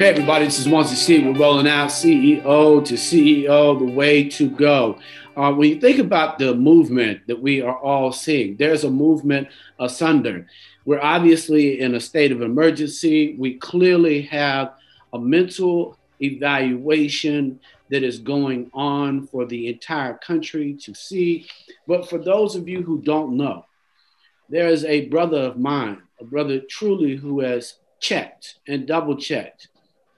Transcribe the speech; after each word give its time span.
Hey 0.00 0.08
everybody, 0.08 0.46
this 0.46 0.58
is 0.58 0.66
Monty 0.66 0.94
C. 0.94 1.22
We're 1.22 1.38
rolling 1.38 1.68
out 1.68 1.90
CEO 1.90 2.82
to 2.86 2.94
CEO, 2.94 3.78
the 3.78 3.84
way 3.84 4.26
to 4.30 4.48
go. 4.48 4.98
Uh, 5.36 5.52
when 5.52 5.68
you 5.68 5.78
think 5.78 5.98
about 5.98 6.38
the 6.38 6.54
movement 6.54 7.26
that 7.26 7.38
we 7.38 7.60
are 7.60 7.76
all 7.76 8.10
seeing, 8.10 8.56
there's 8.56 8.84
a 8.84 8.90
movement 8.90 9.48
asunder. 9.78 10.46
We're 10.86 11.02
obviously 11.02 11.82
in 11.82 11.96
a 11.96 12.00
state 12.00 12.32
of 12.32 12.40
emergency. 12.40 13.36
We 13.38 13.58
clearly 13.58 14.22
have 14.22 14.72
a 15.12 15.18
mental 15.18 15.98
evaluation 16.22 17.60
that 17.90 18.02
is 18.02 18.20
going 18.20 18.70
on 18.72 19.26
for 19.26 19.44
the 19.44 19.68
entire 19.68 20.14
country 20.14 20.78
to 20.80 20.94
see. 20.94 21.46
But 21.86 22.08
for 22.08 22.16
those 22.16 22.56
of 22.56 22.66
you 22.66 22.82
who 22.82 23.02
don't 23.02 23.36
know, 23.36 23.66
there 24.48 24.68
is 24.68 24.86
a 24.86 25.08
brother 25.08 25.42
of 25.42 25.58
mine, 25.58 26.00
a 26.18 26.24
brother 26.24 26.58
truly 26.70 27.16
who 27.16 27.40
has 27.40 27.74
checked 28.00 28.60
and 28.66 28.86
double 28.86 29.14
checked 29.14 29.68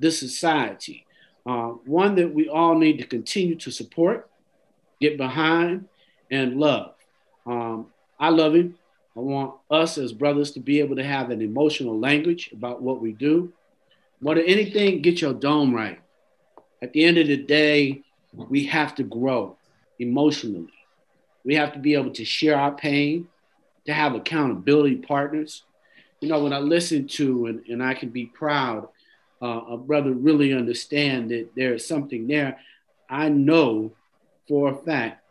this 0.03 0.19
society. 0.21 1.07
Uh, 1.47 1.69
one 1.87 2.15
that 2.17 2.35
we 2.35 2.49
all 2.49 2.77
need 2.79 2.99
to 2.99 3.07
continue 3.07 3.55
to 3.57 3.71
support, 3.71 4.29
get 5.01 5.17
behind, 5.17 5.89
and 6.31 6.59
love. 6.59 6.95
Um, 7.47 7.87
I 8.21 8.29
love 8.29 8.55
him. 8.55 8.77
I 9.17 9.21
want 9.21 9.55
us 9.71 9.99
as 9.99 10.13
brothers 10.13 10.53
to 10.53 10.61
be 10.61 10.81
able 10.81 10.97
to 10.97 11.05
have 11.05 11.31
an 11.31 11.41
emotional 11.41 11.99
language 11.99 12.51
about 12.53 12.83
what 12.83 13.01
we 13.01 13.13
do. 13.13 13.53
More 14.21 14.35
than 14.35 14.45
anything, 14.45 15.03
get 15.03 15.21
your 15.21 15.35
dome 15.35 15.75
right. 15.75 16.01
At 16.81 16.93
the 16.93 17.05
end 17.05 17.19
of 17.19 17.27
the 17.27 17.37
day, 17.37 18.03
we 18.33 18.65
have 18.67 18.95
to 18.97 19.03
grow 19.03 19.57
emotionally. 19.99 20.73
We 21.45 21.57
have 21.57 21.73
to 21.75 21.79
be 21.79 21.95
able 21.95 22.13
to 22.13 22.25
share 22.25 22.57
our 22.57 22.73
pain, 22.73 23.29
to 23.87 23.93
have 23.93 24.15
accountability 24.15 24.97
partners. 24.97 25.65
You 26.21 26.29
know, 26.29 26.43
when 26.43 26.53
I 26.53 26.59
listen 26.59 27.09
to 27.09 27.47
and, 27.47 27.67
and 27.67 27.83
I 27.83 27.95
can 27.95 28.11
be 28.11 28.27
proud 28.27 28.89
uh, 29.43 29.63
a 29.71 29.77
brother 29.77 30.13
really 30.13 30.55
understand 30.55 31.31
that 31.31 31.49
there 31.57 31.75
is 31.75 31.87
something 31.87 32.27
there, 32.29 32.59
I 33.11 33.29
know 33.29 33.93
for 34.49 34.71
a 34.71 34.75
fact 34.75 35.23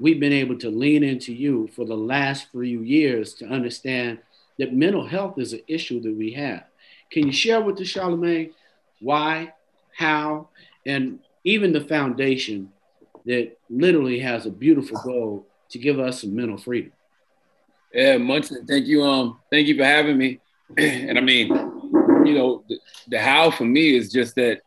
we've 0.00 0.18
been 0.18 0.32
able 0.32 0.58
to 0.58 0.70
lean 0.70 1.04
into 1.04 1.32
you 1.32 1.68
for 1.76 1.84
the 1.84 1.96
last 1.96 2.48
few 2.50 2.80
years 2.80 3.34
to 3.34 3.46
understand 3.46 4.18
that 4.58 4.72
mental 4.72 5.06
health 5.06 5.38
is 5.38 5.52
an 5.52 5.60
issue 5.68 6.00
that 6.00 6.14
we 6.14 6.32
have. 6.32 6.64
Can 7.10 7.26
you 7.26 7.32
share 7.32 7.60
with 7.60 7.76
the 7.76 7.84
Charlamagne 7.84 8.52
why, 9.00 9.52
how, 9.96 10.48
and 10.86 11.18
even 11.44 11.72
the 11.72 11.80
foundation 11.80 12.72
that 13.26 13.56
literally 13.68 14.20
has 14.20 14.46
a 14.46 14.50
beautiful 14.50 15.00
goal 15.04 15.46
to 15.70 15.78
give 15.78 15.98
us 15.98 16.22
some 16.22 16.34
mental 16.34 16.56
freedom? 16.56 16.92
Yeah, 17.92 18.16
Munson, 18.18 18.66
thank 18.66 18.86
you. 18.86 19.02
Um, 19.02 19.38
thank 19.50 19.66
you 19.66 19.76
for 19.76 19.84
having 19.84 20.16
me. 20.16 20.40
and 20.78 21.18
I 21.18 21.20
mean, 21.20 21.69
you 22.24 22.34
know, 22.34 22.64
the, 22.68 22.78
the, 23.08 23.20
how 23.20 23.50
for 23.50 23.64
me 23.64 23.96
is 23.96 24.10
just 24.10 24.34
that, 24.36 24.60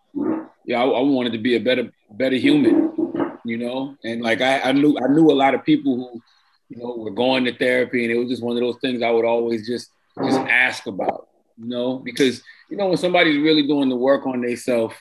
yeah, 0.65 0.81
I, 0.81 0.85
I, 0.85 1.01
wanted 1.01 1.33
to 1.33 1.39
be 1.39 1.55
a 1.55 1.59
better, 1.59 1.91
better 2.11 2.35
human, 2.35 3.37
you 3.45 3.57
know, 3.57 3.95
and 4.03 4.21
like 4.21 4.41
I, 4.41 4.61
I 4.61 4.71
knew, 4.71 4.97
I 4.97 5.07
knew 5.07 5.31
a 5.31 5.33
lot 5.33 5.55
of 5.55 5.63
people 5.63 5.95
who, 5.95 6.21
you 6.69 6.81
know, 6.81 6.95
were 6.97 7.11
going 7.11 7.45
to 7.45 7.57
therapy, 7.57 8.03
and 8.03 8.13
it 8.13 8.17
was 8.17 8.29
just 8.29 8.43
one 8.43 8.55
of 8.55 8.61
those 8.61 8.77
things 8.81 9.01
I 9.01 9.11
would 9.11 9.25
always 9.25 9.67
just, 9.67 9.89
just 10.23 10.39
ask 10.39 10.85
about, 10.87 11.27
you 11.57 11.67
know, 11.67 11.99
because 11.99 12.41
you 12.69 12.77
know 12.77 12.87
when 12.87 12.97
somebody's 12.97 13.41
really 13.41 13.67
doing 13.67 13.89
the 13.89 13.95
work 13.95 14.25
on 14.25 14.41
themselves, 14.41 14.95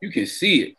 you 0.00 0.10
can 0.10 0.26
see 0.26 0.62
it. 0.62 0.76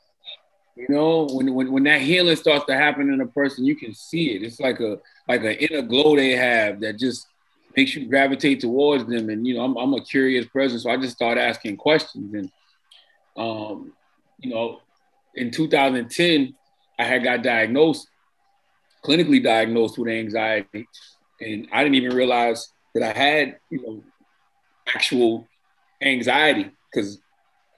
You 0.75 0.87
know, 0.89 1.27
when, 1.31 1.53
when 1.53 1.71
when 1.71 1.83
that 1.83 2.01
healing 2.01 2.35
starts 2.35 2.65
to 2.65 2.75
happen 2.75 3.13
in 3.13 3.21
a 3.21 3.27
person, 3.27 3.65
you 3.65 3.75
can 3.75 3.93
see 3.93 4.31
it. 4.31 4.43
It's 4.43 4.59
like 4.59 4.79
a 4.79 4.99
like 5.27 5.41
an 5.41 5.53
inner 5.53 5.81
glow 5.81 6.15
they 6.15 6.31
have 6.31 6.79
that 6.81 6.97
just 6.97 7.27
makes 7.75 7.95
you 7.95 8.07
gravitate 8.07 8.61
towards 8.61 9.05
them. 9.05 9.29
And 9.29 9.45
you 9.45 9.55
know, 9.55 9.63
I'm, 9.63 9.77
I'm 9.77 9.93
a 9.93 10.03
curious 10.03 10.45
person, 10.47 10.79
so 10.79 10.89
I 10.89 10.97
just 10.97 11.15
start 11.15 11.37
asking 11.37 11.77
questions. 11.77 12.33
And 12.33 12.51
um, 13.37 13.93
you 14.39 14.49
know, 14.49 14.81
in 15.35 15.51
2010, 15.51 16.55
I 16.99 17.03
had 17.03 17.23
got 17.23 17.43
diagnosed, 17.43 18.07
clinically 19.03 19.43
diagnosed 19.43 19.97
with 19.97 20.09
anxiety, 20.09 20.87
and 21.39 21.67
I 21.71 21.83
didn't 21.83 21.95
even 21.95 22.15
realize 22.15 22.71
that 22.93 23.03
I 23.03 23.17
had 23.17 23.57
you 23.69 23.81
know 23.81 24.03
actual 24.93 25.47
anxiety 26.01 26.71
because 26.91 27.19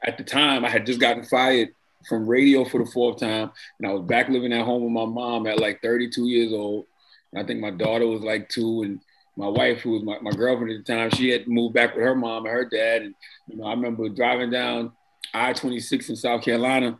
at 0.04 0.18
the 0.18 0.24
time 0.24 0.66
I 0.66 0.70
had 0.70 0.86
just 0.86 1.00
gotten 1.00 1.24
fired 1.24 1.70
from 2.08 2.28
radio 2.28 2.66
for 2.66 2.84
the 2.84 2.92
fourth 2.92 3.20
time, 3.20 3.52
and 3.80 3.88
I 3.88 3.94
was 3.94 4.04
back 4.04 4.30
living 4.30 4.54
at 4.54 4.66
home 4.66 4.84
with 4.84 4.92
my 4.92 5.06
mom 5.06 5.48
at 5.48 5.60
like 5.60 5.82
32 5.82 6.28
years 6.28 6.52
old. 6.52 6.86
And 7.32 7.42
I 7.42 7.48
think 7.48 7.60
my 7.60 7.72
daughter 7.72 8.08
was 8.08 8.22
like 8.22 8.50
two, 8.50 8.84
and 8.84 9.00
my 9.36 9.48
wife, 9.48 9.82
who 9.82 9.92
was 9.92 10.04
my, 10.04 10.20
my 10.20 10.32
girlfriend 10.32 10.72
at 10.72 10.86
the 10.86 10.94
time, 10.94 11.10
she 11.12 11.30
had 11.30 11.48
moved 11.48 11.74
back 11.74 11.96
with 11.96 12.04
her 12.04 12.16
mom 12.16 12.46
and 12.46 12.54
her 12.54 12.66
dad. 12.66 13.02
And, 13.02 13.16
you 13.48 13.58
know, 13.58 13.66
I 13.66 13.72
remember 13.72 14.08
driving 14.10 14.52
down 14.52 14.92
I-26 15.34 16.10
in 16.10 16.16
South 16.16 16.44
Carolina, 16.44 16.98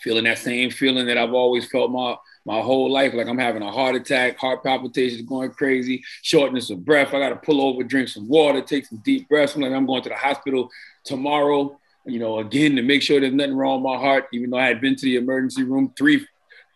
feeling 0.00 0.24
that 0.24 0.38
same 0.38 0.70
feeling 0.70 1.06
that 1.06 1.18
I've 1.18 1.34
always 1.34 1.66
felt 1.66 1.90
my, 1.90 2.16
my 2.46 2.60
whole 2.60 2.90
life. 2.90 3.12
Like 3.14 3.28
I'm 3.28 3.38
having 3.38 3.62
a 3.62 3.70
heart 3.70 3.94
attack, 3.94 4.38
heart 4.38 4.62
palpitations 4.62 5.22
going 5.22 5.50
crazy, 5.50 6.02
shortness 6.22 6.70
of 6.70 6.84
breath. 6.84 7.08
I 7.08 7.20
got 7.20 7.28
to 7.28 7.36
pull 7.36 7.60
over, 7.60 7.82
drink 7.82 8.08
some 8.08 8.28
water, 8.28 8.62
take 8.62 8.86
some 8.86 9.02
deep 9.04 9.28
breaths. 9.28 9.54
I'm 9.54 9.62
like, 9.62 9.72
I'm 9.72 9.86
going 9.86 10.02
to 10.02 10.08
the 10.08 10.16
hospital 10.16 10.70
tomorrow, 11.04 11.78
you 12.06 12.18
know, 12.18 12.38
again, 12.38 12.76
to 12.76 12.82
make 12.82 13.02
sure 13.02 13.20
there's 13.20 13.34
nothing 13.34 13.56
wrong 13.56 13.82
with 13.82 13.92
my 13.92 13.98
heart, 13.98 14.24
even 14.32 14.50
though 14.50 14.58
I 14.58 14.66
had 14.66 14.80
been 14.80 14.96
to 14.96 15.04
the 15.04 15.16
emergency 15.16 15.64
room 15.64 15.92
three, 15.96 16.26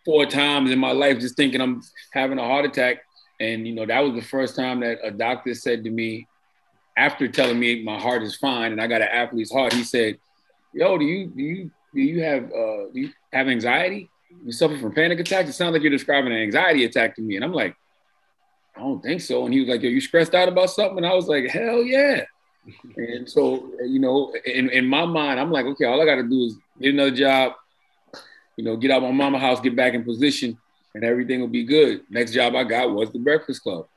four 0.05 0.25
times 0.25 0.71
in 0.71 0.79
my 0.79 0.91
life, 0.91 1.19
just 1.19 1.35
thinking 1.35 1.59
I'm 1.59 1.81
having 2.13 2.39
a 2.39 2.43
heart 2.43 2.65
attack. 2.65 2.99
And 3.39 3.67
you 3.67 3.73
know, 3.73 3.85
that 3.85 3.99
was 3.99 4.13
the 4.13 4.21
first 4.21 4.55
time 4.55 4.79
that 4.81 4.99
a 5.03 5.11
doctor 5.11 5.53
said 5.53 5.83
to 5.83 5.89
me, 5.89 6.27
after 6.95 7.27
telling 7.27 7.59
me 7.59 7.83
my 7.83 7.99
heart 7.99 8.23
is 8.23 8.35
fine 8.35 8.71
and 8.71 8.81
I 8.81 8.87
got 8.87 9.01
an 9.01 9.09
athlete's 9.09 9.51
heart, 9.51 9.73
he 9.73 9.83
said, 9.83 10.17
"Yo, 10.73 10.97
do 10.97 11.05
you 11.05 11.27
do 11.27 11.41
you 11.43 11.71
do 11.93 12.01
you 12.01 12.23
have 12.23 12.45
uh, 12.45 12.89
do 12.93 12.99
you 13.01 13.11
have 13.31 13.47
anxiety? 13.47 14.09
You 14.43 14.51
suffer 14.51 14.77
from 14.77 14.93
panic 14.93 15.19
attacks? 15.19 15.49
It 15.49 15.53
sounds 15.53 15.73
like 15.73 15.81
you're 15.81 15.91
describing 15.91 16.33
an 16.33 16.39
anxiety 16.39 16.85
attack 16.85 17.15
to 17.15 17.21
me." 17.21 17.35
And 17.35 17.45
I'm 17.45 17.53
like, 17.53 17.75
"I 18.75 18.79
don't 18.79 19.01
think 19.01 19.21
so." 19.21 19.45
And 19.45 19.53
he 19.53 19.59
was 19.59 19.69
like, 19.69 19.83
"Yo, 19.83 19.89
you 19.89 20.01
stressed 20.01 20.33
out 20.33 20.47
about 20.47 20.71
something?" 20.71 20.97
And 20.97 21.05
I 21.05 21.13
was 21.13 21.27
like, 21.27 21.49
"Hell 21.49 21.83
yeah!" 21.83 22.23
and 22.97 23.29
so, 23.29 23.71
you 23.85 23.99
know, 23.99 24.33
in, 24.45 24.69
in 24.69 24.85
my 24.85 25.05
mind, 25.05 25.39
I'm 25.39 25.51
like, 25.51 25.65
okay, 25.65 25.85
all 25.85 26.01
I 26.01 26.05
got 26.05 26.15
to 26.15 26.23
do 26.23 26.45
is 26.45 26.57
get 26.79 26.93
another 26.93 27.11
job, 27.11 27.53
you 28.55 28.63
know, 28.63 28.75
get 28.75 28.91
out 28.91 29.01
my 29.01 29.11
mama 29.11 29.39
house, 29.39 29.59
get 29.59 29.75
back 29.75 29.93
in 29.93 30.03
position, 30.03 30.57
and 30.95 31.03
everything 31.03 31.39
will 31.39 31.47
be 31.47 31.63
good. 31.63 32.01
Next 32.09 32.31
job 32.31 32.55
I 32.55 32.63
got 32.63 32.91
was 32.91 33.11
the 33.11 33.19
Breakfast 33.19 33.63
Club. 33.63 33.87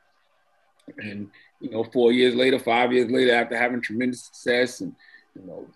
And, 0.98 1.30
you 1.60 1.70
know, 1.70 1.84
four 1.84 2.12
years 2.12 2.34
later, 2.34 2.58
five 2.58 2.92
years 2.92 3.10
later, 3.10 3.34
after 3.34 3.56
having 3.56 3.80
tremendous 3.80 4.24
success 4.24 4.80
and, 4.80 4.94
you 5.34 5.46
know, 5.46 5.66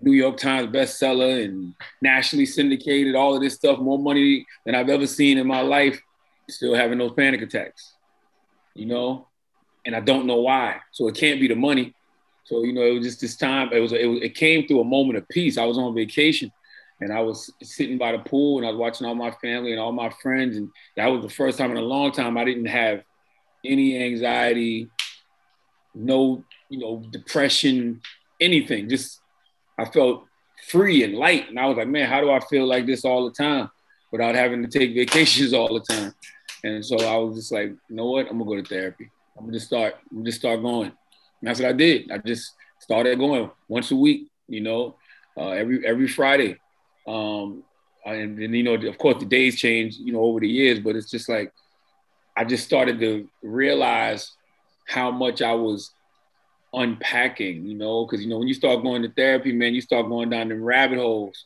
New 0.00 0.12
York 0.12 0.36
Times 0.36 0.74
bestseller 0.74 1.44
and 1.44 1.74
nationally 2.00 2.46
syndicated, 2.46 3.14
all 3.14 3.34
of 3.34 3.42
this 3.42 3.54
stuff, 3.54 3.78
more 3.78 3.98
money 3.98 4.46
than 4.64 4.74
I've 4.74 4.88
ever 4.88 5.06
seen 5.06 5.38
in 5.38 5.46
my 5.46 5.60
life, 5.60 6.00
still 6.48 6.74
having 6.74 6.98
those 6.98 7.12
panic 7.12 7.42
attacks, 7.42 7.94
you 8.74 8.86
know? 8.86 9.28
And 9.84 9.94
I 9.94 10.00
don't 10.00 10.26
know 10.26 10.40
why. 10.40 10.80
So 10.92 11.06
it 11.08 11.14
can't 11.14 11.40
be 11.40 11.48
the 11.48 11.54
money. 11.54 11.94
So, 12.44 12.64
you 12.64 12.72
know, 12.72 12.82
it 12.82 12.94
was 12.94 13.06
just 13.06 13.20
this 13.20 13.36
time, 13.36 13.72
it 13.72 13.80
was, 13.80 13.92
it, 13.92 14.06
was, 14.06 14.20
it 14.22 14.34
came 14.34 14.66
through 14.66 14.80
a 14.80 14.84
moment 14.84 15.18
of 15.18 15.28
peace. 15.28 15.58
I 15.58 15.64
was 15.64 15.78
on 15.78 15.94
vacation 15.94 16.50
and 17.02 17.12
I 17.12 17.20
was 17.20 17.52
sitting 17.62 17.98
by 17.98 18.12
the 18.12 18.18
pool 18.18 18.58
and 18.58 18.66
I 18.66 18.70
was 18.70 18.78
watching 18.78 19.06
all 19.06 19.16
my 19.16 19.32
family 19.32 19.72
and 19.72 19.80
all 19.80 19.90
my 19.90 20.10
friends. 20.22 20.56
And 20.56 20.70
that 20.96 21.08
was 21.08 21.22
the 21.22 21.28
first 21.28 21.58
time 21.58 21.72
in 21.72 21.76
a 21.76 21.82
long 21.82 22.12
time 22.12 22.38
I 22.38 22.44
didn't 22.44 22.66
have 22.66 23.02
any 23.64 24.00
anxiety, 24.04 24.88
no, 25.96 26.44
you 26.68 26.78
know, 26.78 27.02
depression, 27.10 28.00
anything. 28.40 28.88
Just 28.88 29.20
I 29.78 29.84
felt 29.84 30.26
free 30.68 31.02
and 31.02 31.14
light. 31.14 31.48
And 31.48 31.58
I 31.58 31.66
was 31.66 31.76
like, 31.76 31.88
man, 31.88 32.08
how 32.08 32.20
do 32.20 32.30
I 32.30 32.38
feel 32.38 32.66
like 32.66 32.86
this 32.86 33.04
all 33.04 33.24
the 33.24 33.34
time 33.34 33.68
without 34.12 34.36
having 34.36 34.62
to 34.62 34.68
take 34.68 34.94
vacations 34.94 35.52
all 35.52 35.74
the 35.74 35.80
time? 35.80 36.14
And 36.62 36.84
so 36.86 36.96
I 36.98 37.16
was 37.16 37.36
just 37.36 37.50
like, 37.50 37.70
you 37.70 37.96
know 37.96 38.06
what? 38.06 38.28
I'm 38.30 38.38
gonna 38.38 38.44
go 38.44 38.62
to 38.62 38.68
therapy. 38.68 39.10
I'm 39.36 39.46
gonna 39.46 39.54
just 39.54 39.66
start, 39.66 39.96
I'm 40.12 40.18
gonna 40.18 40.26
just 40.26 40.38
start 40.38 40.62
going. 40.62 40.92
And 41.40 41.48
that's 41.48 41.58
what 41.58 41.68
I 41.68 41.72
did. 41.72 42.12
I 42.12 42.18
just 42.18 42.52
started 42.78 43.18
going 43.18 43.50
once 43.66 43.90
a 43.90 43.96
week, 43.96 44.28
you 44.46 44.60
know, 44.60 44.96
uh, 45.36 45.48
every 45.50 45.84
every 45.84 46.06
Friday. 46.06 46.58
Um, 47.06 47.62
and, 48.04 48.38
you 48.38 48.62
know, 48.62 48.74
of 48.74 48.98
course, 48.98 49.18
the 49.20 49.26
days 49.26 49.58
change, 49.58 49.96
you 49.96 50.12
know, 50.12 50.22
over 50.22 50.40
the 50.40 50.48
years, 50.48 50.80
but 50.80 50.96
it's 50.96 51.10
just 51.10 51.28
like 51.28 51.52
I 52.36 52.44
just 52.44 52.64
started 52.64 52.98
to 53.00 53.28
realize 53.42 54.32
how 54.86 55.10
much 55.10 55.42
I 55.42 55.54
was 55.54 55.92
unpacking, 56.72 57.66
you 57.66 57.76
know, 57.76 58.06
because 58.06 58.22
you 58.22 58.30
know 58.30 58.38
when 58.38 58.48
you 58.48 58.54
start 58.54 58.82
going 58.82 59.02
to 59.02 59.10
therapy, 59.10 59.52
man, 59.52 59.74
you 59.74 59.80
start 59.80 60.08
going 60.08 60.30
down 60.30 60.48
them 60.48 60.62
rabbit 60.62 60.98
holes. 60.98 61.44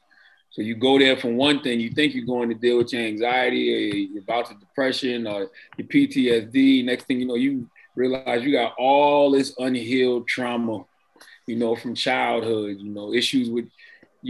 So 0.50 0.62
you 0.62 0.74
go 0.74 0.98
there 0.98 1.16
for 1.16 1.28
one 1.28 1.60
thing, 1.60 1.80
you 1.80 1.90
think 1.90 2.14
you're 2.14 2.24
going 2.24 2.48
to 2.48 2.54
deal 2.54 2.78
with 2.78 2.92
your 2.92 3.02
anxiety 3.02 4.08
or 4.16 4.22
bouts 4.22 4.50
of 4.50 4.58
depression 4.58 5.26
or 5.26 5.50
your 5.76 5.86
PTSD. 5.86 6.84
Next 6.84 7.04
thing 7.04 7.20
you 7.20 7.26
know, 7.26 7.34
you 7.34 7.68
realize 7.94 8.42
you 8.42 8.52
got 8.52 8.74
all 8.78 9.30
this 9.32 9.54
unhealed 9.58 10.26
trauma, 10.26 10.84
you 11.46 11.56
know, 11.56 11.76
from 11.76 11.94
childhood, 11.94 12.78
you 12.78 12.88
know, 12.88 13.12
issues 13.12 13.50
with 13.50 13.66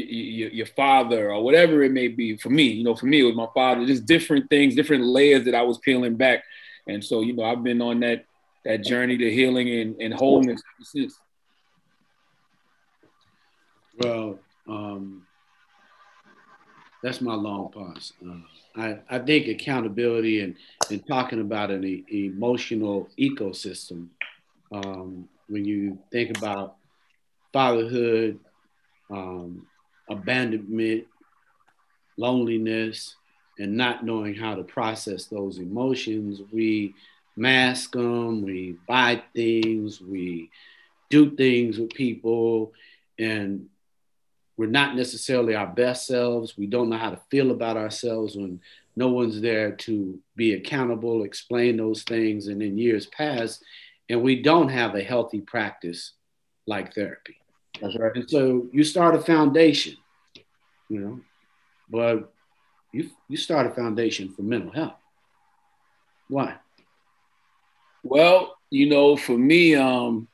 your, 0.04 0.50
your 0.50 0.66
father 0.66 1.32
or 1.32 1.42
whatever 1.42 1.82
it 1.82 1.92
may 1.92 2.08
be. 2.08 2.36
For 2.36 2.50
me, 2.50 2.64
you 2.64 2.84
know, 2.84 2.94
for 2.94 3.06
me, 3.06 3.20
it 3.20 3.24
was 3.24 3.36
my 3.36 3.48
father, 3.54 3.86
just 3.86 4.06
different 4.06 4.50
things, 4.50 4.74
different 4.74 5.04
layers 5.04 5.44
that 5.44 5.54
I 5.54 5.62
was 5.62 5.78
peeling 5.78 6.16
back. 6.16 6.44
And 6.86 7.02
so, 7.02 7.20
you 7.20 7.32
know, 7.32 7.44
I've 7.44 7.62
been 7.62 7.82
on 7.82 8.00
that 8.00 8.24
that 8.64 8.84
journey 8.84 9.16
to 9.16 9.30
healing 9.30 9.68
and, 9.68 9.96
and 10.00 10.12
wholeness 10.12 10.60
since. 10.82 11.18
Well, 13.98 14.38
Um, 14.68 15.26
that's 17.02 17.20
my 17.20 17.34
long 17.34 17.70
pause. 17.70 18.12
Uh, 18.26 18.40
I, 18.74 18.98
I 19.08 19.18
think 19.20 19.46
accountability 19.46 20.40
and, 20.40 20.56
and 20.90 21.06
talking 21.06 21.40
about 21.40 21.70
an 21.70 21.84
e- 21.84 22.04
emotional 22.10 23.08
ecosystem, 23.16 24.08
um, 24.72 25.28
when 25.48 25.64
you 25.64 25.98
think 26.10 26.36
about 26.36 26.76
fatherhood, 27.52 28.40
um, 29.10 29.66
abandonment, 30.08 31.04
loneliness, 32.16 33.14
and 33.58 33.76
not 33.76 34.04
knowing 34.04 34.34
how 34.34 34.54
to 34.54 34.62
process 34.62 35.26
those 35.26 35.58
emotions, 35.58 36.40
we 36.52 36.94
mask 37.36 37.92
them, 37.92 38.42
we 38.42 38.76
buy 38.86 39.22
things, 39.34 40.00
we 40.00 40.50
do 41.10 41.34
things 41.36 41.78
with 41.78 41.90
people, 41.90 42.72
and 43.18 43.68
we're 44.56 44.66
not 44.66 44.96
necessarily 44.96 45.54
our 45.54 45.66
best 45.66 46.06
selves. 46.06 46.56
We 46.56 46.66
don't 46.66 46.88
know 46.88 46.96
how 46.96 47.10
to 47.10 47.20
feel 47.30 47.50
about 47.50 47.76
ourselves 47.76 48.36
when 48.36 48.60
no 48.96 49.08
one's 49.08 49.40
there 49.40 49.72
to 49.72 50.18
be 50.34 50.54
accountable, 50.54 51.24
explain 51.24 51.76
those 51.76 52.02
things. 52.02 52.48
And 52.48 52.62
in 52.62 52.78
years 52.78 53.06
past, 53.06 53.62
and 54.08 54.22
we 54.22 54.42
don't 54.42 54.68
have 54.68 54.94
a 54.94 55.02
healthy 55.02 55.40
practice 55.40 56.12
like 56.66 56.94
therapy. 56.94 57.38
That's 57.80 57.96
right. 57.98 58.14
And 58.14 58.30
so 58.30 58.66
you 58.72 58.84
start 58.84 59.14
a 59.14 59.20
foundation, 59.20 59.96
you 60.88 61.00
know, 61.00 61.20
but 61.90 62.32
you 62.92 63.10
you 63.28 63.36
start 63.36 63.66
a 63.66 63.70
foundation 63.70 64.32
for 64.32 64.42
mental 64.42 64.72
health. 64.72 64.94
Why? 66.28 66.56
Well, 68.02 68.56
you 68.70 68.88
know, 68.88 69.16
for 69.16 69.36
me, 69.36 69.74
um, 69.74 70.28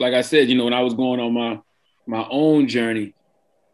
like 0.00 0.14
I 0.14 0.22
said, 0.22 0.48
you 0.48 0.56
know, 0.56 0.64
when 0.64 0.74
I 0.74 0.82
was 0.82 0.94
going 0.94 1.20
on 1.20 1.32
my 1.32 1.60
my 2.06 2.26
own 2.30 2.68
journey, 2.68 3.14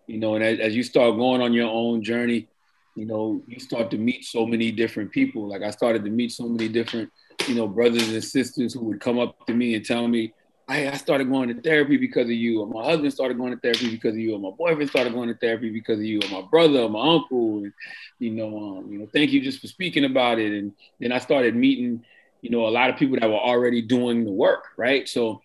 you 0.06 0.18
know, 0.18 0.34
and 0.34 0.44
as, 0.44 0.58
as 0.58 0.76
you 0.76 0.82
start 0.82 1.16
going 1.16 1.40
on 1.40 1.52
your 1.52 1.70
own 1.70 2.02
journey, 2.02 2.48
you 2.96 3.06
know, 3.06 3.42
you 3.46 3.60
start 3.60 3.90
to 3.90 3.98
meet 3.98 4.24
so 4.24 4.46
many 4.46 4.72
different 4.72 5.12
people. 5.12 5.48
Like 5.48 5.62
I 5.62 5.70
started 5.70 6.04
to 6.04 6.10
meet 6.10 6.32
so 6.32 6.48
many 6.48 6.68
different, 6.68 7.10
you 7.48 7.54
know, 7.54 7.68
brothers 7.68 8.08
and 8.08 8.24
sisters 8.24 8.74
who 8.74 8.84
would 8.86 9.00
come 9.00 9.18
up 9.18 9.46
to 9.46 9.54
me 9.54 9.74
and 9.74 9.84
tell 9.84 10.08
me, 10.08 10.32
I, 10.66 10.88
I 10.88 10.96
started 10.96 11.28
going 11.28 11.54
to 11.54 11.60
therapy 11.60 11.96
because 11.96 12.24
of 12.24 12.32
you, 12.32 12.62
or 12.62 12.66
my 12.66 12.84
husband 12.84 13.12
started 13.12 13.36
going 13.36 13.52
to 13.52 13.60
therapy 13.60 13.90
because 13.90 14.12
of 14.12 14.18
you, 14.18 14.34
or 14.34 14.38
my 14.38 14.50
boyfriend 14.50 14.88
started 14.88 15.12
going 15.12 15.28
to 15.28 15.34
therapy 15.34 15.70
because 15.70 15.98
of 15.98 16.04
you, 16.04 16.20
or 16.20 16.40
my 16.40 16.46
brother, 16.48 16.80
or 16.80 16.88
my 16.88 17.00
uncle, 17.00 17.58
and 17.58 17.72
you 18.18 18.30
know, 18.30 18.78
um, 18.78 18.90
you 18.90 18.98
know, 18.98 19.06
thank 19.12 19.30
you 19.30 19.42
just 19.42 19.60
for 19.60 19.66
speaking 19.66 20.04
about 20.04 20.38
it. 20.38 20.52
And 20.52 20.72
then 21.00 21.12
I 21.12 21.18
started 21.18 21.54
meeting, 21.54 22.04
you 22.40 22.50
know, 22.50 22.66
a 22.66 22.70
lot 22.70 22.88
of 22.88 22.96
people 22.96 23.18
that 23.20 23.28
were 23.28 23.36
already 23.36 23.82
doing 23.82 24.24
the 24.24 24.32
work, 24.32 24.68
right? 24.78 25.06
So 25.06 25.42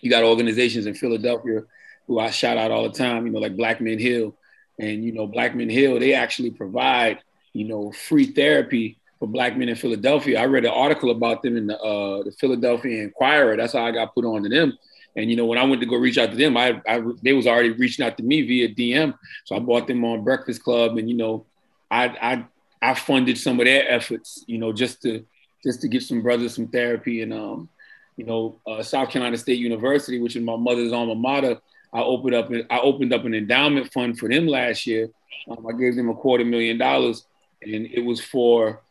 you 0.00 0.10
got 0.10 0.24
organizations 0.24 0.86
in 0.86 0.94
Philadelphia 0.94 1.62
who 2.06 2.18
I 2.18 2.30
shout 2.30 2.56
out 2.56 2.70
all 2.70 2.84
the 2.84 2.98
time, 2.98 3.26
you 3.26 3.32
know, 3.32 3.38
like 3.38 3.56
Black 3.56 3.80
Men 3.80 3.98
Heal, 3.98 4.34
and 4.78 5.04
you 5.04 5.12
know, 5.12 5.26
Black 5.26 5.54
Men 5.54 5.68
Heal, 5.68 6.00
they 6.00 6.14
actually 6.14 6.52
provide, 6.52 7.18
you 7.52 7.66
know, 7.66 7.92
free 7.92 8.26
therapy 8.26 8.98
for 9.22 9.28
black 9.28 9.56
men 9.56 9.68
in 9.68 9.76
Philadelphia. 9.76 10.40
I 10.40 10.46
read 10.46 10.64
an 10.64 10.72
article 10.72 11.12
about 11.12 11.44
them 11.44 11.56
in 11.56 11.68
the, 11.68 11.78
uh, 11.78 12.24
the 12.24 12.32
Philadelphia 12.32 13.04
Inquirer. 13.04 13.56
That's 13.56 13.72
how 13.72 13.84
I 13.84 13.92
got 13.92 14.12
put 14.16 14.24
on 14.24 14.42
to 14.42 14.48
them. 14.48 14.76
And 15.14 15.30
you 15.30 15.36
know, 15.36 15.46
when 15.46 15.58
I 15.58 15.64
went 15.64 15.80
to 15.80 15.86
go 15.86 15.94
reach 15.94 16.18
out 16.18 16.32
to 16.32 16.36
them, 16.36 16.56
I, 16.56 16.82
I 16.88 17.00
they 17.22 17.32
was 17.32 17.46
already 17.46 17.70
reaching 17.70 18.04
out 18.04 18.16
to 18.16 18.24
me 18.24 18.42
via 18.42 18.68
DM. 18.68 19.16
So 19.44 19.54
I 19.54 19.60
bought 19.60 19.86
them 19.86 20.04
on 20.04 20.24
Breakfast 20.24 20.64
Club, 20.64 20.98
and 20.98 21.08
you 21.08 21.16
know, 21.16 21.46
I 21.88 22.06
I 22.20 22.44
I 22.90 22.94
funded 22.94 23.38
some 23.38 23.60
of 23.60 23.66
their 23.66 23.88
efforts, 23.88 24.42
you 24.48 24.58
know, 24.58 24.72
just 24.72 25.02
to 25.02 25.24
just 25.62 25.82
to 25.82 25.88
give 25.88 26.02
some 26.02 26.20
brothers 26.20 26.56
some 26.56 26.66
therapy. 26.66 27.22
And 27.22 27.32
um, 27.32 27.68
you 28.16 28.24
know, 28.24 28.58
uh, 28.66 28.82
South 28.82 29.10
Carolina 29.10 29.36
State 29.36 29.60
University, 29.60 30.18
which 30.18 30.34
is 30.34 30.42
my 30.42 30.56
mother's 30.56 30.92
alma 30.92 31.14
mater, 31.14 31.60
I 31.92 32.00
opened 32.00 32.34
up 32.34 32.50
I 32.70 32.80
opened 32.80 33.12
up 33.12 33.24
an 33.24 33.34
endowment 33.34 33.92
fund 33.92 34.18
for 34.18 34.28
them 34.28 34.48
last 34.48 34.84
year. 34.84 35.10
Um, 35.48 35.64
I 35.64 35.78
gave 35.78 35.94
them 35.94 36.08
a 36.08 36.14
quarter 36.14 36.44
million 36.44 36.76
dollars, 36.76 37.24
and 37.62 37.86
it 37.86 38.04
was 38.04 38.20
for 38.20 38.82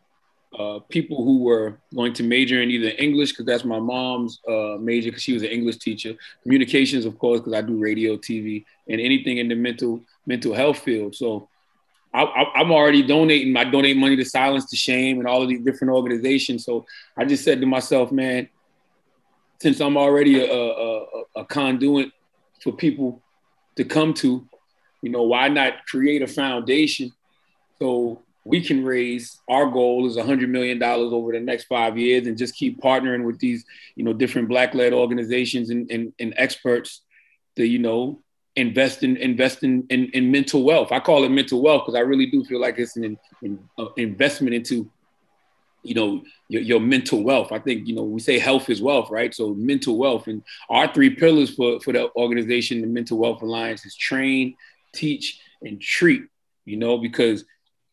uh, 0.58 0.80
people 0.90 1.24
who 1.24 1.44
were 1.44 1.78
going 1.96 2.14
to 2.14 2.24
major 2.24 2.62
in 2.62 2.70
either 2.70 2.92
English, 2.98 3.32
because 3.32 3.46
that's 3.46 3.64
my 3.64 3.80
mom's 3.80 4.40
uh, 4.48 4.78
major, 4.80 5.10
because 5.10 5.24
she 5.24 5.34
was 5.34 5.44
an 5.44 5.50
English 5.50 5.78
teacher, 5.78 6.16
communications, 6.44 7.06
of 7.06 7.18
course, 7.18 7.40
because 7.40 7.54
I 7.54 7.62
do 7.62 7.78
radio, 7.78 8.18
TV, 8.18 8.66
and 8.88 9.00
anything 9.00 9.38
in 9.38 9.48
the 9.48 9.56
mental 9.56 10.02
mental 10.26 10.54
health 10.54 10.80
field. 10.80 11.16
So 11.16 11.48
I, 12.14 12.52
am 12.56 12.72
already 12.72 13.02
donating. 13.02 13.56
I 13.56 13.64
donate 13.64 13.96
money 13.96 14.18
to 14.18 14.26
Silence 14.26 14.70
the 14.70 14.76
Shame 14.76 15.20
and 15.20 15.28
all 15.28 15.42
of 15.42 15.48
these 15.48 15.62
different 15.62 15.94
organizations. 15.94 16.66
So 16.66 16.86
I 17.16 17.24
just 17.24 17.44
said 17.44 17.62
to 17.62 17.68
myself, 17.68 18.12
man, 18.12 18.50
since 19.62 19.80
I'm 19.80 19.96
already 19.96 20.44
a, 20.44 20.52
a, 20.52 21.06
a 21.38 21.46
conduit 21.46 22.12
for 22.62 22.74
people 22.74 23.22
to 23.78 23.86
come 23.86 24.14
to, 24.16 24.46
you 25.02 25.10
know, 25.10 25.24
why 25.24 25.48
not 25.48 25.86
create 25.86 26.22
a 26.22 26.28
foundation 26.28 27.14
so 27.82 28.22
we 28.44 28.62
can 28.62 28.84
raise 28.84 29.40
our 29.50 29.68
goal 29.68 30.08
is 30.08 30.18
$100 30.18 30.50
million 30.50 30.82
over 30.82 31.32
the 31.32 31.40
next 31.40 31.66
five 31.66 31.98
years 31.98 32.28
and 32.28 32.38
just 32.38 32.56
keep 32.56 32.82
partnering 32.82 33.24
with 33.26 33.40
these 33.40 33.66
you 33.96 34.04
know 34.04 34.14
different 34.14 34.48
black 34.48 34.74
led 34.74 34.94
organizations 34.94 35.70
and, 35.70 35.90
and, 35.92 36.14
and, 36.20 36.34
experts 36.38 37.02
to 37.56 37.66
you 37.66 37.80
know 37.80 38.20
invest 38.56 39.04
in 39.04 39.16
invest 39.18 39.64
in, 39.64 39.86
in, 39.90 40.06
in 40.14 40.32
mental 40.32 40.64
wealth. 40.64 40.92
I 40.92 41.00
call 41.00 41.24
it 41.24 41.30
mental 41.30 41.62
wealth 41.62 41.84
because 41.84 41.96
i 41.96 42.02
really 42.02 42.26
do 42.26 42.44
feel 42.44 42.60
like 42.60 42.78
it's 42.78 42.98
an 42.98 43.18
in, 43.44 43.60
uh, 43.78 43.86
investment 43.98 44.56
into 44.56 44.90
you 45.84 45.94
know 45.94 46.24
your, 46.50 46.62
your 46.62 46.80
mental 46.80 47.24
wealth. 47.24 47.52
I 47.52 47.60
think 47.60 47.88
you 47.88 47.96
know 47.96 48.04
we 48.04 48.20
say 48.20 48.40
health 48.40 48.70
is 48.70 48.82
wealth 48.82 49.10
right? 49.12 49.34
So 49.34 49.54
mental 49.54 49.98
wealth. 49.98 50.28
And 50.28 50.44
our 50.70 50.92
three 50.94 51.12
pillars 51.12 51.54
for 51.54 51.80
for 51.80 51.94
the 51.94 52.12
organization 52.16 52.82
the 52.82 52.88
mental 52.88 53.18
wealth 53.18 53.42
alliance 53.42 53.86
is 53.86 53.96
train 53.96 54.56
teach 54.94 55.40
and 55.62 55.80
treat 55.80 56.24
you 56.66 56.76
know 56.76 56.98
because 56.98 57.46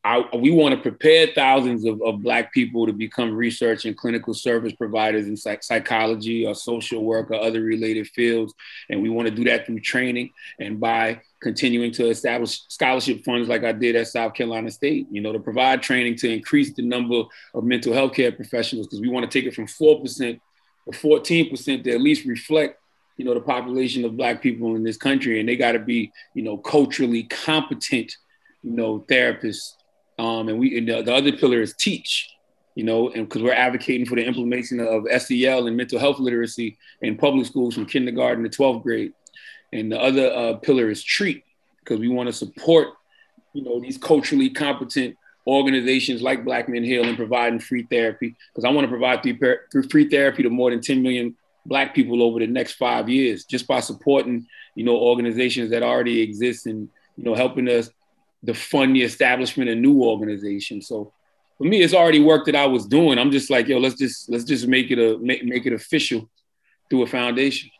I, 0.04 0.24
we 0.36 0.50
want 0.52 0.74
to 0.74 0.80
prepare 0.80 1.26
thousands 1.34 1.84
of, 1.84 2.00
of 2.02 2.22
Black 2.22 2.52
people 2.52 2.86
to 2.86 2.92
become 2.92 3.34
research 3.34 3.84
and 3.84 3.96
clinical 3.96 4.32
service 4.32 4.72
providers 4.72 5.26
in 5.26 5.36
psych- 5.36 5.64
psychology 5.64 6.46
or 6.46 6.54
social 6.54 7.04
work 7.04 7.30
or 7.30 7.34
other 7.34 7.62
related 7.62 8.06
fields. 8.08 8.54
And 8.88 9.02
we 9.02 9.10
want 9.10 9.28
to 9.28 9.34
do 9.34 9.44
that 9.44 9.66
through 9.66 9.80
training 9.80 10.30
and 10.60 10.78
by 10.78 11.20
continuing 11.42 11.92
to 11.92 12.08
establish 12.08 12.62
scholarship 12.68 13.24
funds 13.24 13.48
like 13.48 13.64
I 13.64 13.72
did 13.72 13.96
at 13.96 14.06
South 14.06 14.34
Carolina 14.34 14.70
State, 14.70 15.08
you 15.10 15.20
know, 15.20 15.32
to 15.32 15.40
provide 15.40 15.82
training 15.82 16.16
to 16.16 16.32
increase 16.32 16.74
the 16.74 16.82
number 16.82 17.24
of 17.54 17.64
mental 17.64 17.92
health 17.92 18.14
care 18.14 18.30
professionals 18.30 18.86
because 18.86 19.00
we 19.00 19.08
want 19.08 19.28
to 19.28 19.38
take 19.38 19.48
it 19.48 19.54
from 19.54 19.66
4% 19.66 20.16
to 20.16 20.40
14% 20.90 21.84
to 21.84 21.92
at 21.92 22.00
least 22.00 22.24
reflect 22.24 22.80
you 23.16 23.24
know 23.24 23.34
the 23.34 23.40
population 23.40 24.04
of 24.04 24.16
black 24.16 24.40
people 24.40 24.76
in 24.76 24.84
this 24.84 24.96
country 24.96 25.40
and 25.40 25.48
they 25.48 25.56
got 25.56 25.72
to 25.72 25.80
be 25.80 26.12
you 26.34 26.42
know 26.42 26.56
culturally 26.56 27.24
competent 27.24 28.16
you 28.62 28.70
know 28.70 29.00
therapists 29.10 29.72
um, 30.18 30.48
and 30.48 30.58
we 30.58 30.76
and 30.76 30.88
the, 30.88 31.02
the 31.02 31.14
other 31.14 31.32
pillar 31.32 31.62
is 31.62 31.74
teach, 31.74 32.28
you 32.74 32.84
know, 32.84 33.10
and 33.10 33.28
because 33.28 33.42
we're 33.42 33.52
advocating 33.52 34.06
for 34.06 34.16
the 34.16 34.24
implementation 34.24 34.80
of 34.80 35.06
SEL 35.22 35.66
and 35.66 35.76
mental 35.76 35.98
health 35.98 36.18
literacy 36.18 36.76
in 37.02 37.16
public 37.16 37.46
schools 37.46 37.74
from 37.74 37.86
kindergarten 37.86 38.42
to 38.42 38.50
12th 38.50 38.82
grade. 38.82 39.12
And 39.72 39.92
the 39.92 40.00
other 40.00 40.32
uh, 40.32 40.54
pillar 40.54 40.90
is 40.90 41.02
treat, 41.02 41.44
because 41.80 42.00
we 42.00 42.08
want 42.08 42.28
to 42.28 42.32
support, 42.32 42.88
you 43.52 43.62
know, 43.62 43.80
these 43.80 43.98
culturally 43.98 44.50
competent 44.50 45.16
organizations 45.46 46.20
like 46.20 46.44
Black 46.44 46.68
Men 46.68 46.84
Heal 46.84 47.04
and 47.04 47.16
providing 47.16 47.60
free 47.60 47.86
therapy. 47.90 48.34
Because 48.54 48.64
I 48.64 48.70
want 48.70 48.84
to 48.84 48.88
provide 48.88 49.22
free, 49.22 50.08
therapy 50.08 50.42
to 50.42 50.50
more 50.50 50.70
than 50.70 50.80
10 50.80 51.02
million 51.02 51.36
Black 51.64 51.94
people 51.94 52.22
over 52.22 52.38
the 52.38 52.46
next 52.46 52.72
five 52.72 53.08
years, 53.08 53.44
just 53.44 53.66
by 53.66 53.80
supporting, 53.80 54.46
you 54.74 54.84
know, 54.84 54.96
organizations 54.96 55.70
that 55.70 55.82
already 55.82 56.20
exist 56.22 56.66
and, 56.66 56.88
you 57.16 57.24
know, 57.24 57.34
helping 57.34 57.68
us 57.68 57.90
the 58.42 58.54
fund 58.54 58.94
the 58.94 59.02
establishment 59.02 59.70
of 59.70 59.78
new 59.78 60.02
organizations. 60.02 60.86
So 60.86 61.12
for 61.56 61.64
me, 61.64 61.82
it's 61.82 61.94
already 61.94 62.20
work 62.20 62.46
that 62.46 62.54
I 62.54 62.66
was 62.66 62.86
doing. 62.86 63.18
I'm 63.18 63.32
just 63.32 63.50
like, 63.50 63.66
yo, 63.66 63.78
let's 63.78 63.96
just 63.96 64.30
let's 64.30 64.44
just 64.44 64.66
make 64.66 64.90
it 64.90 64.98
a 64.98 65.18
make, 65.18 65.44
make 65.44 65.66
it 65.66 65.72
official 65.72 66.28
through 66.88 67.02
a 67.02 67.06
foundation. 67.06 67.70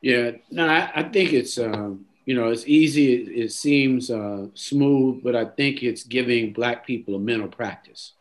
Yeah, 0.00 0.32
no, 0.50 0.66
I, 0.66 0.90
I 0.94 1.02
think 1.04 1.32
it's 1.32 1.58
um, 1.58 2.06
you 2.24 2.34
know 2.34 2.48
it's 2.48 2.66
easy. 2.66 3.14
It, 3.14 3.44
it 3.44 3.52
seems 3.52 4.10
uh, 4.10 4.46
smooth, 4.54 5.22
but 5.22 5.36
I 5.36 5.44
think 5.44 5.82
it's 5.82 6.04
giving 6.04 6.52
Black 6.52 6.86
people 6.86 7.14
a 7.14 7.18
mental 7.18 7.48
practice. 7.48 8.12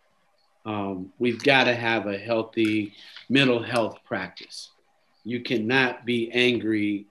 Um, 0.66 1.12
we've 1.20 1.44
got 1.44 1.66
to 1.66 1.76
have 1.76 2.08
a 2.08 2.18
healthy 2.18 2.94
mental 3.30 3.62
health 3.62 4.00
practice. 4.06 4.70
You 5.26 5.42
cannot 5.42 6.06
be 6.06 6.32
angry 6.32 7.06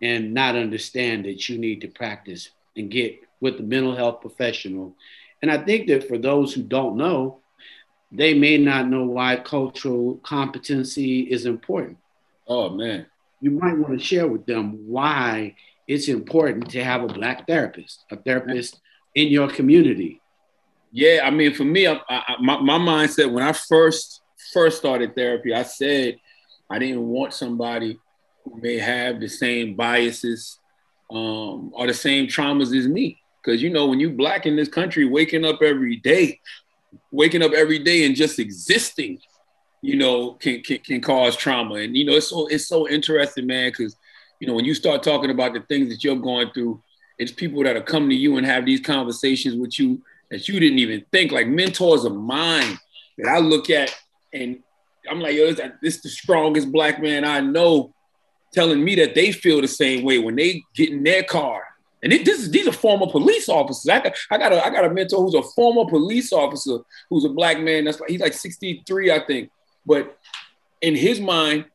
and 0.00 0.34
not 0.34 0.56
understand 0.56 1.26
that 1.26 1.48
you 1.48 1.58
need 1.58 1.82
to 1.82 1.88
practice 1.88 2.50
and 2.76 2.90
get 2.90 3.20
with 3.40 3.56
the 3.56 3.62
mental 3.62 3.94
health 3.94 4.20
professional. 4.20 4.96
And 5.40 5.50
I 5.50 5.58
think 5.58 5.88
that 5.88 6.08
for 6.08 6.18
those 6.18 6.54
who 6.54 6.62
don't 6.62 6.96
know, 6.96 7.40
they 8.10 8.34
may 8.34 8.58
not 8.58 8.88
know 8.88 9.04
why 9.04 9.36
cultural 9.36 10.16
competency 10.22 11.20
is 11.20 11.46
important. 11.46 11.98
Oh, 12.46 12.70
man. 12.70 13.06
You 13.40 13.50
might 13.50 13.76
want 13.76 13.98
to 13.98 14.04
share 14.04 14.28
with 14.28 14.46
them 14.46 14.86
why 14.86 15.56
it's 15.88 16.08
important 16.08 16.70
to 16.70 16.84
have 16.84 17.02
a 17.02 17.08
Black 17.08 17.46
therapist, 17.46 18.04
a 18.10 18.16
therapist 18.16 18.80
in 19.14 19.28
your 19.28 19.48
community. 19.48 20.20
Yeah, 20.92 21.22
I 21.24 21.30
mean, 21.30 21.54
for 21.54 21.64
me, 21.64 21.86
I, 21.86 22.00
I, 22.08 22.36
my, 22.40 22.60
my 22.60 22.78
mindset 22.78 23.32
when 23.32 23.42
I 23.42 23.52
first 23.52 24.20
first 24.52 24.78
started 24.78 25.14
therapy, 25.14 25.54
I 25.54 25.62
said 25.62 26.18
I 26.68 26.78
didn't 26.78 27.06
want 27.06 27.32
somebody 27.32 27.98
who 28.44 28.60
may 28.60 28.78
have 28.78 29.20
the 29.20 29.28
same 29.28 29.74
biases 29.74 30.58
um, 31.12 31.72
are 31.76 31.86
the 31.86 31.94
same 31.94 32.26
traumas 32.26 32.76
as 32.76 32.88
me. 32.88 33.20
Because 33.42 33.62
you 33.62 33.70
know, 33.70 33.86
when 33.86 34.00
you 34.00 34.10
black 34.10 34.46
in 34.46 34.56
this 34.56 34.68
country, 34.68 35.04
waking 35.04 35.44
up 35.44 35.62
every 35.62 35.96
day, 35.96 36.40
waking 37.10 37.42
up 37.42 37.52
every 37.52 37.78
day 37.78 38.06
and 38.06 38.14
just 38.14 38.38
existing, 38.38 39.20
you 39.82 39.96
know, 39.96 40.32
can 40.34 40.62
can, 40.62 40.78
can 40.78 41.00
cause 41.00 41.36
trauma. 41.36 41.74
And 41.74 41.96
you 41.96 42.04
know, 42.04 42.14
it's 42.14 42.28
so 42.28 42.46
it's 42.46 42.68
so 42.68 42.88
interesting, 42.88 43.46
man, 43.46 43.70
because 43.70 43.96
you 44.40 44.46
know, 44.46 44.54
when 44.54 44.64
you 44.64 44.74
start 44.74 45.02
talking 45.02 45.30
about 45.30 45.54
the 45.54 45.60
things 45.60 45.88
that 45.88 46.02
you're 46.02 46.16
going 46.16 46.50
through, 46.52 46.82
it's 47.18 47.32
people 47.32 47.62
that 47.64 47.76
are 47.76 47.82
coming 47.82 48.10
to 48.10 48.16
you 48.16 48.36
and 48.36 48.46
have 48.46 48.64
these 48.64 48.80
conversations 48.80 49.56
with 49.56 49.78
you 49.78 50.02
that 50.30 50.48
you 50.48 50.58
didn't 50.58 50.78
even 50.78 51.04
think, 51.12 51.30
like 51.30 51.46
mentors 51.46 52.04
of 52.04 52.14
mine 52.14 52.78
that 53.18 53.28
I 53.28 53.38
look 53.38 53.70
at 53.70 53.94
and 54.32 54.62
I'm 55.10 55.20
like, 55.20 55.34
yo, 55.34 55.52
this, 55.52 55.70
this 55.82 55.96
is 55.96 56.02
the 56.02 56.08
strongest 56.08 56.72
black 56.72 57.02
man 57.02 57.24
I 57.24 57.40
know 57.40 57.94
telling 58.52 58.84
me 58.84 58.94
that 58.96 59.14
they 59.14 59.32
feel 59.32 59.60
the 59.60 59.68
same 59.68 60.04
way 60.04 60.18
when 60.18 60.36
they 60.36 60.62
get 60.74 60.90
in 60.90 61.02
their 61.02 61.22
car. 61.22 61.62
And 62.02 62.12
it, 62.12 62.24
this 62.24 62.40
is, 62.40 62.50
these 62.50 62.66
are 62.66 62.72
former 62.72 63.06
police 63.06 63.48
officers. 63.48 63.88
I 63.88 64.00
got, 64.00 64.16
I 64.30 64.38
got 64.38 64.52
a 64.52 64.66
I 64.66 64.70
got 64.70 64.84
a 64.84 64.90
mentor 64.90 65.22
who's 65.22 65.34
a 65.34 65.42
former 65.42 65.88
police 65.88 66.32
officer 66.32 66.78
who's 67.08 67.24
a 67.24 67.28
black 67.28 67.60
man. 67.60 67.84
That's 67.84 68.00
like 68.00 68.10
he's 68.10 68.20
like 68.20 68.32
63, 68.32 69.12
I 69.12 69.20
think. 69.20 69.50
But 69.86 70.18
in 70.80 70.96
his 70.96 71.20
mind, 71.20 71.66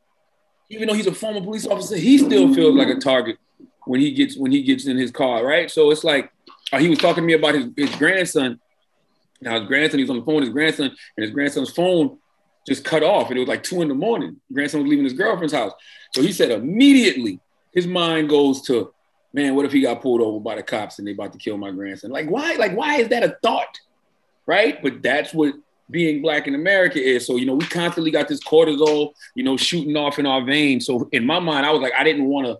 even 0.68 0.88
though 0.88 0.94
he's 0.94 1.06
a 1.06 1.14
former 1.14 1.40
police 1.40 1.66
officer, 1.66 1.96
he 1.96 2.18
still 2.18 2.54
feels 2.54 2.74
like 2.74 2.88
a 2.88 2.96
target 2.96 3.38
when 3.86 4.00
he 4.00 4.12
gets 4.12 4.36
when 4.36 4.52
he 4.52 4.62
gets 4.62 4.86
in 4.86 4.98
his 4.98 5.10
car, 5.10 5.44
right? 5.44 5.70
So 5.70 5.90
it's 5.90 6.04
like 6.04 6.30
uh, 6.72 6.78
he 6.78 6.90
was 6.90 6.98
talking 6.98 7.22
to 7.22 7.26
me 7.26 7.32
about 7.32 7.54
his, 7.54 7.66
his 7.74 7.94
grandson. 7.96 8.60
Now 9.40 9.58
his 9.58 9.66
grandson, 9.66 9.98
he 9.98 10.04
was 10.04 10.10
on 10.10 10.18
the 10.18 10.24
phone 10.24 10.36
with 10.36 10.44
his 10.44 10.52
grandson, 10.52 10.86
and 10.86 11.22
his 11.24 11.30
grandson's 11.30 11.70
phone 11.70 12.18
just 12.68 12.84
cut 12.84 13.02
off, 13.02 13.28
and 13.28 13.36
it 13.36 13.40
was 13.40 13.48
like 13.48 13.62
two 13.62 13.82
in 13.82 13.88
the 13.88 13.94
morning. 13.94 14.36
Grandson 14.52 14.82
was 14.82 14.88
leaving 14.88 15.04
his 15.04 15.14
girlfriend's 15.14 15.54
house, 15.54 15.72
so 16.14 16.22
he 16.22 16.32
said 16.32 16.50
immediately 16.50 17.40
his 17.72 17.86
mind 17.86 18.28
goes 18.28 18.62
to, 18.62 18.92
man, 19.32 19.54
what 19.54 19.64
if 19.64 19.72
he 19.72 19.80
got 19.80 20.02
pulled 20.02 20.20
over 20.20 20.38
by 20.38 20.54
the 20.54 20.62
cops 20.62 20.98
and 20.98 21.08
they 21.08 21.12
about 21.12 21.32
to 21.32 21.38
kill 21.38 21.56
my 21.56 21.70
grandson? 21.70 22.10
Like 22.10 22.28
why? 22.28 22.54
Like 22.54 22.76
why 22.76 22.96
is 22.96 23.08
that 23.08 23.24
a 23.24 23.36
thought, 23.42 23.80
right? 24.46 24.80
But 24.82 25.02
that's 25.02 25.32
what 25.32 25.54
being 25.90 26.20
black 26.20 26.46
in 26.46 26.54
America 26.54 27.02
is. 27.02 27.26
So 27.26 27.36
you 27.36 27.46
know 27.46 27.54
we 27.54 27.64
constantly 27.64 28.10
got 28.10 28.28
this 28.28 28.40
cortisol, 28.44 29.14
you 29.34 29.42
know, 29.42 29.56
shooting 29.56 29.96
off 29.96 30.18
in 30.18 30.26
our 30.26 30.44
veins. 30.44 30.86
So 30.86 31.08
in 31.12 31.24
my 31.24 31.38
mind, 31.38 31.64
I 31.64 31.70
was 31.70 31.80
like, 31.80 31.94
I 31.98 32.04
didn't 32.04 32.26
want 32.26 32.46
to, 32.46 32.58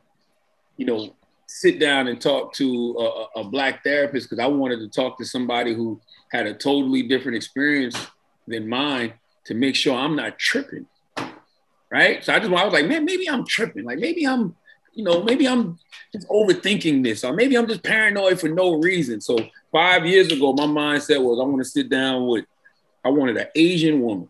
you 0.79 0.87
know, 0.87 1.15
sit 1.47 1.79
down 1.79 2.09
and 2.09 2.21
talk 2.21 2.53
to 2.55 2.97
a, 3.37 3.41
a 3.41 3.45
black 3.45 3.83
therapist 3.85 4.29
because 4.29 4.43
I 4.43 4.47
wanted 4.47 4.79
to 4.81 4.88
talk 4.88 5.19
to 5.19 5.25
somebody 5.25 5.75
who 5.75 6.00
had 6.31 6.47
a 6.47 6.55
totally 6.55 7.03
different 7.03 7.37
experience 7.37 7.97
than 8.47 8.69
mine 8.69 9.15
to 9.49 9.55
make 9.55 9.75
sure 9.75 9.97
I'm 9.97 10.14
not 10.14 10.38
tripping. 10.38 10.87
Right. 11.90 12.23
So 12.23 12.35
I 12.35 12.38
just 12.38 12.52
I 12.52 12.64
was 12.64 12.73
like, 12.75 12.87
man, 12.87 13.07
maybe 13.07 13.28
I'm 13.28 13.47
tripping. 13.47 13.85
Like 13.85 13.99
maybe 13.99 14.26
I'm, 14.26 14.55
you 14.93 15.02
know, 15.02 15.23
maybe 15.23 15.49
I'm 15.49 15.78
just 16.12 16.28
overthinking 16.28 17.02
this, 17.02 17.25
or 17.25 17.33
maybe 17.33 17.57
I'm 17.57 17.67
just 17.67 17.83
paranoid 17.83 18.38
for 18.38 18.49
no 18.49 18.75
reason. 18.75 19.23
So 19.23 19.38
five 19.73 20.05
years 20.05 20.31
ago, 20.31 20.52
my 20.52 20.64
mindset 20.64 21.23
was 21.23 21.40
I 21.40 21.45
want 21.45 21.59
to 21.59 21.64
sit 21.64 21.88
down 21.88 22.26
with, 22.26 22.45
I 23.02 23.09
wanted 23.09 23.38
an 23.38 23.47
Asian 23.55 24.02
woman 24.02 24.28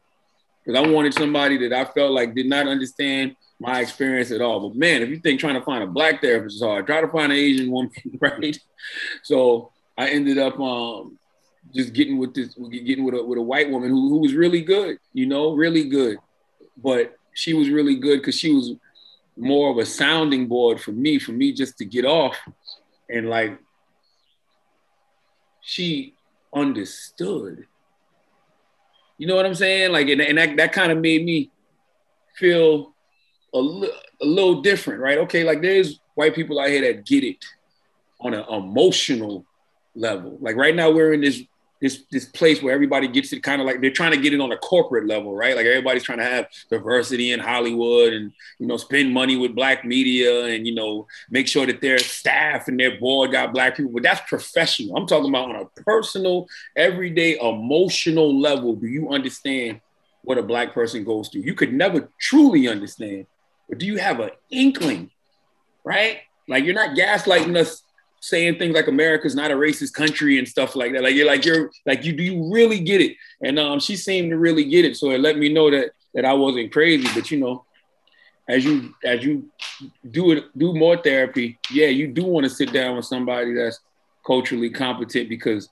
because 0.64 0.80
I 0.80 0.88
wanted 0.88 1.14
somebody 1.14 1.58
that 1.68 1.72
I 1.72 1.84
felt 1.84 2.12
like 2.12 2.34
did 2.34 2.46
not 2.46 2.68
understand 2.68 3.34
my 3.58 3.80
experience 3.80 4.30
at 4.30 4.40
all. 4.40 4.68
But 4.68 4.78
man, 4.78 5.02
if 5.02 5.08
you 5.08 5.18
think 5.18 5.40
trying 5.40 5.54
to 5.54 5.62
find 5.62 5.82
a 5.82 5.86
black 5.88 6.20
therapist 6.20 6.56
is 6.56 6.62
hard, 6.62 6.86
try 6.86 7.00
to 7.00 7.08
find 7.08 7.32
an 7.32 7.38
Asian 7.38 7.72
woman, 7.72 7.90
right? 8.20 8.56
So 9.24 9.72
I 9.96 10.10
ended 10.10 10.38
up 10.38 10.60
um, 10.60 11.18
just 11.74 11.92
getting 11.92 12.18
with 12.18 12.34
this, 12.34 12.54
getting 12.70 13.04
with 13.04 13.14
a, 13.14 13.24
with 13.24 13.38
a 13.38 13.42
white 13.42 13.70
woman 13.70 13.90
who, 13.90 14.08
who 14.08 14.18
was 14.18 14.34
really 14.34 14.62
good, 14.62 14.98
you 15.12 15.26
know, 15.26 15.52
really 15.52 15.88
good. 15.88 16.18
But 16.76 17.16
she 17.34 17.54
was 17.54 17.68
really 17.70 17.96
good 17.96 18.20
because 18.20 18.38
she 18.38 18.52
was 18.52 18.72
more 19.36 19.70
of 19.70 19.78
a 19.78 19.86
sounding 19.86 20.46
board 20.46 20.80
for 20.80 20.92
me, 20.92 21.18
for 21.18 21.32
me 21.32 21.52
just 21.52 21.78
to 21.78 21.84
get 21.84 22.04
off. 22.04 22.36
And 23.08 23.28
like, 23.28 23.58
she 25.62 26.14
understood. 26.54 27.66
You 29.18 29.26
know 29.26 29.36
what 29.36 29.46
I'm 29.46 29.54
saying? 29.54 29.92
Like, 29.92 30.08
and, 30.08 30.20
and 30.20 30.38
that, 30.38 30.56
that 30.56 30.72
kind 30.72 30.92
of 30.92 30.98
made 30.98 31.24
me 31.24 31.50
feel 32.36 32.94
a, 33.52 33.58
li- 33.58 33.92
a 34.22 34.24
little 34.24 34.62
different, 34.62 35.00
right? 35.00 35.18
Okay, 35.18 35.44
like 35.44 35.60
there's 35.60 36.00
white 36.14 36.34
people 36.34 36.58
out 36.60 36.68
here 36.68 36.80
that 36.82 37.04
get 37.04 37.24
it 37.24 37.44
on 38.20 38.34
an 38.34 38.44
emotional 38.48 39.44
level. 39.94 40.38
Like 40.40 40.56
right 40.56 40.74
now, 40.74 40.90
we're 40.90 41.12
in 41.12 41.20
this 41.20 41.42
this 41.80 42.04
this 42.10 42.26
place 42.26 42.62
where 42.62 42.74
everybody 42.74 43.08
gets 43.08 43.32
it 43.32 43.42
kind 43.42 43.60
of 43.60 43.66
like 43.66 43.80
they're 43.80 43.90
trying 43.90 44.12
to 44.12 44.20
get 44.20 44.32
it 44.32 44.40
on 44.40 44.52
a 44.52 44.56
corporate 44.58 45.06
level, 45.06 45.34
right? 45.34 45.56
Like 45.56 45.66
everybody's 45.66 46.02
trying 46.02 46.18
to 46.18 46.24
have 46.24 46.48
diversity 46.70 47.32
in 47.32 47.40
Hollywood 47.40 48.12
and 48.12 48.32
you 48.58 48.66
know 48.66 48.76
spend 48.76 49.12
money 49.12 49.36
with 49.36 49.54
black 49.54 49.84
media 49.84 50.46
and 50.46 50.66
you 50.66 50.74
know 50.74 51.06
make 51.30 51.48
sure 51.48 51.66
that 51.66 51.80
their 51.80 51.98
staff 51.98 52.68
and 52.68 52.78
their 52.78 52.98
board 52.98 53.32
got 53.32 53.52
black 53.52 53.76
people. 53.76 53.92
But 53.92 54.02
that's 54.02 54.28
professional. 54.28 54.96
I'm 54.96 55.06
talking 55.06 55.28
about 55.28 55.50
on 55.50 55.56
a 55.56 55.82
personal, 55.82 56.46
everyday, 56.76 57.38
emotional 57.38 58.38
level. 58.38 58.74
Do 58.74 58.86
you 58.86 59.10
understand 59.10 59.80
what 60.22 60.38
a 60.38 60.42
black 60.42 60.74
person 60.74 61.04
goes 61.04 61.28
through? 61.28 61.42
You 61.42 61.54
could 61.54 61.72
never 61.72 62.10
truly 62.20 62.68
understand 62.68 63.26
but 63.68 63.78
do 63.78 63.86
you 63.86 63.98
have 63.98 64.20
an 64.20 64.30
inkling, 64.50 65.10
right? 65.84 66.20
Like 66.48 66.64
you're 66.64 66.74
not 66.74 66.96
gaslighting 66.96 67.56
us 67.56 67.82
saying 68.20 68.58
things 68.58 68.74
like 68.74 68.88
America's 68.88 69.34
not 69.34 69.50
a 69.50 69.54
racist 69.54 69.92
country 69.94 70.38
and 70.38 70.46
stuff 70.46 70.76
like 70.76 70.92
that. 70.92 71.02
Like 71.02 71.14
you're 71.14 71.26
like 71.26 71.44
you're 71.44 71.70
like 71.86 72.04
you 72.04 72.12
do 72.12 72.22
you 72.22 72.52
really 72.52 72.80
get 72.80 73.00
it? 73.00 73.16
And 73.42 73.58
um, 73.58 73.80
she 73.80 73.96
seemed 73.96 74.30
to 74.30 74.38
really 74.38 74.64
get 74.64 74.84
it, 74.84 74.96
so 74.96 75.10
it 75.10 75.20
let 75.20 75.38
me 75.38 75.52
know 75.52 75.70
that 75.70 75.90
that 76.14 76.24
I 76.24 76.32
wasn't 76.32 76.72
crazy. 76.72 77.08
But 77.14 77.30
you 77.30 77.38
know, 77.38 77.64
as 78.48 78.64
you 78.64 78.94
as 79.04 79.24
you 79.24 79.50
do 80.10 80.32
it 80.32 80.44
do 80.56 80.74
more 80.74 80.96
therapy, 80.96 81.58
yeah, 81.70 81.88
you 81.88 82.08
do 82.08 82.24
want 82.24 82.44
to 82.44 82.50
sit 82.50 82.72
down 82.72 82.96
with 82.96 83.04
somebody 83.04 83.54
that's 83.54 83.80
culturally 84.26 84.70
competent 84.70 85.28
because 85.28 85.68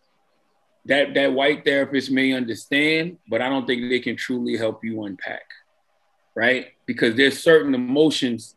that 0.86 1.14
that 1.14 1.32
white 1.32 1.64
therapist 1.64 2.10
may 2.10 2.32
understand, 2.32 3.18
but 3.28 3.42
I 3.42 3.48
don't 3.48 3.66
think 3.66 3.90
they 3.90 4.00
can 4.00 4.16
truly 4.16 4.56
help 4.56 4.84
you 4.84 5.04
unpack 5.04 5.42
right? 6.36 6.68
Because 6.84 7.16
there's 7.16 7.42
certain 7.42 7.74
emotions 7.74 8.54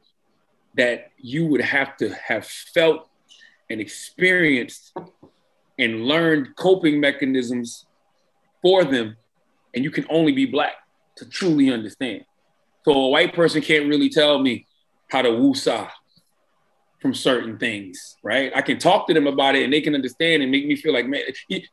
that 0.76 1.12
you 1.18 1.48
would 1.48 1.62
have 1.62 1.98
to 1.98 2.10
have 2.14 2.46
felt 2.46 3.09
and 3.70 3.80
experienced 3.80 4.94
and 5.78 6.06
learned 6.06 6.56
coping 6.56 7.00
mechanisms 7.00 7.86
for 8.62 8.84
them. 8.84 9.16
And 9.74 9.84
you 9.84 9.92
can 9.92 10.06
only 10.10 10.32
be 10.32 10.46
black 10.46 10.74
to 11.18 11.30
truly 11.30 11.72
understand. 11.72 12.26
So 12.86 12.94
a 12.94 13.10
white 13.10 13.34
person 13.34 13.62
can't 13.62 13.88
really 13.88 14.10
tell 14.10 14.40
me 14.40 14.66
how 15.10 15.22
to 15.22 15.30
woosah 15.30 15.90
from 17.02 17.14
certain 17.14 17.58
things, 17.58 18.18
right? 18.24 18.52
I 18.54 18.62
can 18.62 18.78
talk 18.78 19.08
to 19.08 19.14
them 19.14 19.28
about 19.28 19.56
it 19.56 19.64
and 19.64 19.72
they 19.72 19.82
can 19.82 19.96
understand 19.96 20.44
and 20.44 20.52
make 20.52 20.66
me 20.66 20.76
feel 20.76 20.94
like, 20.94 21.08
man, 21.08 21.22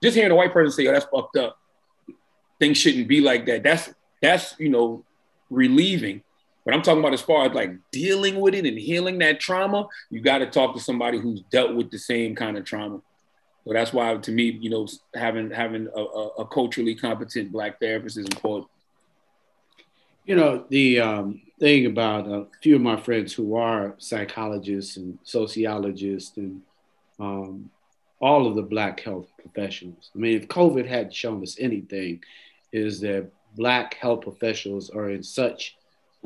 just 0.03 0.17
hearing 0.17 0.31
a 0.31 0.35
white 0.35 0.53
person 0.53 0.73
say, 0.73 0.87
oh, 0.89 0.93
that's 0.93 1.07
fucked 1.07 1.37
up. 1.37 1.59
Things 2.61 2.79
shouldn't 2.79 3.09
be 3.09 3.21
like 3.21 3.47
that. 3.47 3.63
That's, 3.63 3.93
that's, 4.23 4.55
you 4.59 4.69
know, 4.69 5.05
relieving. 5.51 6.23
But 6.67 6.75
I'm 6.75 6.83
talking 6.83 6.99
about 6.99 7.15
as 7.15 7.23
far 7.23 7.47
as 7.47 7.53
like 7.53 7.71
dealing 7.93 8.41
with 8.41 8.53
it 8.53 8.67
and 8.67 8.77
healing 8.77 9.19
that 9.19 9.39
trauma, 9.39 9.87
you 10.11 10.21
got 10.21 10.39
to 10.39 10.47
talk 10.51 10.75
to 10.75 10.81
somebody 10.81 11.17
who's 11.17 11.41
dealt 11.43 11.77
with 11.77 11.93
the 11.93 11.99
same 11.99 12.35
kind 12.35 12.59
of 12.59 12.65
trauma. 12.65 13.01
So 13.65 13.73
that's 13.73 13.93
why, 13.93 14.17
to 14.17 14.33
me, 14.33 14.59
you 14.61 14.69
know, 14.69 14.89
having 15.15 15.53
having 15.53 15.87
a, 15.95 16.01
a 16.01 16.47
culturally 16.47 16.97
competent 16.97 17.53
black 17.53 17.79
therapist 17.79 18.19
is 18.19 18.27
important. 18.27 18.69
You 20.25 20.35
know, 20.35 20.65
the 20.69 20.99
um, 21.01 21.41
thing 21.61 21.87
about 21.87 22.27
a 22.27 22.49
few 22.61 22.75
of 22.75 22.83
my 22.83 22.97
friends 22.97 23.33
who 23.33 23.55
are 23.55 23.95
psychologists 23.99 24.97
and 24.97 25.21
sociologists 25.23 26.37
and 26.37 26.63
um, 27.21 27.71
all 28.21 28.49
of 28.49 28.57
the 28.57 28.63
black 28.63 28.99
health 28.99 29.29
professionals. 29.41 30.11
I 30.17 30.19
mean, 30.19 30.37
if 30.37 30.49
COVID 30.49 30.87
had 30.87 31.15
shown 31.15 31.45
us 31.45 31.57
anything, 31.61 32.25
is 32.73 32.99
that 33.01 33.31
black 33.55 33.95
health 33.95 34.23
professionals 34.23 34.91
are 34.91 35.11
in 35.11 35.23
such 35.23 35.77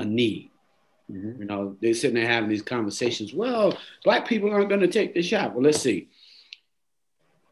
a 0.00 0.04
need. 0.04 0.50
Mm-hmm. 1.10 1.42
You 1.42 1.46
know, 1.46 1.76
they're 1.80 1.94
sitting 1.94 2.14
there 2.14 2.26
having 2.26 2.48
these 2.48 2.62
conversations. 2.62 3.34
Well, 3.34 3.76
black 4.04 4.26
people 4.26 4.50
aren't 4.50 4.68
going 4.68 4.80
to 4.80 4.88
take 4.88 5.14
the 5.14 5.22
shot. 5.22 5.54
Well, 5.54 5.64
let's 5.64 5.80
see. 5.80 6.08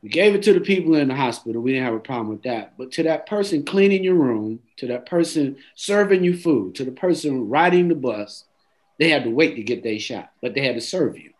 We 0.02 0.08
gave 0.10 0.34
it 0.34 0.42
to 0.44 0.52
the 0.52 0.60
people 0.60 0.94
in 0.94 1.08
the 1.08 1.16
hospital. 1.16 1.60
We 1.60 1.72
didn't 1.72 1.86
have 1.86 1.94
a 1.94 2.00
problem 2.00 2.28
with 2.28 2.44
that. 2.44 2.78
But 2.78 2.92
to 2.92 3.02
that 3.04 3.26
person 3.26 3.64
cleaning 3.64 4.04
your 4.04 4.14
room, 4.14 4.60
to 4.76 4.86
that 4.88 5.06
person 5.06 5.56
serving 5.74 6.22
you 6.22 6.36
food, 6.36 6.76
to 6.76 6.84
the 6.84 6.92
person 6.92 7.48
riding 7.48 7.88
the 7.88 7.96
bus, 7.96 8.44
they 8.98 9.10
had 9.10 9.24
to 9.24 9.30
wait 9.30 9.56
to 9.56 9.62
get 9.62 9.82
their 9.82 9.98
shot, 9.98 10.30
but 10.40 10.54
they 10.54 10.64
had 10.64 10.76
to 10.76 10.80
serve 10.80 11.18
you. 11.18 11.32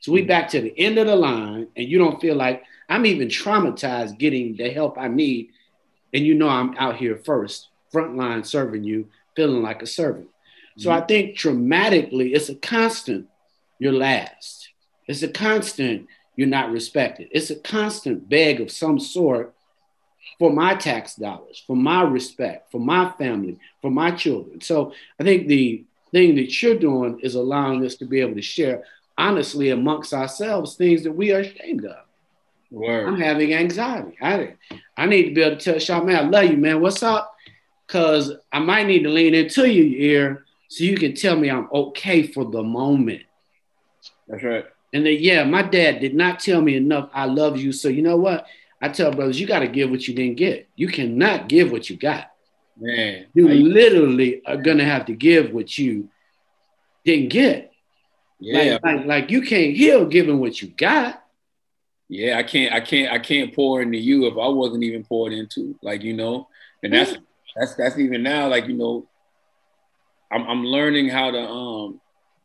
So 0.00 0.12
we 0.12 0.20
mm-hmm. 0.20 0.28
back 0.28 0.48
to 0.50 0.60
the 0.60 0.78
end 0.78 0.98
of 0.98 1.06
the 1.06 1.16
line, 1.16 1.68
and 1.76 1.88
you 1.88 1.98
don't 1.98 2.20
feel 2.20 2.36
like 2.36 2.64
I'm 2.88 3.04
even 3.04 3.28
traumatized 3.28 4.18
getting 4.18 4.56
the 4.56 4.70
help 4.70 4.96
I 4.98 5.08
need, 5.08 5.50
and 6.14 6.24
you 6.24 6.34
know 6.34 6.48
I'm 6.48 6.76
out 6.78 6.96
here 6.96 7.16
first 7.16 7.68
frontline 7.92 8.44
serving 8.44 8.84
you, 8.84 9.08
feeling 9.36 9.62
like 9.62 9.82
a 9.82 9.86
servant. 9.86 10.28
Mm-hmm. 10.78 10.84
So 10.84 10.90
I 10.92 11.00
think 11.00 11.36
traumatically, 11.36 12.34
it's 12.34 12.48
a 12.48 12.54
constant 12.54 13.26
you're 13.78 13.92
last. 13.92 14.68
It's 15.06 15.22
a 15.22 15.28
constant 15.28 16.06
you're 16.36 16.46
not 16.46 16.70
respected. 16.70 17.28
It's 17.32 17.50
a 17.50 17.56
constant 17.56 18.28
beg 18.28 18.60
of 18.60 18.70
some 18.70 19.00
sort 19.00 19.54
for 20.38 20.52
my 20.52 20.74
tax 20.74 21.16
dollars, 21.16 21.62
for 21.66 21.74
my 21.74 22.02
respect, 22.02 22.70
for 22.70 22.80
my 22.80 23.10
family, 23.12 23.58
for 23.82 23.90
my 23.90 24.12
children. 24.12 24.60
So 24.60 24.92
I 25.18 25.24
think 25.24 25.48
the 25.48 25.84
thing 26.12 26.36
that 26.36 26.62
you're 26.62 26.78
doing 26.78 27.18
is 27.20 27.34
allowing 27.34 27.84
us 27.84 27.96
to 27.96 28.04
be 28.04 28.20
able 28.20 28.34
to 28.34 28.42
share 28.42 28.84
honestly 29.16 29.70
amongst 29.70 30.14
ourselves 30.14 30.76
things 30.76 31.02
that 31.02 31.12
we 31.12 31.32
are 31.32 31.40
ashamed 31.40 31.84
of. 31.86 32.04
Word. 32.70 33.08
I'm 33.08 33.18
having 33.18 33.54
anxiety. 33.54 34.16
I, 34.20 34.54
I 34.96 35.06
need 35.06 35.24
to 35.24 35.34
be 35.34 35.42
able 35.42 35.56
to 35.56 35.72
tell 35.72 35.78
Shaw, 35.78 36.04
man, 36.04 36.26
I 36.26 36.28
love 36.28 36.50
you, 36.50 36.56
man. 36.56 36.80
What's 36.80 37.02
up? 37.02 37.34
Because 37.86 38.32
I 38.52 38.58
might 38.58 38.86
need 38.86 39.04
to 39.04 39.08
lean 39.08 39.34
into 39.34 39.68
your 39.68 39.86
ear 39.86 40.44
so 40.68 40.84
you 40.84 40.96
can 40.96 41.14
tell 41.14 41.36
me 41.36 41.50
I'm 41.50 41.68
okay 41.72 42.26
for 42.26 42.44
the 42.44 42.62
moment. 42.62 43.22
That's 44.28 44.42
right. 44.42 44.66
And 44.92 45.04
then, 45.04 45.16
yeah, 45.18 45.44
my 45.44 45.62
dad 45.62 46.00
did 46.00 46.14
not 46.14 46.40
tell 46.40 46.60
me 46.62 46.76
enough. 46.76 47.10
I 47.12 47.24
love 47.24 47.56
you. 47.58 47.72
So 47.72 47.88
you 47.88 48.02
know 48.02 48.16
what? 48.16 48.46
I 48.80 48.88
tell 48.88 49.10
brothers, 49.10 49.40
you 49.40 49.46
got 49.46 49.60
to 49.60 49.68
give 49.68 49.90
what 49.90 50.06
you 50.06 50.14
didn't 50.14 50.36
get. 50.36 50.68
You 50.76 50.88
cannot 50.88 51.48
give 51.48 51.72
what 51.72 51.90
you 51.90 51.96
got. 51.96 52.30
Man, 52.80 53.26
you 53.34 53.48
literally 53.48 54.40
are 54.46 54.56
gonna 54.56 54.84
have 54.84 55.06
to 55.06 55.12
give 55.12 55.52
what 55.52 55.76
you 55.76 56.08
didn't 57.04 57.30
get. 57.30 57.72
Yeah, 58.38 58.78
like, 58.80 58.82
like, 58.84 59.06
like 59.06 59.30
you 59.32 59.42
can't 59.42 59.76
heal 59.76 60.06
giving 60.06 60.38
what 60.38 60.62
you 60.62 60.68
got. 60.68 61.24
Yeah, 62.08 62.38
I 62.38 62.44
can't, 62.44 62.72
I 62.72 62.80
can't, 62.80 63.12
I 63.12 63.18
can't 63.18 63.52
pour 63.52 63.82
into 63.82 63.98
you 63.98 64.26
if 64.26 64.34
I 64.34 64.46
wasn't 64.46 64.84
even 64.84 65.02
poured 65.02 65.32
into. 65.32 65.76
Like 65.82 66.04
you 66.04 66.14
know, 66.14 66.46
and 66.84 66.92
that's 66.92 67.16
that's 67.56 67.74
that's 67.74 67.98
even 67.98 68.22
now. 68.22 68.46
Like 68.46 68.68
you 68.68 68.74
know, 68.74 69.08
I'm 70.30 70.46
I'm 70.46 70.64
learning 70.64 71.08
how 71.08 71.30
to 71.30 71.40
um 71.40 72.00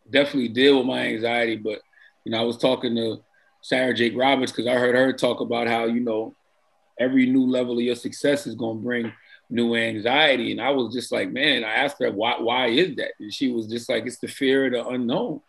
definitely 0.10 0.50
deal 0.50 0.78
with 0.78 0.88
my 0.88 1.08
anxiety. 1.08 1.58
But 1.58 1.80
you 2.24 2.32
know, 2.32 2.40
I 2.40 2.44
was 2.44 2.58
talking 2.58 2.96
to 2.96 3.24
Sarah 3.62 3.94
Jakes 3.94 4.16
Roberts 4.16 4.52
because 4.52 4.68
I 4.68 4.75
heard 4.75 4.96
her 4.96 5.13
talk 5.13 5.40
about 5.40 5.68
how 5.68 5.86
you 5.86 6.00
know 6.00 6.36
every 7.00 7.25
new 7.25 7.46
level 7.46 7.78
of 7.78 7.84
your 7.84 7.96
success 7.96 8.46
is 8.46 8.56
going 8.56 8.78
to 8.78 8.84
bring 8.84 9.12
new 9.50 9.75
anxiety. 9.75 10.52
And 10.52 10.62
I 10.62 10.70
was 10.70 10.94
just 10.94 11.12
like, 11.12 11.32
man, 11.32 11.63
I 11.63 11.74
asked 11.74 11.98
her, 12.00 12.12
why, 12.12 12.36
why 12.40 12.68
is 12.68 12.96
that? 12.96 13.12
And 13.20 13.34
she 13.34 13.52
was 13.52 13.68
just 13.68 13.90
like, 13.90 14.06
it's 14.06 14.20
the 14.20 14.28
fear 14.28 14.66
of 14.66 14.74
the 14.74 14.88
unknown, 14.88 15.42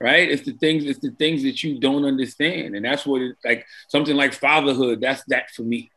right? 0.00 0.30
It's 0.30 0.44
the 0.44 0.52
things, 0.52 0.84
it's 0.84 0.98
the 0.98 1.10
things 1.12 1.42
that 1.42 1.62
you 1.62 1.78
don't 1.78 2.04
understand. 2.04 2.74
And 2.74 2.84
that's 2.84 3.06
what 3.06 3.22
it 3.22 3.36
like 3.44 3.66
something 3.88 4.16
like 4.16 4.34
fatherhood, 4.34 5.00
that's 5.00 5.24
that 5.28 5.50
for 5.50 5.62
me. 5.62 5.90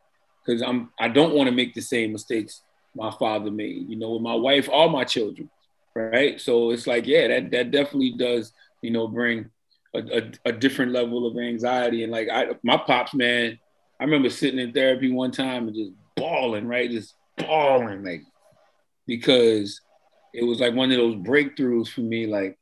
Cause 0.46 0.60
I'm, 0.60 0.90
I 0.98 1.08
don't 1.08 1.34
want 1.34 1.48
to 1.48 1.54
make 1.54 1.72
the 1.72 1.80
same 1.80 2.12
mistakes 2.12 2.62
my 2.94 3.12
father 3.12 3.50
made, 3.50 3.88
you 3.88 3.96
know, 3.96 4.12
with 4.12 4.22
my 4.22 4.34
wife, 4.34 4.68
all 4.68 4.88
my 4.88 5.04
children. 5.04 5.48
Right. 5.94 6.40
So 6.40 6.70
it's 6.70 6.86
like, 6.86 7.06
yeah, 7.06 7.28
that, 7.28 7.50
that 7.50 7.70
definitely 7.70 8.14
does, 8.16 8.52
you 8.80 8.90
know, 8.90 9.08
bring 9.08 9.50
a, 9.94 9.98
a, 9.98 10.32
a 10.46 10.52
different 10.52 10.92
level 10.92 11.26
of 11.26 11.36
anxiety. 11.36 12.02
And 12.02 12.12
like 12.12 12.28
I, 12.30 12.46
my 12.62 12.78
pops, 12.78 13.14
man, 13.14 13.58
I 14.00 14.04
remember 14.04 14.30
sitting 14.30 14.58
in 14.58 14.72
therapy 14.72 15.12
one 15.12 15.30
time 15.30 15.68
and 15.68 15.76
just 15.76 15.92
bawling, 16.16 16.66
right? 16.66 16.90
Just 16.90 17.14
bawling, 17.36 18.02
like 18.02 18.22
because 19.06 19.80
it 20.32 20.44
was 20.44 20.60
like 20.60 20.74
one 20.74 20.90
of 20.90 20.96
those 20.96 21.16
breakthroughs 21.16 21.88
for 21.88 22.00
me. 22.00 22.26
Like 22.26 22.58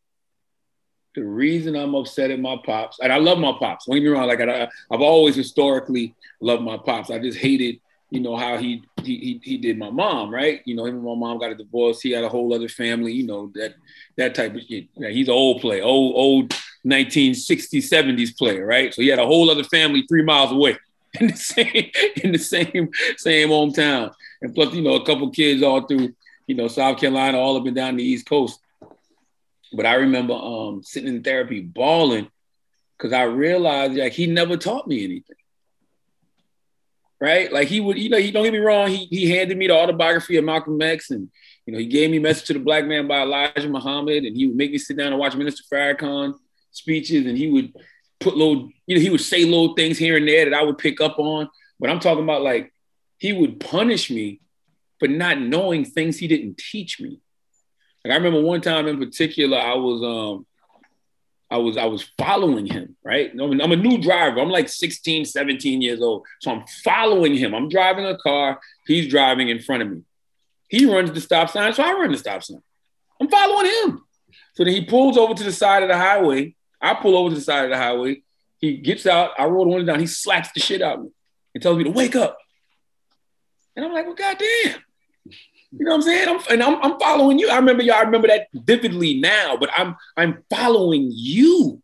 the 1.15 1.25
reason 1.25 1.77
I'm 1.77 1.95
upset 1.95 2.31
at 2.31 2.41
my 2.41 2.57
pops, 2.65 2.99
and 3.01 3.13
I 3.13 3.19
love 3.19 3.39
my 3.39 3.53
pops. 3.59 3.87
Don't 3.87 3.97
get 3.97 4.05
me 4.05 4.09
wrong. 4.11 4.29
Like 4.29 4.41
I, 4.41 4.69
I've 4.91 5.01
always 5.01 5.37
historically 5.37 6.15
loved 6.41 6.63
my 6.63 6.77
pops. 6.77 7.11
I 7.11 7.19
just 7.19 7.39
hated, 7.39 7.81
you 8.11 8.21
know, 8.21 8.37
how 8.37 8.59
he 8.59 8.83
he 9.03 9.41
he 9.43 9.59
did 9.59 9.79
my 9.79 9.91
mom. 9.91 10.33
Right? 10.33 10.63
You 10.65 10.75
know, 10.75 10.85
him 10.85 10.97
and 10.97 11.05
my 11.05 11.15
mom 11.15 11.39
got 11.39 11.53
a 11.53 11.55
divorce. 11.55 12.01
He 12.01 12.11
had 12.11 12.25
a 12.25 12.29
whole 12.29 12.53
other 12.55 12.69
family. 12.69 13.13
You 13.13 13.27
know 13.27 13.53
that 13.55 13.75
that 14.17 14.35
type 14.35 14.55
of 14.55 14.63
shit. 14.63 14.89
he's 14.97 15.29
an 15.29 15.35
old 15.35 15.61
player, 15.61 15.83
old 15.83 16.15
old 16.17 16.51
1960s 16.87 17.91
70s 17.91 18.37
player. 18.37 18.67
Right? 18.67 18.93
So 18.93 19.03
he 19.03 19.09
had 19.09 19.19
a 19.19 19.27
whole 19.27 19.51
other 19.51 19.65
family 19.65 20.05
three 20.09 20.23
miles 20.23 20.53
away 20.53 20.77
in 21.21 21.29
the 21.29 21.37
same 21.37 21.91
in 22.23 22.33
the 22.33 22.39
same 22.39 22.91
same 23.17 23.49
hometown 23.49 24.13
and 24.43 24.55
plus, 24.55 24.75
you 24.75 24.83
know, 24.83 24.95
a 24.95 25.05
couple 25.05 25.31
kids 25.31 25.63
all 25.63 25.83
through, 25.83 26.15
you 26.47 26.55
know, 26.55 26.69
South 26.69 26.99
Carolina, 26.99 27.39
all 27.39 27.57
up 27.57 27.67
and 27.67 27.77
down 27.77 27.97
the 27.97 28.05
East 28.05 28.27
Coast. 28.27 28.61
But 29.73 29.87
I 29.87 29.95
remember 29.95 30.35
um, 30.35 30.83
sitting 30.83 31.15
in 31.15 31.23
therapy 31.23 31.61
bawling 31.61 32.29
because 32.97 33.13
I 33.13 33.23
realized 33.25 33.95
like 33.95 34.13
he 34.13 34.27
never 34.27 34.57
taught 34.57 34.89
me 34.89 35.05
anything. 35.05 35.37
Right? 37.21 37.53
Like 37.53 37.69
he 37.69 37.81
would, 37.81 37.99
you 37.99 38.09
know, 38.09 38.17
he 38.17 38.31
don't 38.31 38.45
get 38.45 38.53
me 38.53 38.59
wrong, 38.59 38.89
he 38.89 39.05
he 39.07 39.31
handed 39.31 39.59
me 39.59 39.67
the 39.67 39.75
autobiography 39.75 40.37
of 40.37 40.45
Malcolm 40.45 40.81
X 40.81 41.11
and 41.11 41.29
you 41.71 41.77
know, 41.77 41.79
he 41.79 41.87
gave 41.87 42.11
me 42.11 42.19
Message 42.19 42.47
to 42.47 42.55
the 42.55 42.59
Black 42.59 42.85
Man 42.85 43.07
by 43.07 43.23
Elijah 43.23 43.69
Muhammad, 43.69 44.25
and 44.25 44.37
he 44.37 44.47
would 44.47 44.57
make 44.57 44.73
me 44.73 44.79
sit 44.79 44.97
down 44.97 45.09
and 45.13 45.19
watch 45.19 45.37
Minister 45.37 45.63
Farrakhan 45.73 46.35
speeches, 46.73 47.27
and 47.27 47.39
he 47.39 47.49
would 47.49 47.73
put 48.19 48.37
little, 48.37 48.71
you 48.87 48.97
know, 48.97 49.01
he 49.01 49.09
would 49.09 49.21
say 49.21 49.45
little 49.45 49.75
things 49.75 49.97
here 49.97 50.17
and 50.17 50.27
there 50.27 50.51
that 50.51 50.59
I 50.59 50.65
would 50.65 50.79
pick 50.79 51.01
up 51.01 51.21
on. 51.21 51.49
But 51.79 51.91
I'm 51.91 52.01
talking 52.01 52.25
about 52.25 52.43
like 52.43 52.73
he 53.19 53.33
would 53.33 53.61
punish 53.61 54.11
me 54.11 54.41
for 54.99 55.07
not 55.07 55.41
knowing 55.41 55.85
things 55.85 56.19
he 56.19 56.27
didn't 56.27 56.59
teach 56.59 57.01
me. 57.01 57.21
Like 58.05 58.13
I 58.13 58.17
remember 58.17 58.41
one 58.41 58.63
time 58.63 58.89
in 58.89 58.99
particular, 58.99 59.59
I 59.59 59.75
was 59.75 60.03
um 60.03 60.47
I 61.51 61.57
was 61.57 61.77
I 61.77 61.87
was 61.87 62.09
following 62.17 62.67
him, 62.67 62.97
right? 63.05 63.33
I'm 63.33 63.73
a 63.73 63.77
new 63.77 63.99
driver. 63.99 64.41
I'm 64.41 64.51
like 64.51 64.69
16, 64.69 65.25
17 65.25 65.83
years 65.83 66.01
old. 66.01 66.25
So 66.41 66.53
I'm 66.53 66.65
following 66.85 67.35
him. 67.35 67.55
I'm 67.55 67.69
driving 67.69 68.07
a 68.07 68.17
car, 68.17 68.61
he's 68.87 69.09
driving 69.09 69.49
in 69.49 69.61
front 69.61 69.83
of 69.83 69.91
me. 69.91 70.03
He 70.69 70.87
runs 70.87 71.11
the 71.11 71.21
stop 71.21 71.51
sign, 71.51 71.73
so 71.73 71.83
I 71.83 71.93
run 71.93 72.13
the 72.13 72.19
stop 72.19 72.45
sign. 72.45 72.63
I'm 73.21 73.29
following 73.29 73.67
him. 73.67 74.05
So 74.55 74.65
then 74.65 74.73
he 74.73 74.85
pulls 74.85 75.19
over 75.19 75.35
to 75.35 75.43
the 75.43 75.53
side 75.53 75.83
of 75.83 75.89
the 75.89 75.97
highway. 75.97 76.55
I 76.81 76.95
pull 76.95 77.17
over 77.17 77.31
to 77.31 77.35
the 77.35 77.41
side 77.41 77.65
of 77.65 77.71
the 77.71 77.77
highway. 77.77 78.23
He 78.59 78.77
gets 78.77 79.07
out. 79.07 79.33
I 79.39 79.47
roll 79.47 79.65
the 79.65 79.71
window 79.71 79.93
down. 79.93 80.01
He 80.01 80.07
slaps 80.07 80.51
the 80.53 80.61
shit 80.61 80.83
out 80.83 80.99
of 80.99 81.05
me 81.05 81.11
and 81.55 81.63
tells 81.63 81.77
me 81.77 81.85
to 81.85 81.91
wake 81.91 82.15
up. 82.15 82.39
And 83.75 83.85
I'm 83.85 83.93
like, 83.93 84.07
well, 84.07 84.15
goddamn. 84.15 84.81
You 85.73 85.85
know 85.85 85.93
what 85.93 85.97
I'm 85.99 86.03
saying? 86.03 86.29
I'm, 86.29 86.41
and 86.51 86.63
I'm, 86.63 86.83
I'm 86.83 86.99
following 86.99 87.39
you. 87.39 87.49
I 87.49 87.57
remember 87.57 87.83
y'all. 87.83 87.97
I 87.97 88.03
remember 88.03 88.29
that 88.29 88.49
vividly 88.53 89.21
now, 89.21 89.57
but 89.57 89.71
I'm 89.77 89.97
I'm 90.17 90.43
following 90.51 91.11
you. 91.15 91.81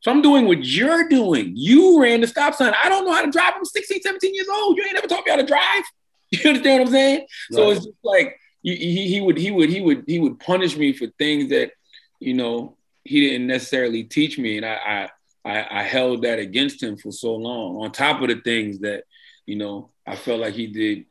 So 0.00 0.10
I'm 0.10 0.22
doing 0.22 0.46
what 0.46 0.64
you're 0.64 1.08
doing. 1.08 1.52
You 1.54 2.00
ran 2.00 2.20
the 2.20 2.26
stop 2.26 2.54
sign. 2.54 2.72
I 2.82 2.88
don't 2.88 3.04
know 3.04 3.12
how 3.12 3.24
to 3.24 3.30
drive. 3.30 3.52
I'm 3.56 3.64
16, 3.64 4.00
17 4.00 4.34
years 4.34 4.48
old. 4.48 4.76
You 4.76 4.84
ain't 4.84 4.94
never 4.94 5.06
taught 5.06 5.26
me 5.26 5.30
how 5.30 5.36
to 5.36 5.46
drive. 5.46 5.84
You 6.32 6.48
understand 6.48 6.78
what 6.78 6.86
I'm 6.86 6.92
saying? 6.92 7.18
Right. 7.18 7.26
So 7.50 7.70
it's 7.70 7.84
just 7.84 7.96
like 8.04 8.38
he, 8.62 9.08
he 9.08 9.20
would 9.20 9.36
he 9.36 9.50
would 9.50 9.68
he 9.68 9.80
would 9.80 10.04
he 10.06 10.20
would 10.20 10.38
punish 10.38 10.76
me 10.76 10.92
for 10.92 11.08
things 11.18 11.50
that 11.50 11.72
you 12.20 12.34
know 12.34 12.76
he 13.02 13.28
didn't 13.28 13.48
necessarily 13.48 14.04
teach 14.04 14.38
me, 14.38 14.56
and 14.56 14.64
I 14.64 15.08
I 15.44 15.50
I, 15.50 15.80
I 15.80 15.82
held 15.82 16.22
that 16.22 16.38
against 16.38 16.80
him 16.80 16.96
for 16.96 17.10
so 17.10 17.34
long. 17.34 17.82
On 17.82 17.90
top 17.90 18.22
of 18.22 18.28
the 18.28 18.36
things 18.36 18.78
that 18.80 19.02
you 19.44 19.56
know 19.56 19.90
I 20.06 20.14
felt 20.14 20.40
like 20.40 20.54
he 20.54 20.68
did 20.68 21.06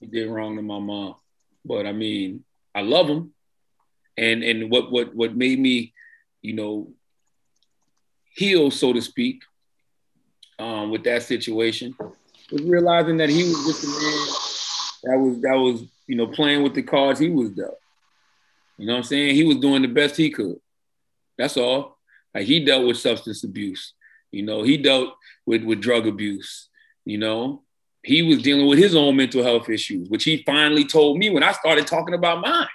he 0.00 0.06
did 0.06 0.28
wrong 0.28 0.56
to 0.56 0.62
my 0.62 0.80
mom. 0.80 1.14
But 1.64 1.86
I 1.86 1.92
mean, 1.92 2.44
I 2.74 2.82
love 2.82 3.08
him. 3.08 3.32
And 4.16 4.42
and 4.42 4.70
what 4.70 4.92
what 4.92 5.14
what 5.14 5.36
made 5.36 5.58
me, 5.58 5.92
you 6.40 6.54
know, 6.54 6.92
heal, 8.34 8.70
so 8.70 8.92
to 8.92 9.00
speak, 9.00 9.42
um, 10.58 10.90
with 10.90 11.04
that 11.04 11.22
situation 11.24 11.96
was 12.54 12.62
realizing 12.62 13.16
that 13.18 13.28
he 13.28 13.44
was 13.44 13.64
just 13.66 13.84
a 13.84 13.88
man 13.88 14.34
that 15.04 15.18
was 15.18 15.40
that 15.42 15.56
was, 15.56 15.82
you 16.06 16.16
know, 16.16 16.26
playing 16.26 16.62
with 16.62 16.74
the 16.74 16.82
cards 16.82 17.20
he 17.20 17.28
was 17.28 17.50
dealt. 17.50 17.78
You 18.78 18.86
know 18.86 18.94
what 18.94 18.98
I'm 18.98 19.04
saying? 19.04 19.34
He 19.34 19.44
was 19.44 19.58
doing 19.58 19.82
the 19.82 19.88
best 19.88 20.16
he 20.16 20.30
could. 20.30 20.56
That's 21.38 21.56
all. 21.56 21.98
Like 22.34 22.46
he 22.46 22.64
dealt 22.64 22.86
with 22.86 22.96
substance 22.96 23.44
abuse. 23.44 23.92
You 24.30 24.42
know, 24.42 24.62
he 24.62 24.76
dealt 24.76 25.14
with 25.46 25.64
with 25.64 25.80
drug 25.80 26.06
abuse. 26.06 26.68
You 27.04 27.18
know, 27.18 27.62
he 28.04 28.22
was 28.22 28.42
dealing 28.42 28.66
with 28.66 28.78
his 28.78 28.94
own 28.94 29.16
mental 29.16 29.42
health 29.42 29.68
issues, 29.70 30.08
which 30.10 30.24
he 30.24 30.42
finally 30.44 30.84
told 30.84 31.18
me 31.18 31.30
when 31.30 31.42
I 31.42 31.52
started 31.52 31.86
talking 31.86 32.14
about 32.14 32.42
mine. 32.42 32.68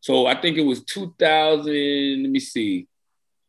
So 0.00 0.26
I 0.26 0.40
think 0.40 0.56
it 0.56 0.62
was 0.62 0.84
2000, 0.84 2.22
let 2.22 2.30
me 2.30 2.38
see. 2.38 2.86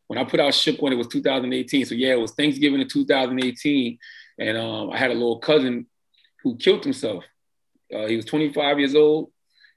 When 0.08 0.20
I 0.20 0.24
put 0.24 0.40
out 0.40 0.54
Shook 0.54 0.82
One, 0.82 0.92
it 0.92 0.98
was 0.98 1.08
2018. 1.08 1.86
So 1.86 1.96
yeah, 1.96 2.14
it 2.14 2.20
was 2.20 2.32
Thanksgiving 2.32 2.82
in 2.82 2.88
2018. 2.88 3.98
And 4.40 4.58
um, 4.58 4.90
I 4.90 4.98
had 4.98 5.12
a 5.12 5.14
little 5.14 5.40
cousin 5.40 5.86
who 6.42 6.58
killed 6.58 6.84
himself. 6.84 7.24
Uh, 7.94 8.08
he 8.08 8.16
was 8.16 8.26
25 8.26 8.80
years 8.80 8.96
old 8.96 9.32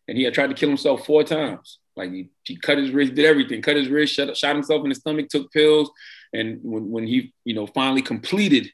and 0.08 0.16
he 0.16 0.24
had 0.24 0.34
tried 0.34 0.48
to 0.48 0.54
kill 0.54 0.70
himself 0.70 1.04
four 1.04 1.22
times. 1.22 1.78
Like 1.96 2.12
he, 2.12 2.30
he 2.44 2.56
cut 2.56 2.78
his 2.78 2.90
wrist, 2.90 3.14
did 3.14 3.24
everything, 3.26 3.62
cut 3.62 3.76
his 3.76 3.88
wrist, 3.88 4.14
shot, 4.14 4.36
shot 4.36 4.54
himself 4.54 4.82
in 4.84 4.88
the 4.88 4.94
stomach, 4.94 5.28
took 5.28 5.52
pills. 5.52 5.90
And 6.32 6.60
when, 6.62 6.90
when 6.90 7.06
he, 7.06 7.34
you 7.44 7.54
know, 7.54 7.66
finally 7.66 8.02
completed 8.02 8.70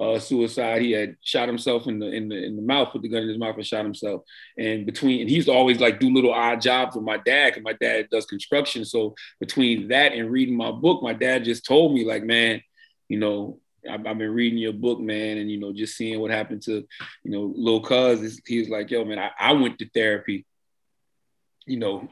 uh, 0.00 0.18
suicide. 0.18 0.82
He 0.82 0.92
had 0.92 1.16
shot 1.22 1.48
himself 1.48 1.86
in 1.86 1.98
the 1.98 2.06
in 2.06 2.28
the 2.28 2.42
in 2.42 2.56
the 2.56 2.62
mouth, 2.62 2.90
put 2.90 3.02
the 3.02 3.08
gun 3.08 3.22
in 3.22 3.28
his 3.28 3.38
mouth, 3.38 3.56
and 3.56 3.66
shot 3.66 3.84
himself. 3.84 4.22
And 4.56 4.86
between 4.86 5.20
and 5.20 5.28
he 5.28 5.36
used 5.36 5.48
to 5.48 5.54
always 5.54 5.78
like 5.78 6.00
do 6.00 6.12
little 6.12 6.32
odd 6.32 6.60
jobs 6.60 6.96
with 6.96 7.04
my 7.04 7.18
dad, 7.18 7.50
because 7.50 7.62
my 7.62 7.74
dad 7.74 8.08
does 8.10 8.26
construction. 8.26 8.84
So 8.84 9.14
between 9.38 9.88
that 9.88 10.12
and 10.12 10.30
reading 10.30 10.56
my 10.56 10.72
book, 10.72 11.02
my 11.02 11.12
dad 11.12 11.44
just 11.44 11.66
told 11.66 11.92
me 11.94 12.04
like, 12.04 12.24
man, 12.24 12.62
you 13.08 13.18
know. 13.18 13.58
I've, 13.90 14.06
I've 14.06 14.18
been 14.18 14.34
reading 14.34 14.58
your 14.58 14.74
book, 14.74 15.00
man, 15.00 15.38
and 15.38 15.50
you 15.50 15.58
know, 15.58 15.72
just 15.72 15.96
seeing 15.96 16.20
what 16.20 16.30
happened 16.30 16.60
to, 16.64 16.86
you 17.24 17.30
know, 17.30 17.50
little 17.56 17.80
cuz. 17.80 18.38
He 18.46 18.58
was 18.58 18.68
like, 18.68 18.90
"Yo, 18.90 19.06
man, 19.06 19.18
I, 19.18 19.30
I 19.38 19.52
went 19.54 19.78
to 19.78 19.88
therapy, 19.88 20.44
you 21.64 21.78
know, 21.78 22.06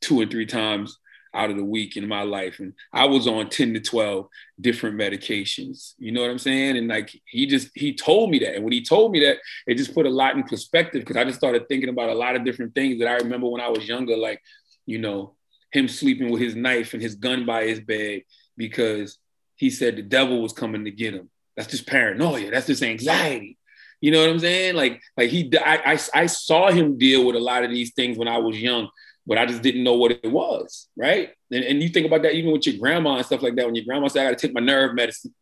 two 0.00 0.20
or 0.20 0.26
three 0.26 0.46
times 0.46 0.96
out 1.34 1.50
of 1.50 1.56
the 1.56 1.64
week 1.64 1.96
in 1.96 2.06
my 2.06 2.22
life. 2.22 2.58
And 2.58 2.74
I 2.92 3.06
was 3.06 3.26
on 3.26 3.48
10 3.48 3.74
to 3.74 3.80
12 3.80 4.26
different 4.60 4.98
medications. 4.98 5.94
You 5.98 6.12
know 6.12 6.20
what 6.20 6.30
I'm 6.30 6.38
saying? 6.38 6.76
And 6.76 6.88
like 6.88 7.10
he 7.26 7.46
just 7.46 7.70
he 7.74 7.94
told 7.94 8.30
me 8.30 8.38
that. 8.40 8.54
And 8.54 8.64
when 8.64 8.72
he 8.72 8.82
told 8.82 9.12
me 9.12 9.20
that, 9.20 9.38
it 9.66 9.76
just 9.76 9.94
put 9.94 10.06
a 10.06 10.10
lot 10.10 10.36
in 10.36 10.42
perspective 10.42 11.00
because 11.00 11.16
I 11.16 11.24
just 11.24 11.38
started 11.38 11.68
thinking 11.68 11.88
about 11.88 12.10
a 12.10 12.14
lot 12.14 12.36
of 12.36 12.44
different 12.44 12.74
things 12.74 12.98
that 12.98 13.08
I 13.08 13.16
remember 13.16 13.48
when 13.48 13.60
I 13.60 13.68
was 13.68 13.88
younger, 13.88 14.16
like, 14.16 14.40
you 14.86 14.98
know, 14.98 15.34
him 15.72 15.88
sleeping 15.88 16.30
with 16.30 16.42
his 16.42 16.54
knife 16.54 16.92
and 16.92 17.02
his 17.02 17.14
gun 17.14 17.46
by 17.46 17.64
his 17.64 17.80
bed 17.80 18.22
because 18.56 19.18
he 19.56 19.70
said 19.70 19.96
the 19.96 20.02
devil 20.02 20.42
was 20.42 20.52
coming 20.52 20.84
to 20.84 20.90
get 20.90 21.14
him. 21.14 21.30
That's 21.56 21.70
just 21.70 21.86
paranoia. 21.86 22.50
That's 22.50 22.66
just 22.66 22.82
anxiety. 22.82 23.58
You 24.00 24.10
know 24.10 24.20
what 24.20 24.30
I'm 24.30 24.38
saying? 24.40 24.74
Like, 24.74 25.00
like 25.16 25.30
he, 25.30 25.50
I, 25.56 25.92
I, 25.92 25.98
I 26.14 26.26
saw 26.26 26.70
him 26.70 26.98
deal 26.98 27.24
with 27.24 27.36
a 27.36 27.40
lot 27.40 27.62
of 27.62 27.70
these 27.70 27.92
things 27.92 28.18
when 28.18 28.28
I 28.28 28.38
was 28.38 28.60
young, 28.60 28.88
but 29.26 29.38
I 29.38 29.46
just 29.46 29.62
didn't 29.62 29.84
know 29.84 29.94
what 29.94 30.12
it 30.12 30.30
was, 30.30 30.88
right? 30.96 31.30
And, 31.50 31.64
and 31.64 31.82
you 31.82 31.88
think 31.88 32.06
about 32.06 32.22
that 32.22 32.34
even 32.34 32.52
with 32.52 32.66
your 32.66 32.78
grandma 32.78 33.16
and 33.16 33.26
stuff 33.26 33.42
like 33.42 33.54
that. 33.56 33.66
When 33.66 33.74
your 33.74 33.84
grandma 33.84 34.08
said, 34.08 34.26
"I 34.26 34.30
got 34.30 34.38
to 34.38 34.46
take 34.46 34.54
my 34.54 34.60
nerve 34.60 34.94
medicine," 34.94 35.34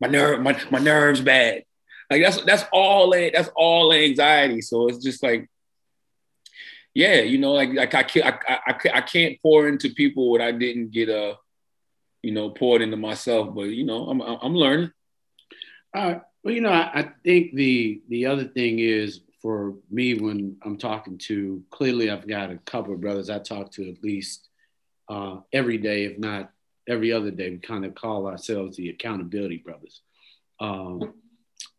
my 0.00 0.08
nerve, 0.08 0.40
my, 0.40 0.60
my 0.70 0.78
nerves 0.78 1.20
bad. 1.20 1.64
Like 2.10 2.22
that's 2.22 2.42
that's 2.44 2.64
all 2.72 3.10
that's 3.10 3.50
all 3.56 3.92
anxiety. 3.92 4.60
So 4.60 4.88
it's 4.88 5.02
just 5.02 5.22
like, 5.22 5.48
yeah, 6.92 7.20
you 7.20 7.38
know, 7.38 7.52
like 7.52 7.70
like 7.72 7.94
I 7.94 8.02
can't 8.02 8.26
I, 8.26 8.58
I, 8.66 8.74
I 8.94 9.00
can't 9.00 9.40
pour 9.40 9.68
into 9.68 9.90
people 9.90 10.30
what 10.30 10.42
I 10.42 10.52
didn't 10.52 10.90
get 10.90 11.08
uh, 11.08 11.36
you 12.22 12.32
know, 12.32 12.50
poured 12.50 12.82
into 12.82 12.96
myself. 12.96 13.54
But 13.54 13.62
you 13.62 13.84
know, 13.84 14.08
I'm 14.08 14.20
I'm 14.20 14.54
learning. 14.54 14.92
Uh, 15.94 16.16
well, 16.42 16.54
you 16.54 16.60
know, 16.60 16.70
I, 16.70 17.00
I 17.00 17.12
think 17.24 17.54
the 17.54 18.02
the 18.08 18.26
other 18.26 18.44
thing 18.44 18.78
is 18.78 19.20
for 19.42 19.74
me 19.90 20.14
when 20.14 20.56
I'm 20.62 20.78
talking 20.78 21.18
to 21.18 21.62
clearly 21.70 22.10
I've 22.10 22.28
got 22.28 22.52
a 22.52 22.58
couple 22.58 22.94
of 22.94 23.00
brothers 23.00 23.28
I 23.28 23.40
talk 23.40 23.72
to 23.72 23.90
at 23.90 24.02
least 24.02 24.48
uh, 25.08 25.38
every 25.52 25.78
day, 25.78 26.04
if 26.04 26.18
not 26.18 26.52
every 26.88 27.12
other 27.12 27.32
day. 27.32 27.50
We 27.50 27.58
kind 27.58 27.84
of 27.84 27.96
call 27.96 28.28
ourselves 28.28 28.76
the 28.76 28.90
accountability 28.90 29.58
brothers. 29.58 30.00
Um, 30.60 31.14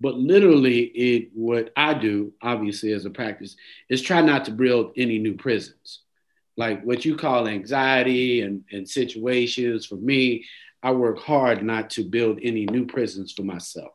but 0.01 0.15
literally, 0.15 0.81
it 0.81 1.29
what 1.33 1.71
I 1.77 1.93
do, 1.93 2.33
obviously, 2.41 2.91
as 2.91 3.05
a 3.05 3.09
practice, 3.09 3.55
is 3.89 4.01
try 4.01 4.21
not 4.21 4.45
to 4.45 4.51
build 4.51 4.91
any 4.97 5.17
new 5.17 5.35
prisons. 5.35 6.01
Like 6.57 6.83
what 6.83 7.05
you 7.05 7.15
call 7.15 7.47
anxiety 7.47 8.41
and, 8.41 8.63
and 8.71 8.87
situations. 8.87 9.85
For 9.85 9.95
me, 9.95 10.45
I 10.83 10.91
work 10.91 11.19
hard 11.19 11.63
not 11.63 11.89
to 11.91 12.03
build 12.03 12.39
any 12.43 12.65
new 12.65 12.85
prisons 12.85 13.31
for 13.31 13.43
myself. 13.43 13.93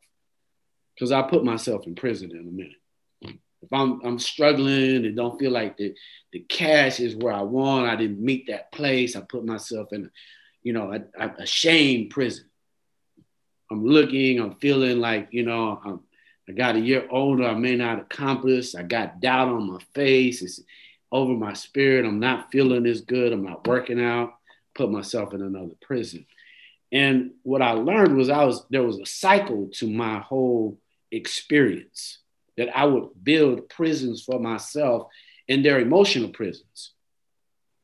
Because 0.94 1.12
I 1.12 1.22
put 1.22 1.44
myself 1.44 1.86
in 1.86 1.94
prison 1.94 2.30
in 2.32 2.38
a 2.38 2.50
minute. 2.50 2.72
If 3.62 3.72
I'm 3.72 4.00
I'm 4.04 4.18
struggling 4.18 5.04
and 5.04 5.16
don't 5.16 5.38
feel 5.38 5.50
like 5.50 5.76
the, 5.76 5.94
the 6.32 6.40
cash 6.40 7.00
is 7.00 7.16
where 7.16 7.32
I 7.32 7.42
want, 7.42 7.88
I 7.88 7.96
didn't 7.96 8.20
meet 8.20 8.46
that 8.46 8.70
place, 8.72 9.16
I 9.16 9.20
put 9.20 9.44
myself 9.44 9.92
in, 9.92 10.10
you 10.62 10.72
know, 10.72 10.92
a, 11.18 11.30
a 11.38 11.46
shame 11.46 12.08
prison. 12.08 12.44
I'm 13.70 13.84
looking, 13.84 14.40
I'm 14.40 14.54
feeling 14.56 14.98
like, 14.98 15.28
you 15.30 15.42
know, 15.42 15.80
I'm, 15.84 16.00
I 16.48 16.52
got 16.52 16.76
a 16.76 16.80
year 16.80 17.06
older, 17.10 17.44
I 17.44 17.54
may 17.54 17.76
not 17.76 17.98
accomplish. 17.98 18.74
I 18.74 18.82
got 18.82 19.20
doubt 19.20 19.48
on 19.48 19.70
my 19.70 19.80
face. 19.94 20.40
It's 20.40 20.60
over 21.12 21.34
my 21.34 21.52
spirit. 21.52 22.06
I'm 22.06 22.20
not 22.20 22.50
feeling 22.50 22.86
as 22.86 23.02
good. 23.02 23.32
I'm 23.32 23.44
not 23.44 23.66
working 23.66 24.02
out. 24.02 24.34
Put 24.74 24.90
myself 24.90 25.34
in 25.34 25.42
another 25.42 25.74
prison. 25.82 26.24
And 26.90 27.32
what 27.42 27.60
I 27.60 27.72
learned 27.72 28.16
was 28.16 28.30
I 28.30 28.44
was 28.44 28.64
there 28.70 28.82
was 28.82 28.98
a 28.98 29.04
cycle 29.06 29.68
to 29.74 29.90
my 29.90 30.20
whole 30.20 30.78
experience 31.10 32.18
that 32.58 32.76
I 32.76 32.84
would 32.84 33.08
build 33.24 33.68
prisons 33.70 34.22
for 34.22 34.38
myself 34.38 35.08
in 35.48 35.62
their 35.62 35.80
emotional 35.80 36.28
prisons 36.28 36.92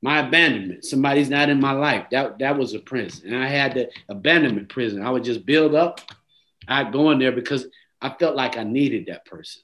my 0.04 0.18
abandonment. 0.18 0.84
Somebody's 0.84 1.30
not 1.30 1.48
in 1.48 1.58
my 1.58 1.72
life. 1.72 2.08
That 2.10 2.38
that 2.40 2.58
was 2.58 2.74
a 2.74 2.78
prison. 2.78 3.32
And 3.32 3.42
I 3.42 3.48
had 3.48 3.72
the 3.72 3.90
abandonment 4.10 4.68
prison. 4.68 5.02
I 5.02 5.10
would 5.10 5.24
just 5.24 5.46
build 5.46 5.74
up. 5.74 5.98
I'd 6.68 6.92
go 6.92 7.10
in 7.10 7.18
there 7.18 7.32
because 7.32 7.66
I 8.02 8.10
felt 8.10 8.36
like 8.36 8.58
I 8.58 8.64
needed 8.64 9.06
that 9.06 9.24
person. 9.24 9.62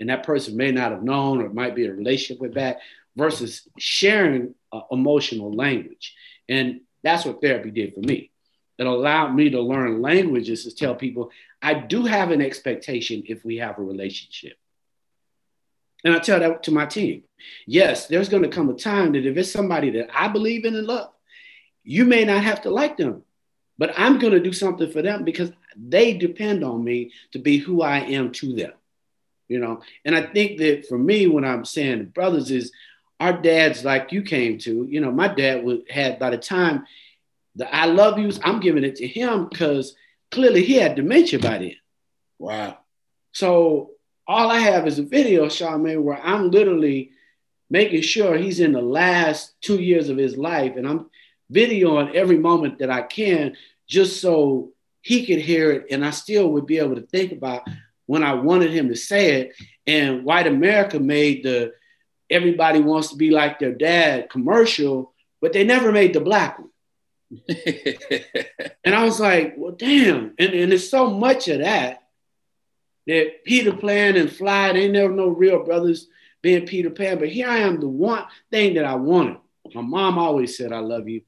And 0.00 0.08
that 0.08 0.24
person 0.24 0.56
may 0.56 0.72
not 0.72 0.90
have 0.90 1.02
known 1.02 1.42
or 1.42 1.46
it 1.46 1.54
might 1.54 1.74
be 1.74 1.84
a 1.84 1.92
relationship 1.92 2.40
with 2.40 2.54
that 2.54 2.78
versus 3.14 3.68
sharing 3.78 4.54
uh, 4.72 4.80
emotional 4.90 5.52
language. 5.52 6.14
And 6.48 6.80
that's 7.02 7.26
what 7.26 7.42
therapy 7.42 7.70
did 7.70 7.92
for 7.92 8.00
me. 8.00 8.30
It 8.78 8.86
allowed 8.86 9.34
me 9.34 9.50
to 9.50 9.60
learn 9.60 10.00
languages 10.00 10.64
to 10.64 10.74
tell 10.74 10.94
people 10.94 11.30
I 11.64 11.72
do 11.72 12.04
have 12.04 12.30
an 12.30 12.42
expectation 12.42 13.22
if 13.26 13.42
we 13.42 13.56
have 13.56 13.78
a 13.78 13.82
relationship. 13.82 14.58
And 16.04 16.14
I 16.14 16.18
tell 16.18 16.38
that 16.38 16.64
to 16.64 16.70
my 16.70 16.84
team. 16.84 17.22
Yes, 17.66 18.06
there's 18.06 18.28
going 18.28 18.42
to 18.42 18.50
come 18.50 18.68
a 18.68 18.74
time 18.74 19.12
that 19.12 19.24
if 19.24 19.34
it's 19.38 19.50
somebody 19.50 19.88
that 19.92 20.10
I 20.14 20.28
believe 20.28 20.66
in 20.66 20.76
and 20.76 20.86
love, 20.86 21.10
you 21.82 22.04
may 22.04 22.24
not 22.26 22.44
have 22.44 22.60
to 22.62 22.70
like 22.70 22.98
them, 22.98 23.22
but 23.78 23.94
I'm 23.96 24.18
going 24.18 24.34
to 24.34 24.40
do 24.40 24.52
something 24.52 24.90
for 24.92 25.00
them 25.00 25.24
because 25.24 25.52
they 25.74 26.12
depend 26.12 26.62
on 26.62 26.84
me 26.84 27.12
to 27.32 27.38
be 27.38 27.56
who 27.56 27.80
I 27.80 28.00
am 28.00 28.30
to 28.32 28.54
them. 28.54 28.72
You 29.48 29.58
know, 29.58 29.80
and 30.04 30.14
I 30.14 30.22
think 30.22 30.58
that 30.58 30.86
for 30.86 30.98
me, 30.98 31.26
when 31.26 31.44
I'm 31.46 31.64
saying 31.64 32.06
brothers, 32.06 32.50
is 32.50 32.72
our 33.20 33.32
dads 33.32 33.84
like 33.84 34.12
you 34.12 34.22
came 34.22 34.58
to. 34.58 34.86
You 34.88 35.00
know, 35.00 35.10
my 35.10 35.28
dad 35.28 35.64
would 35.64 35.84
had 35.90 36.18
by 36.18 36.30
the 36.30 36.38
time 36.38 36.84
the 37.56 37.74
I 37.74 37.86
love 37.86 38.18
yous, 38.18 38.40
I'm 38.44 38.60
giving 38.60 38.84
it 38.84 38.96
to 38.96 39.06
him 39.06 39.48
because 39.48 39.94
clearly 40.30 40.64
he 40.64 40.74
had 40.74 40.96
dementia 40.96 41.38
by 41.38 41.58
then. 41.58 41.76
Wow. 42.38 42.78
So 43.32 43.90
all 44.26 44.50
I 44.50 44.58
have 44.58 44.86
is 44.86 44.98
a 44.98 45.02
video, 45.02 45.46
Charlamagne, 45.46 46.02
where 46.02 46.20
I'm 46.20 46.50
literally 46.50 47.10
making 47.70 48.02
sure 48.02 48.36
he's 48.36 48.60
in 48.60 48.72
the 48.72 48.82
last 48.82 49.54
two 49.60 49.80
years 49.80 50.08
of 50.08 50.16
his 50.16 50.36
life, 50.36 50.76
and 50.76 50.86
I'm 50.86 51.10
videoing 51.52 52.14
every 52.14 52.38
moment 52.38 52.78
that 52.78 52.90
I 52.90 53.02
can, 53.02 53.56
just 53.86 54.20
so 54.20 54.72
he 55.02 55.26
could 55.26 55.40
hear 55.40 55.70
it, 55.72 55.86
and 55.90 56.04
I 56.04 56.10
still 56.10 56.48
would 56.52 56.66
be 56.66 56.78
able 56.78 56.94
to 56.94 57.06
think 57.06 57.32
about 57.32 57.62
when 58.06 58.22
I 58.22 58.34
wanted 58.34 58.70
him 58.70 58.88
to 58.88 58.96
say 58.96 59.40
it. 59.40 59.56
And 59.86 60.24
White 60.24 60.46
America 60.46 60.98
made 60.98 61.42
the 61.44 61.72
everybody 62.30 62.80
wants 62.80 63.08
to 63.10 63.16
be 63.16 63.30
like 63.30 63.58
their 63.58 63.74
dad 63.74 64.30
commercial, 64.30 65.12
but 65.40 65.52
they 65.52 65.64
never 65.64 65.92
made 65.92 66.14
the 66.14 66.20
black 66.20 66.58
one. 66.58 66.70
and 68.84 68.94
I 68.94 69.04
was 69.04 69.20
like, 69.20 69.54
well, 69.56 69.72
damn. 69.72 70.34
And, 70.38 70.52
and 70.52 70.72
there's 70.72 70.88
so 70.88 71.10
much 71.10 71.48
of 71.48 71.60
that 71.60 72.04
that 73.06 73.44
Peter 73.44 73.72
Pan 73.72 74.16
and 74.16 74.32
Fly, 74.32 74.72
they 74.72 74.88
never 74.88 75.12
no 75.12 75.28
real 75.28 75.62
brothers 75.64 76.08
being 76.42 76.66
Peter 76.66 76.90
Pan. 76.90 77.18
But 77.18 77.28
here 77.28 77.48
I 77.48 77.58
am, 77.58 77.80
the 77.80 77.88
one 77.88 78.24
thing 78.50 78.74
that 78.74 78.84
I 78.84 78.94
wanted. 78.94 79.38
My 79.74 79.82
mom 79.82 80.18
always 80.18 80.56
said, 80.56 80.72
I 80.72 80.80
love 80.80 81.08
you. 81.08 81.22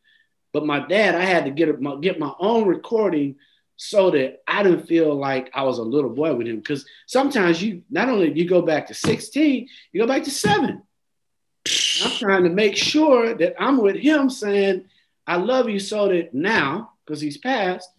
But 0.53 0.67
my 0.67 0.81
dad, 0.81 1.15
I 1.15 1.25
had 1.25 1.45
to 1.45 1.51
get, 1.51 1.81
my, 1.81 1.97
get 1.97 2.19
my 2.19 2.33
own 2.39 2.67
recording 2.67 3.37
so 3.77 4.11
that 4.11 4.43
I 4.47 4.63
didn't 4.63 4.87
feel 4.87 5.15
like 5.15 5.51
I 5.55 5.65
was 5.65 5.79
a 5.79 5.83
little 5.83 6.11
boy 6.11 6.35
with 6.35 6.47
him. 6.47 6.57
Because 6.57 6.87
sometimes 7.07 7.63
you 7.63 7.83
not 7.91 8.09
only 8.09 8.33
you 8.33 8.49
go 8.49 8.63
back 8.63 8.87
to 8.87 8.95
16, 8.95 9.69
you 9.93 10.01
go 10.01 10.07
back 10.07 10.25
to 10.25 10.31
seven. 10.31 10.83
I'm 12.05 12.11
trying 12.13 12.45
to 12.45 12.51
make 12.51 12.77
sure 12.77 13.35
that 13.35 13.55
I'm 13.59 13.79
with 13.79 13.97
him 13.97 14.31
saying, 14.31 14.87
I 15.27 15.37
love 15.37 15.69
you 15.69 15.79
so 15.79 16.09
that 16.09 16.35
now, 16.35 16.93
because 17.05 17.21
he's 17.21 17.39
passed, 17.39 17.91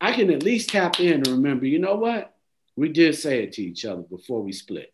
I 0.00 0.12
can 0.12 0.30
at 0.30 0.42
least 0.42 0.70
tap 0.70 1.00
in 1.00 1.14
and 1.14 1.28
remember, 1.28 1.66
you 1.66 1.78
know 1.78 1.94
what? 1.94 2.32
we 2.76 2.88
did 2.88 3.14
say 3.14 3.42
it 3.42 3.52
to 3.52 3.62
each 3.62 3.84
other 3.84 4.02
before 4.02 4.42
we 4.42 4.52
split, 4.52 4.92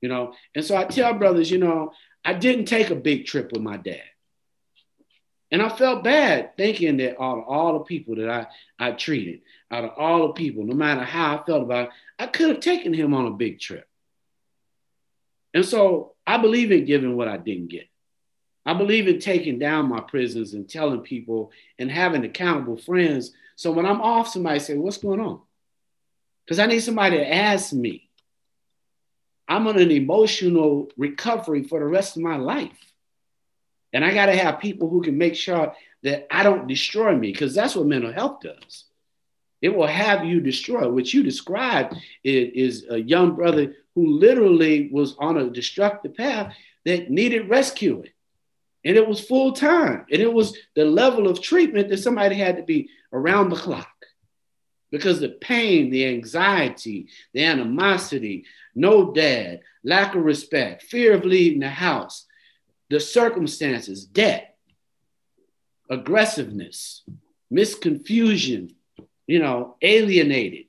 you 0.00 0.08
know. 0.08 0.34
And 0.54 0.64
so 0.64 0.76
I 0.76 0.84
tell 0.84 1.14
brothers, 1.14 1.50
you 1.50 1.58
know, 1.58 1.92
I 2.24 2.34
didn't 2.34 2.66
take 2.66 2.90
a 2.90 2.96
big 2.96 3.26
trip 3.26 3.52
with 3.52 3.62
my 3.62 3.76
dad. 3.76 4.02
And 5.50 5.62
I 5.62 5.68
felt 5.68 6.02
bad 6.02 6.56
thinking 6.56 6.96
that 6.96 7.20
out 7.22 7.38
of 7.38 7.44
all 7.46 7.74
the 7.74 7.84
people 7.84 8.16
that 8.16 8.28
I, 8.28 8.46
I 8.78 8.92
treated, 8.92 9.42
out 9.70 9.84
of 9.84 9.90
all 9.96 10.28
the 10.28 10.32
people, 10.34 10.64
no 10.64 10.74
matter 10.74 11.04
how 11.04 11.38
I 11.38 11.46
felt 11.46 11.62
about 11.62 11.86
it, 11.86 11.90
I 12.18 12.26
could 12.26 12.48
have 12.48 12.60
taken 12.60 12.92
him 12.92 13.14
on 13.14 13.26
a 13.26 13.30
big 13.30 13.60
trip. 13.60 13.86
And 15.54 15.64
so 15.64 16.14
I 16.26 16.38
believe 16.38 16.72
in 16.72 16.84
giving 16.84 17.16
what 17.16 17.28
I 17.28 17.36
didn't 17.36 17.68
get. 17.68 17.88
I 18.66 18.74
believe 18.74 19.08
in 19.08 19.20
taking 19.20 19.58
down 19.58 19.88
my 19.88 20.00
prisons 20.00 20.52
and 20.52 20.68
telling 20.68 21.00
people 21.00 21.52
and 21.78 21.90
having 21.90 22.24
accountable 22.24 22.76
friends. 22.76 23.32
So 23.54 23.70
when 23.70 23.86
I'm 23.86 24.02
off, 24.02 24.28
somebody 24.28 24.58
say, 24.58 24.76
What's 24.76 24.98
going 24.98 25.20
on? 25.20 25.40
because 26.46 26.58
I 26.60 26.66
need 26.66 26.80
somebody 26.80 27.16
to 27.16 27.34
ask 27.34 27.72
me. 27.72 28.08
I'm 29.48 29.66
on 29.66 29.78
an 29.78 29.90
emotional 29.90 30.88
recovery 30.96 31.64
for 31.64 31.80
the 31.80 31.86
rest 31.86 32.16
of 32.16 32.22
my 32.22 32.36
life. 32.36 32.78
And 33.92 34.04
I 34.04 34.14
got 34.14 34.26
to 34.26 34.36
have 34.36 34.60
people 34.60 34.88
who 34.88 35.02
can 35.02 35.18
make 35.18 35.34
sure 35.34 35.74
that 36.02 36.26
I 36.30 36.42
don't 36.42 36.68
destroy 36.68 37.16
me 37.16 37.32
because 37.32 37.54
that's 37.54 37.74
what 37.74 37.86
mental 37.86 38.12
health 38.12 38.40
does. 38.42 38.84
It 39.62 39.74
will 39.74 39.86
have 39.86 40.24
you 40.24 40.40
destroy. 40.40 40.88
What 40.88 41.12
you 41.12 41.22
described 41.22 41.96
is, 42.22 42.82
is 42.82 42.86
a 42.90 43.00
young 43.00 43.34
brother 43.34 43.74
who 43.94 44.18
literally 44.18 44.88
was 44.92 45.16
on 45.18 45.38
a 45.38 45.50
destructive 45.50 46.14
path 46.14 46.54
that 46.84 47.10
needed 47.10 47.48
rescuing. 47.48 48.10
And 48.86 48.96
it 48.96 49.06
was 49.06 49.20
full 49.20 49.52
time. 49.52 50.06
And 50.12 50.22
it 50.22 50.32
was 50.32 50.56
the 50.76 50.84
level 50.84 51.26
of 51.26 51.42
treatment 51.42 51.88
that 51.88 51.98
somebody 51.98 52.36
had 52.36 52.56
to 52.56 52.62
be 52.62 52.88
around 53.12 53.50
the 53.50 53.56
clock 53.56 53.90
because 54.92 55.18
the 55.18 55.30
pain, 55.30 55.90
the 55.90 56.06
anxiety, 56.06 57.08
the 57.34 57.44
animosity, 57.44 58.44
no 58.76 59.12
dad, 59.12 59.62
lack 59.82 60.14
of 60.14 60.22
respect, 60.22 60.84
fear 60.84 61.14
of 61.14 61.24
leaving 61.24 61.58
the 61.58 61.68
house, 61.68 62.26
the 62.88 63.00
circumstances, 63.00 64.04
debt, 64.04 64.56
aggressiveness, 65.90 67.02
misconfusion, 67.52 68.72
you 69.26 69.40
know, 69.40 69.74
alienated, 69.82 70.66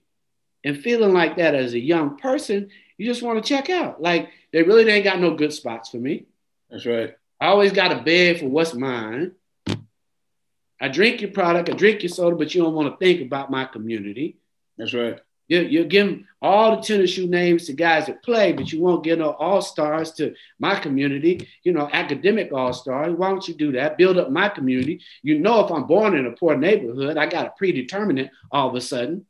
and 0.63 0.82
feeling 0.82 1.13
like 1.13 1.38
that 1.38 1.53
as 1.53 1.73
a 1.73 1.80
young 1.80 2.17
person, 2.17 2.71
you 2.97 3.06
just 3.06 3.21
want 3.21 3.43
to 3.43 3.47
check 3.47 3.69
out. 3.69 4.01
Like 4.01 4.32
they 4.51 4.63
really 4.63 4.89
ain't 4.89 5.03
got 5.03 5.19
no 5.19 5.36
good 5.36 5.53
spots 5.53 5.91
for 5.91 5.97
me. 5.97 6.25
That's 6.71 6.88
right. 6.88 7.15
I 7.39 7.47
always 7.47 7.71
got 7.71 7.91
a 7.91 8.02
bed 8.02 8.39
for 8.39 8.47
what's 8.47 8.73
mine. 8.73 9.34
I 10.80 10.88
drink 10.89 11.21
your 11.21 11.32
product, 11.32 11.69
I 11.69 11.73
drink 11.73 12.04
your 12.04 12.10
soda, 12.10 12.36
but 12.36 12.54
you 12.54 12.62
don't 12.62 12.76
want 12.76 12.91
to 12.91 13.04
think 13.04 13.21
about 13.21 13.50
my 13.52 13.65
community. 13.65 14.38
That's 14.78 14.93
right. 14.93 15.19
You, 15.47 15.62
you 15.62 15.86
give 15.86 16.08
them 16.08 16.28
all 16.41 16.76
the 16.76 16.82
tennis 16.82 17.12
shoe 17.12 17.26
names 17.26 17.65
to 17.65 17.73
guys 17.73 18.08
that 18.08 18.21
play, 18.21 18.52
but 18.52 18.71
you 18.71 18.82
won't 18.82 19.04
give 19.04 19.19
no 19.19 19.32
all 19.32 19.62
stars 19.62 20.12
to 20.13 20.36
my 20.60 20.78
community, 20.78 21.47
you 21.63 21.71
know, 21.71 21.89
academic 21.91 22.52
all 22.52 22.73
stars. 22.73 23.15
Why 23.15 23.30
don't 23.30 23.47
you 23.47 23.54
do 23.54 23.71
that? 23.73 23.97
Build 23.97 24.17
up 24.17 24.30
my 24.30 24.50
community. 24.50 25.02
You 25.23 25.39
know, 25.39 25.65
if 25.65 25.71
I'm 25.71 25.88
born 25.88 26.17
in 26.17 26.26
a 26.26 26.32
poor 26.32 26.58
neighborhood, 26.58 27.17
I 27.17 27.28
got 27.28 27.47
a 27.47 27.54
predeterminant 27.58 28.30
all 28.52 28.69
of 28.69 28.76
a 28.76 28.82
sudden. 28.82 29.26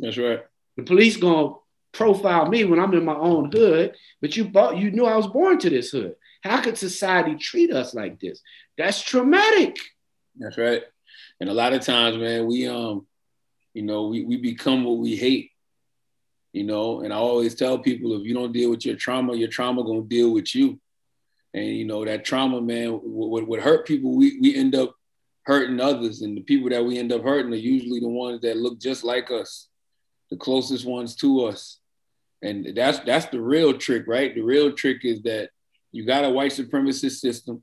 That's 0.00 0.18
right. 0.18 0.44
The 0.76 0.82
police 0.82 1.16
gonna 1.16 1.54
profile 1.92 2.48
me 2.48 2.64
when 2.64 2.80
I'm 2.80 2.92
in 2.92 3.04
my 3.04 3.14
own 3.14 3.50
hood, 3.50 3.94
but 4.20 4.36
you 4.36 4.46
bought, 4.46 4.76
you 4.76 4.90
knew 4.90 5.06
I 5.06 5.16
was 5.16 5.28
born 5.28 5.58
to 5.60 5.70
this 5.70 5.90
hood. 5.90 6.16
How 6.46 6.60
could 6.60 6.78
society 6.78 7.36
treat 7.36 7.72
us 7.72 7.94
like 7.94 8.20
this? 8.20 8.40
That's 8.78 9.02
traumatic. 9.02 9.76
That's 10.38 10.58
right. 10.58 10.82
And 11.40 11.50
a 11.50 11.54
lot 11.54 11.72
of 11.72 11.82
times, 11.82 12.16
man, 12.16 12.46
we 12.46 12.66
um 12.66 13.06
you 13.74 13.82
know, 13.82 14.06
we, 14.06 14.24
we 14.24 14.38
become 14.38 14.84
what 14.84 14.96
we 14.96 15.16
hate, 15.16 15.50
you 16.54 16.64
know, 16.64 17.02
and 17.02 17.12
I 17.12 17.16
always 17.16 17.54
tell 17.54 17.78
people 17.78 18.18
if 18.18 18.26
you 18.26 18.32
don't 18.32 18.52
deal 18.52 18.70
with 18.70 18.86
your 18.86 18.96
trauma, 18.96 19.36
your 19.36 19.48
trauma 19.48 19.84
gonna 19.84 20.00
deal 20.00 20.32
with 20.32 20.54
you. 20.54 20.80
And 21.52 21.66
you 21.66 21.84
know, 21.84 22.02
that 22.04 22.24
trauma, 22.24 22.62
man, 22.62 22.98
would, 23.02 23.46
would 23.46 23.60
hurt 23.60 23.86
people, 23.86 24.16
we, 24.16 24.38
we 24.40 24.56
end 24.56 24.74
up 24.74 24.94
hurting 25.42 25.80
others. 25.80 26.22
And 26.22 26.36
the 26.36 26.40
people 26.40 26.70
that 26.70 26.84
we 26.84 26.98
end 26.98 27.12
up 27.12 27.22
hurting 27.22 27.52
are 27.52 27.56
usually 27.56 28.00
the 28.00 28.08
ones 28.08 28.40
that 28.42 28.56
look 28.56 28.80
just 28.80 29.04
like 29.04 29.30
us, 29.30 29.68
the 30.30 30.36
closest 30.36 30.86
ones 30.86 31.14
to 31.16 31.44
us. 31.44 31.78
And 32.42 32.72
that's 32.74 33.00
that's 33.00 33.26
the 33.26 33.40
real 33.40 33.76
trick, 33.76 34.04
right? 34.06 34.34
The 34.34 34.42
real 34.42 34.72
trick 34.72 35.04
is 35.04 35.22
that 35.22 35.50
you 35.96 36.04
got 36.04 36.24
a 36.24 36.30
white 36.30 36.52
supremacist 36.52 37.18
system 37.18 37.62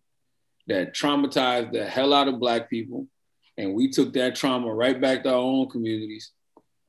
that 0.67 0.95
traumatized 0.95 1.71
the 1.71 1.85
hell 1.85 2.13
out 2.13 2.27
of 2.27 2.39
black 2.39 2.69
people 2.69 3.07
and 3.57 3.73
we 3.73 3.89
took 3.89 4.13
that 4.13 4.35
trauma 4.35 4.73
right 4.73 4.99
back 4.99 5.23
to 5.23 5.29
our 5.29 5.35
own 5.35 5.69
communities 5.69 6.31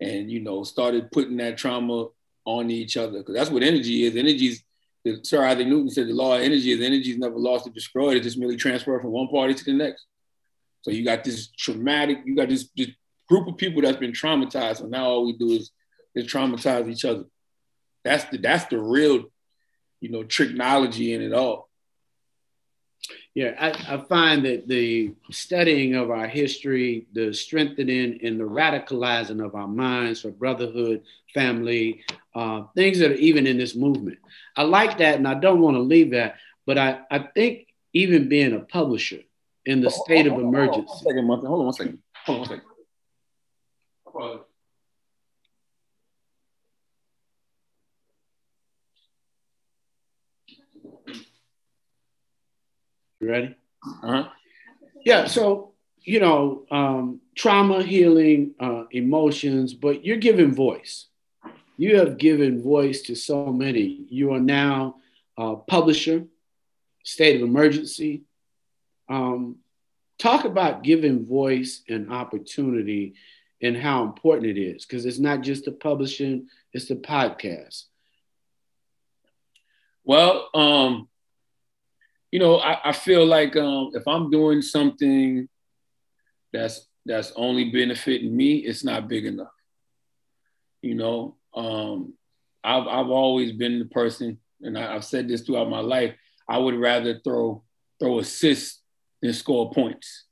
and 0.01 0.31
you 0.31 0.41
know 0.41 0.65
started 0.65 1.11
putting 1.13 1.37
that 1.37 1.59
trauma 1.59 2.09
on 2.45 2.71
each 2.71 2.97
other. 2.97 3.19
Because 3.19 3.35
that's 3.35 3.51
what 3.51 3.63
energy 3.63 4.05
is. 4.05 4.17
Energy 4.17 4.47
is 4.47 4.63
sir 5.23 5.45
isaac 5.45 5.67
newton 5.67 5.91
said 5.91 6.09
the 6.09 6.15
law 6.15 6.35
of 6.35 6.41
energy 6.41 6.73
is 6.73 6.81
energy 6.81 7.11
is 7.11 7.19
never 7.19 7.37
lost 7.37 7.67
or 7.67 7.71
destroyed. 7.71 8.17
It's 8.17 8.25
just 8.25 8.39
merely 8.39 8.57
transferred 8.57 9.03
from 9.03 9.11
one 9.11 9.29
party 9.29 9.55
to 9.55 9.65
the 9.65 9.75
next. 9.75 10.07
So 10.83 10.91
you 10.91 11.05
got 11.05 11.25
this 11.25 11.49
traumatic 11.49 12.19
you 12.25 12.35
got 12.35 12.49
this, 12.49 12.71
this 12.75 12.89
group 13.29 13.47
of 13.47 13.59
people 13.59 13.83
that's 13.83 13.99
been 13.99 14.13
traumatized 14.13 14.81
and 14.81 14.91
now 14.91 15.05
all 15.05 15.27
we 15.27 15.37
do 15.37 15.51
is, 15.51 15.71
is 16.15 16.27
traumatize 16.27 16.89
each 16.89 17.05
other. 17.05 17.25
That's 18.03 18.25
the 18.25 18.39
that's 18.39 18.65
the 18.67 18.79
real 18.79 19.25
you 20.05 20.11
know 20.11 20.23
technology 20.23 21.15
in 21.15 21.23
it 21.23 21.33
all 21.33 21.69
yeah, 23.35 23.55
I, 23.59 23.95
I, 23.95 23.99
find 23.99 24.45
that 24.45 24.69
the 24.69 25.13
studying 25.31 25.97
of 25.97 26.11
our 26.11 26.29
history, 26.29 27.07
the 27.13 27.35
strengthening 27.35 28.21
and 28.23 28.39
the 28.39 28.45
radicalizing 28.45 29.45
of 29.45 29.57
our 29.57 29.67
minds 29.67 30.23
for 30.23 30.31
brotherhood, 30.31 31.03
family, 31.35 32.05
uh, 32.35 32.63
things 32.77 33.01
that 33.01 33.11
are 33.11 33.17
even 33.17 33.49
in 33.49 33.59
this 33.59 33.75
movement. 33.75 34.19
I 34.57 34.63
like 34.63 34.99
that 34.99 35.17
and 35.17 35.27
I 35.27 35.35
don't 35.35 35.61
want 35.61 35.77
to 35.77 35.81
leave 35.81 36.13
that, 36.13 36.37
but 36.65 36.79
I, 36.79 37.01
I 37.11 37.19
think 37.19 37.67
even 37.93 38.29
being 38.29 38.55
a 38.55 38.61
publisher 38.61 39.23
in 39.67 39.81
the 39.81 39.91
state 39.91 40.29
of 40.29 40.35
emergency. 40.35 40.87
Hold 40.87 41.19
on 41.19 41.27
one 41.27 41.43
second, 41.43 41.49
hold 41.49 41.61
on 41.61 41.65
one 41.65 41.73
second. 41.75 41.99
Hold 42.25 42.37
on 42.37 42.41
one 42.41 42.49
second. 44.29 44.45
You 53.25 53.31
ready? 53.31 53.55
Uh-huh. 54.03 54.29
Yeah. 55.03 55.25
So, 55.25 55.73
you 56.03 56.21
know, 56.21 56.67
um, 56.71 57.23
trauma 57.35 57.83
healing, 57.83 58.55
uh, 58.61 58.85
emotions, 58.91 59.73
but 59.73 60.05
you're 60.05 60.19
giving 60.19 60.55
voice. 60.55 61.07
You 61.79 61.97
have 62.01 62.19
given 62.19 62.63
voice 62.63 63.01
to 63.03 63.15
so 63.15 63.47
many. 63.47 64.05
You 64.11 64.35
are 64.35 64.41
now 64.41 64.97
a 65.39 65.57
publisher, 65.57 66.27
state 67.03 67.37
of 67.37 67.49
emergency. 67.49 68.25
Um, 69.09 69.57
talk 70.19 70.45
about 70.45 70.83
giving 70.83 71.25
voice 71.25 71.81
and 71.89 72.13
opportunity 72.13 73.15
and 73.63 73.75
how 73.75 74.05
important 74.05 74.55
it 74.55 74.61
is 74.61 74.85
because 74.85 75.07
it's 75.07 75.19
not 75.19 75.41
just 75.41 75.65
the 75.65 75.73
publishing, 75.73 76.49
it's 76.75 76.89
the 76.89 76.97
podcast. 76.97 77.85
Well, 80.05 80.51
um, 80.53 81.09
you 82.35 82.41
know, 82.41 82.59
I, 82.59 82.89
I 82.89 82.91
feel 82.93 83.25
like 83.25 83.55
um, 83.55 83.93
if 83.95 84.09
I'm 84.09 84.29
doing 84.29 84.61
something 84.61 85.49
that's 86.53 86.89
that's 87.07 87.33
only 87.37 87.71
benefiting 87.71 88.37
me, 88.37 88.57
it's 88.57 88.83
not 88.83 89.07
big 89.07 89.25
enough. 89.25 89.55
You 90.83 90.97
know, 90.97 91.37
um, 91.55 92.15
I've 92.65 92.89
I've 92.89 93.09
always 93.09 93.53
been 93.53 93.79
the 93.79 93.85
person, 93.85 94.41
and 94.63 94.77
I, 94.77 94.95
have 94.95 95.05
said 95.05 95.29
this 95.29 95.43
throughout 95.43 95.71
my 95.71 95.79
life. 95.79 96.17
I 96.49 96.59
would 96.59 96.75
rather 96.75 97.21
throw 97.21 97.63
throw 98.01 98.19
assists 98.19 98.83
than 99.23 99.33
score 99.33 99.71
points. 99.71 100.25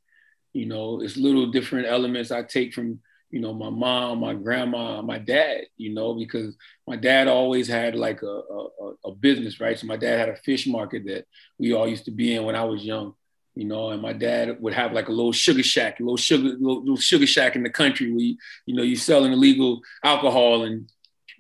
You 0.52 0.66
know, 0.66 1.02
it's 1.02 1.16
little 1.16 1.52
different 1.52 1.86
elements 1.86 2.32
I 2.32 2.42
take 2.42 2.74
from 2.74 2.98
you 3.32 3.40
know, 3.40 3.54
my 3.54 3.70
mom, 3.70 4.20
my 4.20 4.34
grandma, 4.34 5.00
my 5.00 5.16
dad, 5.16 5.62
you 5.78 5.94
know, 5.94 6.14
because 6.14 6.54
my 6.86 6.96
dad 6.96 7.28
always 7.28 7.66
had 7.66 7.96
like 7.96 8.22
a, 8.22 8.26
a, 8.26 8.92
a, 9.06 9.12
business, 9.12 9.58
right? 9.58 9.78
So 9.78 9.86
my 9.86 9.96
dad 9.96 10.18
had 10.18 10.28
a 10.28 10.36
fish 10.36 10.66
market 10.66 11.06
that 11.06 11.24
we 11.58 11.72
all 11.72 11.88
used 11.88 12.04
to 12.04 12.10
be 12.10 12.34
in 12.34 12.44
when 12.44 12.54
I 12.54 12.64
was 12.64 12.84
young, 12.84 13.14
you 13.54 13.64
know, 13.64 13.88
and 13.88 14.02
my 14.02 14.12
dad 14.12 14.60
would 14.60 14.74
have 14.74 14.92
like 14.92 15.08
a 15.08 15.12
little 15.12 15.32
sugar 15.32 15.62
shack, 15.62 15.98
a 15.98 16.02
little 16.02 16.18
sugar, 16.18 16.50
little, 16.50 16.80
little 16.80 16.96
sugar 16.98 17.26
shack 17.26 17.56
in 17.56 17.62
the 17.62 17.70
country 17.70 18.12
where, 18.12 18.20
you, 18.20 18.36
you 18.66 18.74
know, 18.74 18.82
you're 18.82 18.96
selling 18.96 19.32
illegal 19.32 19.80
alcohol 20.04 20.64
and, 20.64 20.90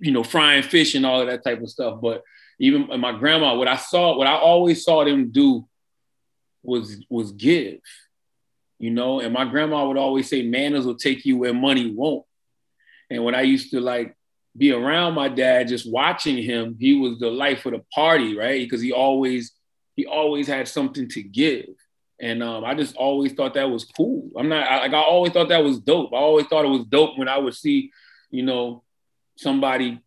you 0.00 0.12
know, 0.12 0.24
frying 0.24 0.62
fish 0.62 0.94
and 0.94 1.04
all 1.04 1.20
of 1.20 1.26
that 1.26 1.44
type 1.44 1.60
of 1.60 1.68
stuff. 1.68 2.00
But 2.00 2.22
even 2.58 2.88
my 3.00 3.12
grandma, 3.12 3.54
what 3.54 3.68
I 3.68 3.76
saw, 3.76 4.16
what 4.16 4.26
I 4.26 4.36
always 4.36 4.82
saw 4.82 5.04
them 5.04 5.30
do 5.30 5.68
was, 6.62 7.04
was 7.10 7.32
give 7.32 7.80
you 8.82 8.90
know. 8.90 9.20
And 9.20 9.32
my 9.32 9.44
grandma 9.44 9.86
would 9.86 9.96
always 9.96 10.28
say, 10.28 10.42
manners 10.42 10.84
will 10.84 10.96
take 10.96 11.24
you 11.24 11.38
where 11.38 11.54
money 11.54 11.94
won't. 11.94 12.26
And 13.08 13.24
when 13.24 13.34
I 13.34 13.42
used 13.42 13.70
to 13.70 13.80
like 13.80 14.16
be 14.56 14.72
around 14.72 15.14
my 15.14 15.28
dad, 15.28 15.68
just 15.68 15.90
watching 15.90 16.36
him, 16.36 16.76
he 16.78 16.98
was 16.98 17.18
the 17.18 17.30
life 17.30 17.64
of 17.64 17.72
the 17.72 17.84
party, 17.94 18.36
right? 18.36 18.60
Because 18.60 18.82
he 18.82 18.92
always 18.92 19.52
he 19.94 20.04
always 20.04 20.48
had 20.48 20.66
something 20.66 21.08
to 21.10 21.22
give. 21.22 21.68
And 22.20 22.42
um, 22.42 22.64
I 22.64 22.74
just 22.74 22.96
always 22.96 23.32
thought 23.32 23.54
that 23.54 23.70
was 23.70 23.84
cool. 23.84 24.30
I'm 24.36 24.48
not 24.48 24.68
I, 24.68 24.80
like 24.80 24.92
I 24.92 25.00
always 25.00 25.32
thought 25.32 25.48
that 25.50 25.64
was 25.64 25.78
dope. 25.78 26.12
I 26.12 26.16
always 26.16 26.46
thought 26.46 26.64
it 26.64 26.68
was 26.68 26.86
dope 26.86 27.16
when 27.16 27.28
I 27.28 27.38
would 27.38 27.54
see, 27.54 27.92
you 28.30 28.42
know, 28.42 28.82
somebody 29.36 30.00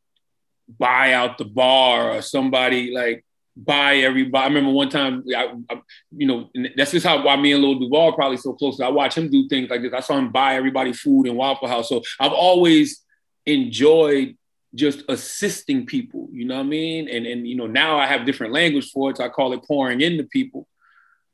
buy 0.67 1.13
out 1.13 1.37
the 1.37 1.45
bar 1.45 2.11
or 2.11 2.21
somebody 2.21 2.91
like 2.93 3.24
buy 3.55 3.97
everybody. 3.97 4.43
I 4.43 4.47
remember 4.47 4.71
one 4.71 4.89
time, 4.89 5.23
I, 5.35 5.53
I, 5.69 5.81
you 6.15 6.27
know, 6.27 6.49
that's 6.75 6.91
just 6.91 7.05
how 7.05 7.23
why 7.23 7.35
me 7.35 7.53
and 7.53 7.63
Lil 7.63 7.79
Duval 7.79 8.13
probably 8.13 8.37
so 8.37 8.53
close. 8.53 8.79
I 8.79 8.89
watch 8.89 9.17
him 9.17 9.29
do 9.29 9.47
things 9.47 9.69
like 9.69 9.81
this. 9.81 9.93
I 9.93 10.01
saw 10.01 10.17
him 10.17 10.31
buy 10.31 10.55
everybody 10.55 10.93
food 10.93 11.27
in 11.27 11.35
Waffle 11.35 11.67
House. 11.67 11.89
So 11.89 12.01
I've 12.19 12.33
always 12.33 13.01
enjoyed 13.45 14.37
just 14.73 15.03
assisting 15.07 15.85
people. 15.85 16.27
You 16.31 16.45
know 16.45 16.55
what 16.55 16.65
I 16.65 16.69
mean? 16.69 17.07
And 17.07 17.25
and 17.25 17.47
you 17.47 17.55
know 17.55 17.67
now 17.67 17.97
I 17.97 18.07
have 18.07 18.25
different 18.25 18.53
language 18.53 18.91
for 18.91 19.09
it. 19.09 19.17
So 19.17 19.23
I 19.23 19.29
call 19.29 19.53
it 19.53 19.63
pouring 19.63 20.01
into 20.01 20.23
people. 20.23 20.67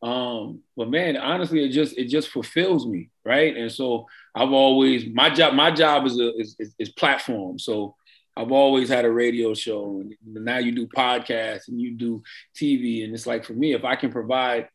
Um, 0.04 0.62
but 0.76 0.90
man, 0.90 1.18
honestly, 1.18 1.64
it 1.64 1.70
just 1.70 1.98
it 1.98 2.06
just 2.06 2.30
fulfills 2.30 2.88
me, 2.88 3.10
right? 3.24 3.56
And 3.56 3.72
so 3.72 4.08
I've 4.36 4.52
always 4.52 5.06
my 5.08 5.30
job 5.30 5.54
my 5.54 5.72
job 5.72 6.06
is 6.06 6.20
a 6.20 6.36
is, 6.38 6.56
is, 6.60 6.76
is 6.78 6.90
platform. 6.90 7.60
So 7.60 7.96
I've 8.36 8.52
always 8.52 8.90
had 8.90 9.06
a 9.06 9.12
radio 9.12 9.54
show, 9.54 10.02
and 10.02 10.16
now 10.22 10.58
you 10.58 10.72
do 10.72 10.88
podcasts 10.88 11.68
and 11.68 11.82
you 11.82 11.92
do 11.92 12.24
TV, 12.56 13.04
and 13.04 13.14
it's 13.14 13.28
like 13.28 13.44
for 13.44 13.54
me, 13.54 13.74
if 13.74 13.84
I 13.84 13.96
can 13.96 14.12
provide, 14.12 14.70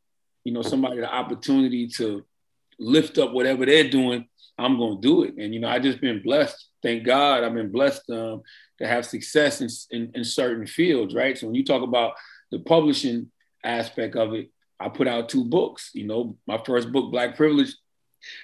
you 0.44 0.52
know, 0.52 0.62
somebody 0.62 1.00
the 1.00 1.12
opportunity 1.12 1.88
to 1.96 2.24
lift 2.78 3.18
up 3.18 3.32
whatever 3.32 3.64
they're 3.64 3.88
doing, 3.88 4.26
I'm 4.58 4.78
gonna 4.78 5.00
do 5.00 5.24
it. 5.24 5.34
And 5.38 5.54
you 5.54 5.60
know, 5.60 5.68
I 5.68 5.78
just 5.78 6.00
been 6.00 6.22
blessed. 6.22 6.68
Thank 6.82 7.04
God, 7.04 7.44
I've 7.44 7.54
been 7.54 7.72
blessed 7.72 8.08
um, 8.10 8.42
to 8.78 8.86
have 8.86 9.06
success 9.06 9.60
in, 9.60 9.68
in, 9.90 10.12
in 10.14 10.24
certain 10.24 10.66
fields, 10.66 11.14
right? 11.14 11.36
So 11.36 11.46
when 11.46 11.56
you 11.56 11.64
talk 11.64 11.82
about 11.82 12.12
the 12.50 12.58
publishing 12.60 13.30
aspect 13.64 14.16
of 14.16 14.34
it, 14.34 14.50
I 14.78 14.88
put 14.88 15.08
out 15.08 15.28
two 15.28 15.44
books. 15.44 15.90
You 15.94 16.06
know, 16.06 16.36
my 16.46 16.60
first 16.64 16.92
book, 16.92 17.10
Black 17.10 17.36
Privilege, 17.36 17.74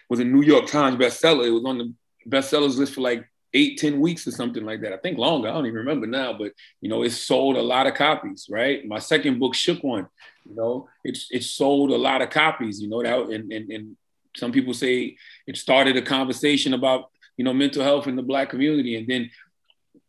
was 0.08 0.20
a 0.20 0.24
New 0.24 0.42
York 0.42 0.66
Times 0.66 0.96
bestseller. 0.96 1.46
It 1.46 1.50
was 1.50 1.64
on 1.64 1.78
the 1.78 1.94
bestsellers 2.28 2.78
list 2.78 2.94
for 2.94 3.02
like 3.02 3.26
eight, 3.54 3.78
ten 3.78 4.00
weeks 4.00 4.26
or 4.26 4.30
something 4.30 4.64
like 4.64 4.80
that. 4.80 4.92
I 4.92 4.96
think 4.96 5.18
longer. 5.18 5.48
I 5.48 5.52
don't 5.52 5.66
even 5.66 5.78
remember 5.78 6.06
now, 6.06 6.32
but 6.32 6.52
you 6.80 6.88
know, 6.88 7.02
it 7.02 7.10
sold 7.10 7.56
a 7.56 7.62
lot 7.62 7.86
of 7.86 7.94
copies, 7.94 8.46
right? 8.50 8.86
My 8.86 8.98
second 8.98 9.38
book, 9.38 9.54
Shook 9.54 9.82
One, 9.82 10.06
you 10.48 10.54
know, 10.54 10.88
it's 11.04 11.28
it 11.30 11.44
sold 11.44 11.90
a 11.90 11.96
lot 11.96 12.22
of 12.22 12.30
copies, 12.30 12.80
you 12.80 12.88
know, 12.88 13.02
that 13.02 13.34
and, 13.34 13.52
and 13.52 13.70
and 13.70 13.96
some 14.36 14.52
people 14.52 14.74
say 14.74 15.16
it 15.46 15.56
started 15.56 15.96
a 15.96 16.02
conversation 16.02 16.74
about, 16.74 17.10
you 17.36 17.44
know, 17.44 17.52
mental 17.52 17.82
health 17.82 18.06
in 18.06 18.16
the 18.16 18.22
black 18.22 18.50
community. 18.50 18.96
And 18.96 19.06
then 19.06 19.30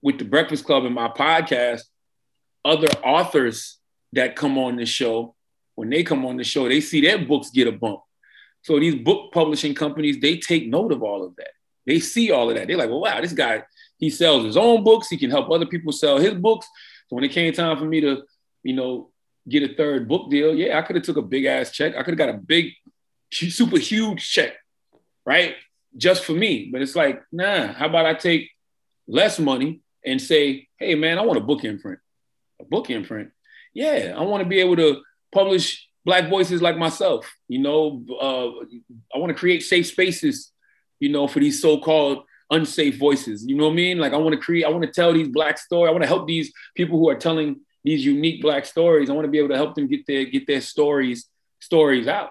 with 0.02 0.18
the 0.18 0.26
Breakfast 0.26 0.66
Club 0.66 0.86
and 0.86 0.96
my 0.96 1.10
podcast, 1.10 1.82
other 2.64 2.88
authors 3.04 3.78
that 4.14 4.36
come 4.36 4.58
on 4.58 4.78
the 4.78 4.86
show, 4.86 5.36
when 5.76 5.90
they 5.90 6.04
come 6.04 6.26
on 6.26 6.38
the 6.38 6.44
show, 6.44 6.70
they 6.70 6.82
see 6.82 7.02
their 7.02 7.18
books 7.18 7.50
get 7.50 7.68
a 7.68 7.72
bump. 7.72 8.02
So 8.62 8.80
these 8.80 8.96
book 8.96 9.34
publishing 9.34 9.74
companies, 9.74 10.22
they 10.22 10.38
take 10.38 10.68
note 10.68 10.94
of 10.94 11.04
all 11.04 11.26
of 11.26 11.36
that. 11.36 11.52
They 11.86 12.00
see 12.00 12.32
all 12.32 12.50
of 12.50 12.56
that. 12.56 12.68
They're 12.68 12.78
like, 12.78 12.90
well, 12.90 13.02
wow, 13.02 13.20
this 13.22 13.34
guy, 13.34 13.64
he 13.98 14.10
sells 14.10 14.46
his 14.46 14.58
own 14.58 14.84
books. 14.84 15.10
He 15.10 15.18
can 15.18 15.30
help 15.30 15.50
other 15.50 15.66
people 15.66 15.92
sell 15.92 16.18
his 16.18 16.34
books. 16.34 16.68
So 17.08 17.16
when 17.16 17.24
it 17.24 17.32
came 17.32 17.54
time 17.54 17.78
for 17.78 17.86
me 17.86 18.02
to, 18.02 18.24
you 18.64 18.74
know, 18.74 19.12
get 19.48 19.70
a 19.70 19.76
third 19.76 20.08
book 20.08 20.30
deal, 20.30 20.56
yeah, 20.56 20.78
I 20.78 20.82
could 20.82 20.96
have 20.96 21.06
took 21.06 21.18
a 21.18 21.22
big 21.22 21.46
ass 21.46 21.72
check. 21.72 21.96
I 21.96 22.04
could 22.04 22.18
have 22.18 22.28
got 22.28 22.30
a 22.30 22.38
big, 22.38 22.72
super 23.32 23.78
huge 23.78 24.30
check, 24.30 24.54
right? 25.26 25.56
Just 25.98 26.24
for 26.24 26.34
me. 26.34 26.70
But 26.72 26.82
it's 26.82 26.96
like, 26.96 27.22
nah, 27.32 27.68
how 27.74 27.88
about 27.88 28.06
I 28.06 28.14
take 28.14 28.50
less 29.08 29.40
money 29.40 29.82
and 30.06 30.22
say, 30.22 30.68
hey 30.78 30.96
man, 30.96 31.18
I 31.18 31.22
want 31.24 31.38
a 31.38 31.44
book 31.44 31.64
imprint. 31.66 32.00
A 32.62 32.66
book 32.66 32.90
imprint. 32.90 33.32
Yeah, 33.74 34.14
I 34.18 34.22
want 34.24 34.44
to 34.44 34.50
be 34.50 34.60
able 34.60 34.78
to 34.78 35.02
publish 35.34 35.90
black 36.06 36.30
voices 36.30 36.62
like 36.62 36.78
myself. 36.78 37.30
You 37.48 37.60
know, 37.60 38.06
uh, 38.10 38.48
I 39.14 39.20
want 39.20 39.30
to 39.30 39.40
create 39.40 39.64
safe 39.64 39.88
spaces, 39.88 40.53
you 41.04 41.10
know, 41.10 41.28
for 41.28 41.42
these 41.42 41.62
so-called 41.62 42.24
unsafe 42.50 42.98
voices. 42.98 43.46
You 43.46 43.58
know 43.58 43.66
what 43.66 43.74
I 43.74 43.76
mean? 43.76 43.98
Like 43.98 44.14
I 44.14 44.18
want 44.18 44.34
to 44.36 44.40
create, 44.40 44.64
I 44.64 44.70
want 44.70 44.84
to 44.84 44.92
tell 44.92 45.12
these 45.12 45.28
black 45.28 45.58
stories. 45.58 45.90
I 45.90 45.92
want 45.92 46.04
to 46.04 46.08
help 46.08 46.28
these 46.28 46.50
people 46.76 46.98
who 46.98 47.10
are 47.10 47.16
telling 47.16 47.60
these 47.84 48.06
unique 48.06 48.42
black 48.42 48.66
stories. 48.66 49.10
I 49.10 49.14
want 49.14 49.26
to 49.26 49.32
be 49.32 49.38
able 49.38 49.50
to 49.50 49.58
help 49.58 49.76
them 49.76 49.88
get 49.88 50.08
their 50.08 50.24
get 50.24 50.48
their 50.48 50.62
stories 50.62 51.28
stories 51.60 52.08
out. 52.08 52.30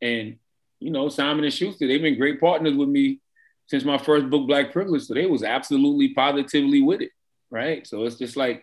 And 0.00 0.36
you 0.78 0.90
know, 0.90 1.08
Simon 1.08 1.44
and 1.44 1.52
Schuster, 1.52 1.88
they've 1.88 2.00
been 2.00 2.18
great 2.18 2.40
partners 2.40 2.76
with 2.76 2.88
me 2.88 3.20
since 3.66 3.84
my 3.84 3.98
first 3.98 4.30
book, 4.30 4.46
Black 4.46 4.72
Privilege. 4.72 5.02
So 5.02 5.14
they 5.14 5.26
was 5.26 5.42
absolutely 5.42 6.14
positively 6.14 6.82
with 6.82 7.00
it, 7.00 7.10
right? 7.50 7.84
So 7.84 8.04
it's 8.04 8.16
just 8.16 8.36
like, 8.36 8.62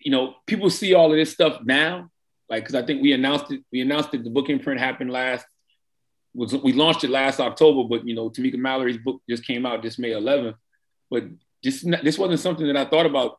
you 0.00 0.10
know, 0.10 0.34
people 0.46 0.70
see 0.70 0.94
all 0.94 1.12
of 1.12 1.18
this 1.18 1.32
stuff 1.32 1.60
now, 1.62 2.10
like 2.48 2.64
because 2.64 2.74
I 2.74 2.82
think 2.84 3.00
we 3.00 3.12
announced 3.12 3.52
it. 3.52 3.62
We 3.70 3.80
announced 3.80 4.10
that 4.10 4.24
the 4.24 4.30
book 4.30 4.48
imprint 4.48 4.80
happened 4.80 5.12
last. 5.12 5.46
Was 6.34 6.54
we 6.54 6.72
launched 6.72 7.02
it 7.04 7.10
last 7.10 7.40
October, 7.40 7.88
but 7.88 8.06
you 8.06 8.14
know, 8.14 8.30
Tamika 8.30 8.56
Mallory's 8.56 8.98
book 8.98 9.20
just 9.28 9.44
came 9.44 9.66
out 9.66 9.82
this 9.82 9.98
May 9.98 10.10
11th. 10.10 10.54
But 11.10 11.24
this 11.62 11.84
this 12.02 12.18
wasn't 12.18 12.40
something 12.40 12.66
that 12.66 12.76
I 12.76 12.84
thought 12.84 13.06
about 13.06 13.38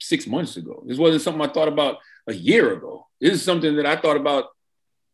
six 0.00 0.26
months 0.26 0.56
ago. 0.56 0.82
This 0.86 0.98
wasn't 0.98 1.22
something 1.22 1.40
I 1.42 1.52
thought 1.52 1.68
about 1.68 1.98
a 2.26 2.34
year 2.34 2.72
ago. 2.72 3.06
This 3.20 3.34
is 3.34 3.42
something 3.42 3.76
that 3.76 3.86
I 3.86 3.96
thought 3.96 4.16
about 4.16 4.46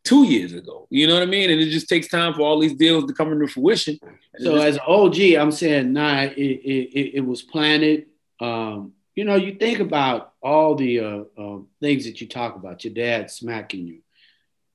two 0.04 0.24
years 0.24 0.54
ago. 0.54 0.86
You 0.90 1.06
know 1.06 1.14
what 1.14 1.22
I 1.22 1.26
mean? 1.26 1.50
And 1.50 1.60
it 1.60 1.68
just 1.68 1.88
takes 1.88 2.08
time 2.08 2.32
for 2.32 2.42
all 2.42 2.58
these 2.58 2.74
deals 2.74 3.04
to 3.04 3.12
come 3.12 3.30
into 3.32 3.46
fruition. 3.46 3.98
So 4.38 4.54
just- 4.54 4.64
as 4.64 4.74
an 4.76 4.82
OG, 4.86 5.34
I'm 5.38 5.52
saying, 5.52 5.92
nah, 5.92 6.22
it, 6.22 6.32
it, 6.32 7.16
it 7.16 7.20
was 7.26 7.42
planted. 7.42 8.06
Um, 8.40 8.92
you 9.14 9.24
know, 9.24 9.34
you 9.34 9.56
think 9.56 9.80
about 9.80 10.32
all 10.40 10.76
the 10.76 11.00
uh, 11.00 11.24
uh, 11.36 11.58
things 11.80 12.04
that 12.04 12.20
you 12.20 12.28
talk 12.28 12.56
about, 12.56 12.84
your 12.84 12.94
dad 12.94 13.30
smacking 13.30 13.86
you, 13.86 13.98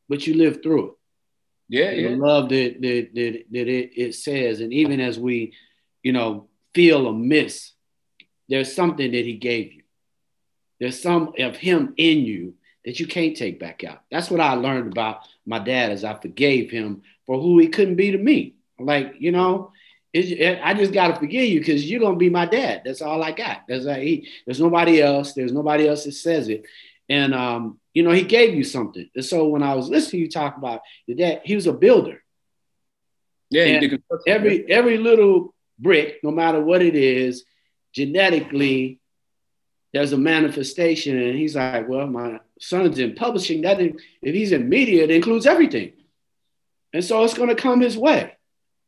but 0.09 0.27
you 0.27 0.35
lived 0.35 0.61
through 0.61 0.87
it. 0.89 0.93
Yeah, 1.73 1.89
yeah. 1.89 2.09
The 2.09 2.15
love 2.17 2.49
that 2.49 2.81
that 2.81 3.09
that, 3.15 3.45
that 3.51 3.67
it, 3.67 3.91
it 3.95 4.13
says, 4.13 4.59
and 4.59 4.71
even 4.71 4.99
as 4.99 5.17
we, 5.17 5.53
you 6.03 6.13
know, 6.13 6.47
feel 6.75 7.07
a 7.07 7.13
miss, 7.13 7.71
there's 8.47 8.75
something 8.75 9.11
that 9.11 9.25
he 9.25 9.33
gave 9.33 9.73
you. 9.73 9.81
There's 10.79 11.01
some 11.01 11.33
of 11.39 11.55
him 11.55 11.95
in 11.97 12.19
you 12.19 12.53
that 12.85 12.99
you 12.99 13.07
can't 13.07 13.35
take 13.35 13.59
back 13.59 13.83
out. 13.83 14.01
That's 14.11 14.29
what 14.29 14.39
I 14.39 14.53
learned 14.53 14.91
about 14.91 15.21
my 15.47 15.57
dad 15.57 15.91
as 15.91 16.03
I 16.03 16.13
forgave 16.13 16.69
him 16.69 17.01
for 17.25 17.41
who 17.41 17.57
he 17.57 17.69
couldn't 17.69 17.95
be 17.95 18.11
to 18.11 18.19
me. 18.19 18.53
Like, 18.77 19.15
you 19.17 19.31
know, 19.31 19.71
it, 20.13 20.59
I 20.63 20.75
just 20.75 20.93
got 20.93 21.07
to 21.07 21.15
forgive 21.15 21.49
you 21.49 21.59
because 21.59 21.89
you're 21.89 22.01
going 22.01 22.13
to 22.13 22.19
be 22.19 22.29
my 22.29 22.45
dad. 22.45 22.83
That's 22.85 23.01
all 23.01 23.23
I 23.23 23.31
got. 23.31 23.61
There's, 23.67 23.85
like, 23.85 24.03
he, 24.03 24.27
there's 24.45 24.59
nobody 24.59 25.01
else. 25.01 25.33
There's 25.33 25.53
nobody 25.53 25.87
else 25.87 26.03
that 26.03 26.11
says 26.11 26.49
it. 26.49 26.65
And, 27.09 27.33
um, 27.33 27.79
you 27.93 28.03
know, 28.03 28.11
he 28.11 28.23
gave 28.23 28.55
you 28.55 28.63
something. 28.63 29.09
And 29.15 29.25
so 29.25 29.47
when 29.47 29.63
I 29.63 29.75
was 29.75 29.89
listening 29.89 30.11
to 30.11 30.25
you 30.25 30.29
talk 30.29 30.57
about 30.57 30.81
your 31.05 31.17
dad, 31.17 31.41
he 31.43 31.55
was 31.55 31.67
a 31.67 31.73
builder. 31.73 32.23
Yeah, 33.49 33.81
every 34.25 34.71
every 34.71 34.97
little 34.97 35.53
brick, 35.77 36.19
no 36.23 36.31
matter 36.31 36.59
what 36.59 36.81
it 36.81 36.95
is, 36.95 37.43
genetically, 37.93 38.99
there's 39.93 40.11
a 40.11 40.17
manifestation. 40.17 41.21
And 41.21 41.37
he's 41.37 41.55
like, 41.55 41.87
well, 41.87 42.07
my 42.07 42.39
son's 42.59 42.97
in 42.97 43.13
publishing. 43.13 43.61
That 43.61 43.79
if 43.79 43.95
he's 44.21 44.53
in 44.53 44.69
media, 44.69 45.03
it 45.03 45.11
includes 45.11 45.45
everything. 45.45 45.93
And 46.93 47.03
so 47.03 47.23
it's 47.23 47.35
going 47.35 47.49
to 47.49 47.55
come 47.55 47.81
his 47.81 47.97
way 47.97 48.33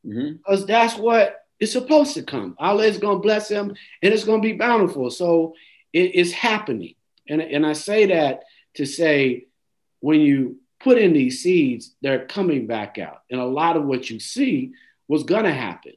mm-hmm. 0.05 0.37
because 0.37 0.65
that's 0.65 0.95
what 0.95 1.41
it's 1.59 1.71
supposed 1.71 2.13
to 2.15 2.23
come. 2.23 2.55
Allah 2.59 2.85
is 2.85 2.97
going 2.97 3.17
to 3.17 3.21
bless 3.21 3.49
him 3.49 3.75
and 4.01 4.13
it's 4.13 4.23
going 4.23 4.41
to 4.41 4.47
be 4.47 4.53
bountiful. 4.53 5.09
So 5.09 5.55
it, 5.93 6.11
it's 6.13 6.31
happening. 6.31 6.95
And, 7.27 7.41
and 7.41 7.65
I 7.65 7.73
say 7.73 8.07
that 8.07 8.43
to 8.75 8.85
say 8.85 9.47
when 9.99 10.21
you 10.21 10.57
put 10.79 10.97
in 10.97 11.13
these 11.13 11.41
seeds, 11.41 11.95
they're 12.01 12.25
coming 12.25 12.67
back 12.67 12.97
out. 12.97 13.21
And 13.29 13.39
a 13.39 13.45
lot 13.45 13.77
of 13.77 13.85
what 13.85 14.09
you 14.09 14.19
see 14.19 14.73
was 15.07 15.23
going 15.23 15.45
to 15.45 15.53
happen 15.53 15.93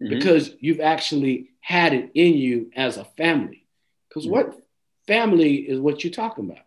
mm-hmm. 0.00 0.14
because 0.14 0.50
you've 0.60 0.80
actually 0.80 1.50
had 1.60 1.92
it 1.92 2.10
in 2.14 2.34
you 2.34 2.70
as 2.74 2.96
a 2.96 3.04
family. 3.04 3.66
Because 4.08 4.24
mm-hmm. 4.24 4.32
what 4.32 4.62
family 5.06 5.56
is 5.56 5.80
what 5.80 6.04
you're 6.04 6.12
talking 6.12 6.48
about? 6.48 6.64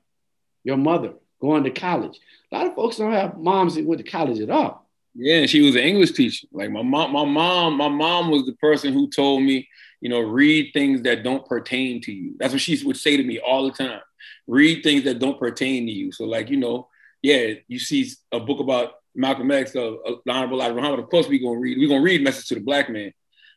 Your 0.64 0.78
mother 0.78 1.14
going 1.42 1.64
to 1.64 1.72
college. 1.72 2.20
A 2.52 2.58
lot 2.58 2.68
of 2.68 2.76
folks 2.76 2.98
don't 2.98 3.14
have 3.14 3.38
moms 3.38 3.76
that 3.76 3.86
went 3.86 4.04
to 4.04 4.12
college 4.12 4.40
at 4.40 4.50
all. 4.50 4.89
Yeah, 5.16 5.46
she 5.46 5.62
was 5.62 5.76
an 5.76 5.82
English 5.82 6.12
teacher. 6.12 6.48
Like 6.52 6.72
my 6.72 6.84
mom, 6.84 7.12
my 7.12 7.26
mom, 7.26 7.76
my 7.76 7.90
mom 7.90 8.30
was 8.30 8.46
the 8.46 8.54
person 8.54 8.94
who 8.94 9.10
told 9.10 9.44
me, 9.44 9.68
you 10.02 10.10
know, 10.10 10.20
read 10.20 10.72
things 10.74 11.02
that 11.02 11.24
don't 11.24 11.46
pertain 11.46 12.02
to 12.02 12.12
you. 12.12 12.36
That's 12.40 12.54
what 12.54 12.62
she 12.62 12.82
would 12.86 12.98
say 12.98 13.18
to 13.18 13.24
me 13.24 13.40
all 13.40 13.66
the 13.66 13.72
time. 13.72 14.02
Read 14.48 14.84
things 14.84 15.04
that 15.04 15.20
don't 15.20 15.40
pertain 15.40 15.86
to 15.88 15.92
you. 15.92 16.12
So, 16.12 16.26
like, 16.26 16.50
you 16.50 16.58
know, 16.58 16.88
yeah, 17.22 17.54
you 17.68 17.80
see 17.80 18.10
a 18.32 18.40
book 18.40 18.60
about 18.60 18.94
Malcolm 19.16 19.52
X, 19.52 19.76
uh, 19.76 19.96
uh 19.96 20.16
Honorable 20.28 20.58
Elijah 20.58 20.76
Muhammad. 20.76 21.00
Of 21.00 21.10
course, 21.10 21.28
we're 21.28 21.42
gonna 21.42 21.60
read. 21.60 21.78
We're 21.78 21.90
gonna 21.90 22.02
read 22.02 22.24
Message 22.24 22.48
to 22.50 22.56
the 22.56 22.62
Black 22.62 22.90
Man. 22.90 23.12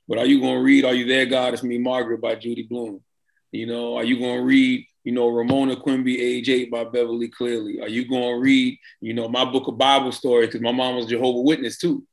But 0.09 0.19
are 0.19 0.27
you 0.27 0.41
gonna 0.41 0.61
read 0.61 0.85
Are 0.85 0.95
You 0.95 1.07
There, 1.07 1.27
God? 1.27 1.55
It's 1.55 1.63
Me, 1.63 1.79
Margaret 1.79 2.21
by 2.21 2.35
Judy 2.35 2.65
Blume. 2.65 3.01
You 3.53 3.67
know, 3.67 3.97
are 3.97 4.05
you 4.05 4.19
gonna 4.19 4.43
read 4.43 4.87
you 5.05 5.13
know, 5.13 5.29
Ramona 5.29 5.77
Quimby, 5.77 6.21
age 6.21 6.49
eight 6.49 6.71
by 6.71 6.85
Beverly 6.85 7.29
Cleary. 7.29 7.81
Are 7.81 7.89
you 7.89 8.09
going 8.09 8.37
to 8.37 8.41
read, 8.41 8.79
you 9.01 9.15
know, 9.15 9.29
my 9.29 9.45
book 9.45 9.69
of 9.69 9.79
Bible 9.79 10.13
stories? 10.13 10.49
Because 10.49 10.61
my 10.61 10.73
mom 10.73 10.97
was 10.97 11.07
Jehovah 11.07 11.43
Witness 11.43 11.79
too. 11.79 12.05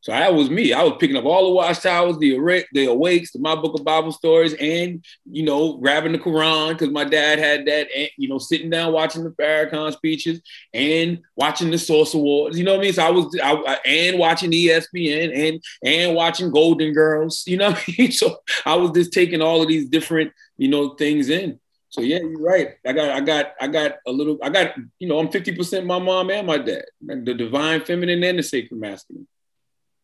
So 0.00 0.12
that 0.12 0.32
was 0.32 0.48
me. 0.48 0.72
I 0.72 0.84
was 0.84 0.94
picking 1.00 1.16
up 1.16 1.24
all 1.24 1.46
the 1.46 1.54
watchtowers, 1.54 2.18
the 2.18 2.64
the 2.72 2.86
awakes, 2.86 3.34
my 3.34 3.56
book 3.56 3.74
of 3.78 3.84
Bible 3.84 4.12
stories, 4.12 4.54
and 4.54 5.04
you 5.28 5.42
know, 5.42 5.76
grabbing 5.76 6.12
the 6.12 6.18
Quran 6.18 6.70
because 6.70 6.90
my 6.90 7.02
dad 7.02 7.40
had 7.40 7.66
that, 7.66 7.88
and 7.94 8.08
you 8.16 8.28
know, 8.28 8.38
sitting 8.38 8.70
down 8.70 8.92
watching 8.92 9.24
the 9.24 9.30
Farrakhan 9.30 9.92
speeches 9.92 10.40
and 10.72 11.18
watching 11.34 11.72
the 11.72 11.78
Source 11.78 12.14
Awards. 12.14 12.56
You 12.56 12.64
know 12.64 12.74
what 12.74 12.80
I 12.80 12.82
mean? 12.84 12.92
So 12.92 13.06
I 13.06 13.10
was, 13.10 13.38
I, 13.42 13.78
and 13.84 14.18
watching 14.20 14.52
ESPN 14.52 15.48
and 15.48 15.62
and 15.84 16.14
watching 16.14 16.52
Golden 16.52 16.92
Girls. 16.92 17.42
You 17.46 17.56
know 17.56 17.70
what 17.70 17.84
I 17.88 17.94
mean? 17.98 18.12
So 18.18 18.38
I 18.64 18.76
was 18.76 18.92
just 18.92 19.12
taking 19.12 19.42
all 19.42 19.62
of 19.62 19.68
these 19.68 19.88
different, 19.88 20.32
you 20.56 20.68
know, 20.68 20.94
things 20.94 21.28
in. 21.28 21.58
So 21.90 22.02
yeah, 22.02 22.18
you're 22.18 22.40
right. 22.40 22.74
I 22.86 22.92
got, 22.92 23.10
I 23.10 23.20
got, 23.20 23.54
I 23.60 23.66
got 23.66 23.96
a 24.06 24.12
little. 24.12 24.38
I 24.42 24.50
got, 24.50 24.74
you 24.98 25.08
know, 25.08 25.18
I'm 25.18 25.30
50 25.30 25.56
percent 25.56 25.86
my 25.86 25.98
mom 25.98 26.30
and 26.30 26.46
my 26.46 26.58
dad, 26.58 26.84
the 27.00 27.34
divine 27.34 27.84
feminine 27.84 28.22
and 28.22 28.38
the 28.38 28.42
sacred 28.42 28.78
masculine. 28.78 29.26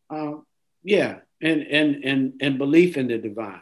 Um, 0.09 0.47
yeah, 0.83 1.19
and 1.43 1.63
and 1.63 2.05
and 2.05 2.33
and 2.41 2.59
belief 2.59 2.97
in 2.97 3.09
the 3.09 3.19
divine, 3.19 3.61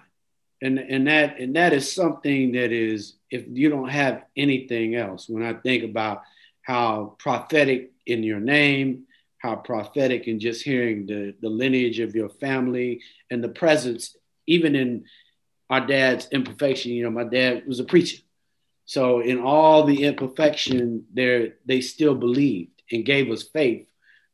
and 0.61 0.79
and 0.79 1.07
that 1.09 1.41
and 1.41 1.57
that 1.57 1.73
is 1.73 1.93
something 1.93 2.53
that 2.53 2.71
is 2.71 3.17
if 3.31 3.45
you 3.49 3.69
don't 3.69 3.89
have 3.89 4.23
anything 4.37 4.95
else. 4.95 5.29
When 5.29 5.43
I 5.43 5.55
think 5.55 5.85
about 5.85 6.23
how 6.63 7.17
prophetic 7.19 7.91
in 8.07 8.23
your 8.23 8.41
name, 8.41 9.05
how 9.39 9.57
prophetic 9.57 10.29
in 10.29 10.39
just 10.39 10.63
hearing 10.63 11.07
the 11.07 11.35
the 11.41 11.49
lineage 11.49 11.99
of 11.99 12.15
your 12.15 12.29
family 12.29 13.01
and 13.31 13.43
the 13.43 13.49
presence, 13.49 14.17
even 14.47 14.77
in 14.77 15.05
our 15.73 15.81
dad's 15.87 16.29
imperfection. 16.31 16.93
You 16.93 17.05
know, 17.05 17.11
my 17.11 17.25
dad 17.25 17.67
was 17.67 17.81
a 17.81 17.85
preacher. 17.85 18.19
So 18.85 19.21
in 19.21 19.41
all 19.41 19.85
the 19.85 20.05
imperfection, 20.05 21.07
there 21.15 21.55
they 21.65 21.81
still 21.81 22.15
believed 22.15 22.83
and 22.93 23.07
gave 23.07 23.31
us 23.31 23.43
faith 23.43 23.89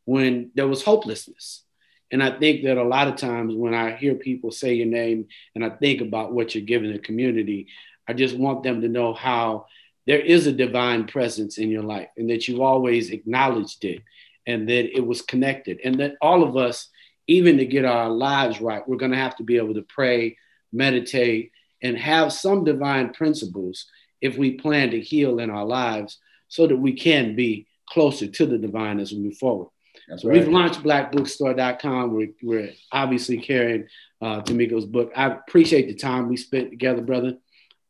when 0.05 0.51
there 0.57 0.67
was 0.67 0.83
hopelessness. 0.83 1.63
And 2.11 2.25
I 2.25 2.37
think 2.37 2.65
that 2.65 2.77
a 2.77 2.83
lot 2.83 3.07
of 3.07 3.15
times 3.15 3.55
when 3.55 3.73
I 3.73 3.95
hear 3.95 4.17
people 4.17 4.51
say 4.51 4.75
your 4.75 4.87
name 4.87 5.29
and 5.55 5.65
I 5.65 5.71
think 5.71 6.01
about 6.01 6.33
what 6.33 6.57
you're 6.57 6.65
giving 6.65 6.93
the 6.93 6.99
community, 6.99 7.69
I 8.09 8.15
just 8.15 8.37
want 8.37 8.65
them 8.65 8.81
to 8.81 8.89
know 8.89 9.15
how 9.15 9.67
there 10.09 10.19
is 10.19 10.49
a 10.49 10.53
divine 10.53 11.07
presence 11.07 11.59
in 11.59 11.71
your 11.71 11.85
life 11.85 12.09
and 12.17 12.31
that 12.31 12.49
you've 12.49 12.63
always 12.63 13.11
acknowledged 13.11 13.85
it 13.85 14.03
and 14.45 14.69
that 14.69 14.97
it 14.97 15.07
was 15.07 15.23
connected. 15.23 15.79
And 15.85 16.01
that 16.01 16.17
all 16.21 16.43
of 16.43 16.57
us, 16.57 16.89
even 17.29 17.59
to 17.59 17.65
get 17.65 17.85
our 17.85 18.09
lives 18.09 18.61
right, 18.61 18.89
we're 18.89 18.97
going 18.97 19.13
to 19.13 19.19
have 19.19 19.37
to 19.37 19.45
be 19.45 19.59
able 19.59 19.75
to 19.75 19.83
pray, 19.83 20.37
meditate, 20.73 21.53
and 21.83 21.97
have 21.97 22.33
some 22.33 22.65
divine 22.65 23.13
principles 23.13 23.87
if 24.21 24.37
we 24.37 24.53
plan 24.53 24.91
to 24.91 25.01
heal 25.01 25.39
in 25.39 25.51
our 25.51 25.65
lives 25.65 26.19
so 26.49 26.67
that 26.67 26.77
we 26.77 26.93
can 26.93 27.37
be 27.37 27.67
closer 27.89 28.27
to 28.27 28.47
the 28.47 28.59
divine 28.59 29.01
as 29.01 29.13
we 29.13 29.19
move 29.19 29.37
forward. 29.37 29.69
That's 30.09 30.23
so 30.23 30.29
right. 30.29 30.39
we've 30.39 30.49
launched 30.49 30.83
blackbookstore.com. 30.83 32.13
We're, 32.13 32.31
we're 32.43 32.73
obviously 32.93 33.39
carrying 33.39 33.87
uh, 34.21 34.43
Tamika's 34.43 34.87
book. 34.87 35.13
I 35.15 35.27
appreciate 35.27 35.87
the 35.87 35.95
time 35.95 36.29
we 36.29 36.37
spent 36.37 36.71
together, 36.71 37.03
brother. 37.03 37.37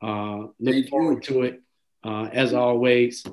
Uh, 0.03 0.39
look 0.39 0.74
Thank 0.74 0.89
forward 0.89 1.26
you. 1.29 1.35
to 1.35 1.43
it 1.43 1.62
uh, 2.05 2.29
as 2.33 2.53
always. 2.53 3.24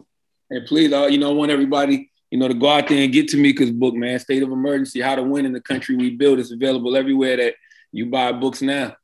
And 0.50 0.66
please, 0.68 0.94
uh, 0.94 1.08
you 1.08 1.18
know, 1.18 1.32
I 1.32 1.34
want 1.34 1.52
everybody, 1.52 2.12
you 2.30 2.38
know, 2.38 2.48
to 2.48 2.54
go 2.54 2.70
out 2.70 2.88
there 2.88 3.04
and 3.04 3.12
get 3.12 3.32
because 3.32 3.72
book, 3.72 3.96
man, 3.96 4.20
State 4.20 4.44
of 4.44 4.52
Emergency, 4.52 5.02
How 5.02 5.16
to 5.16 5.24
Win 5.24 5.46
in 5.46 5.54
the 5.54 5.62
Country 5.62 5.96
We 5.96 6.12
Build 6.12 6.40
is 6.40 6.52
available 6.52 6.96
everywhere 6.96 7.38
that 7.38 7.56
you 7.92 8.06
buy 8.08 8.32
books 8.32 8.62
now. 8.62 8.96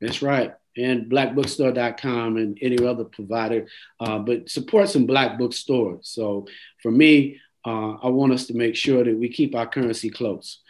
That's 0.00 0.22
right. 0.22 0.54
And 0.76 1.10
blackbookstore.com 1.10 2.36
and 2.36 2.58
any 2.60 2.84
other 2.86 3.04
provider. 3.04 3.66
Uh, 3.98 4.18
but 4.18 4.50
support 4.50 4.88
some 4.90 5.06
black 5.06 5.38
bookstores. 5.38 6.08
So 6.08 6.46
for 6.82 6.90
me, 6.90 7.40
uh, 7.64 7.94
I 7.94 8.08
want 8.08 8.32
us 8.32 8.46
to 8.46 8.54
make 8.54 8.76
sure 8.76 9.02
that 9.02 9.16
we 9.16 9.28
keep 9.28 9.54
our 9.54 9.66
currency 9.66 10.10
close. 10.10 10.60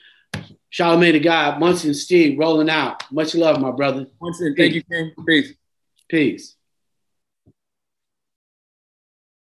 Charlamagne 0.72 1.12
Tha 1.12 1.20
God, 1.20 1.60
Munson 1.60 1.94
Steed 1.94 2.38
rolling 2.38 2.70
out. 2.70 3.02
Much 3.12 3.34
love, 3.34 3.60
my 3.60 3.70
brother. 3.70 4.06
Munson, 4.20 4.54
thank 4.56 4.74
you, 4.74 4.82
King. 4.82 5.12
Peace. 5.26 5.52
Peace. 6.08 6.56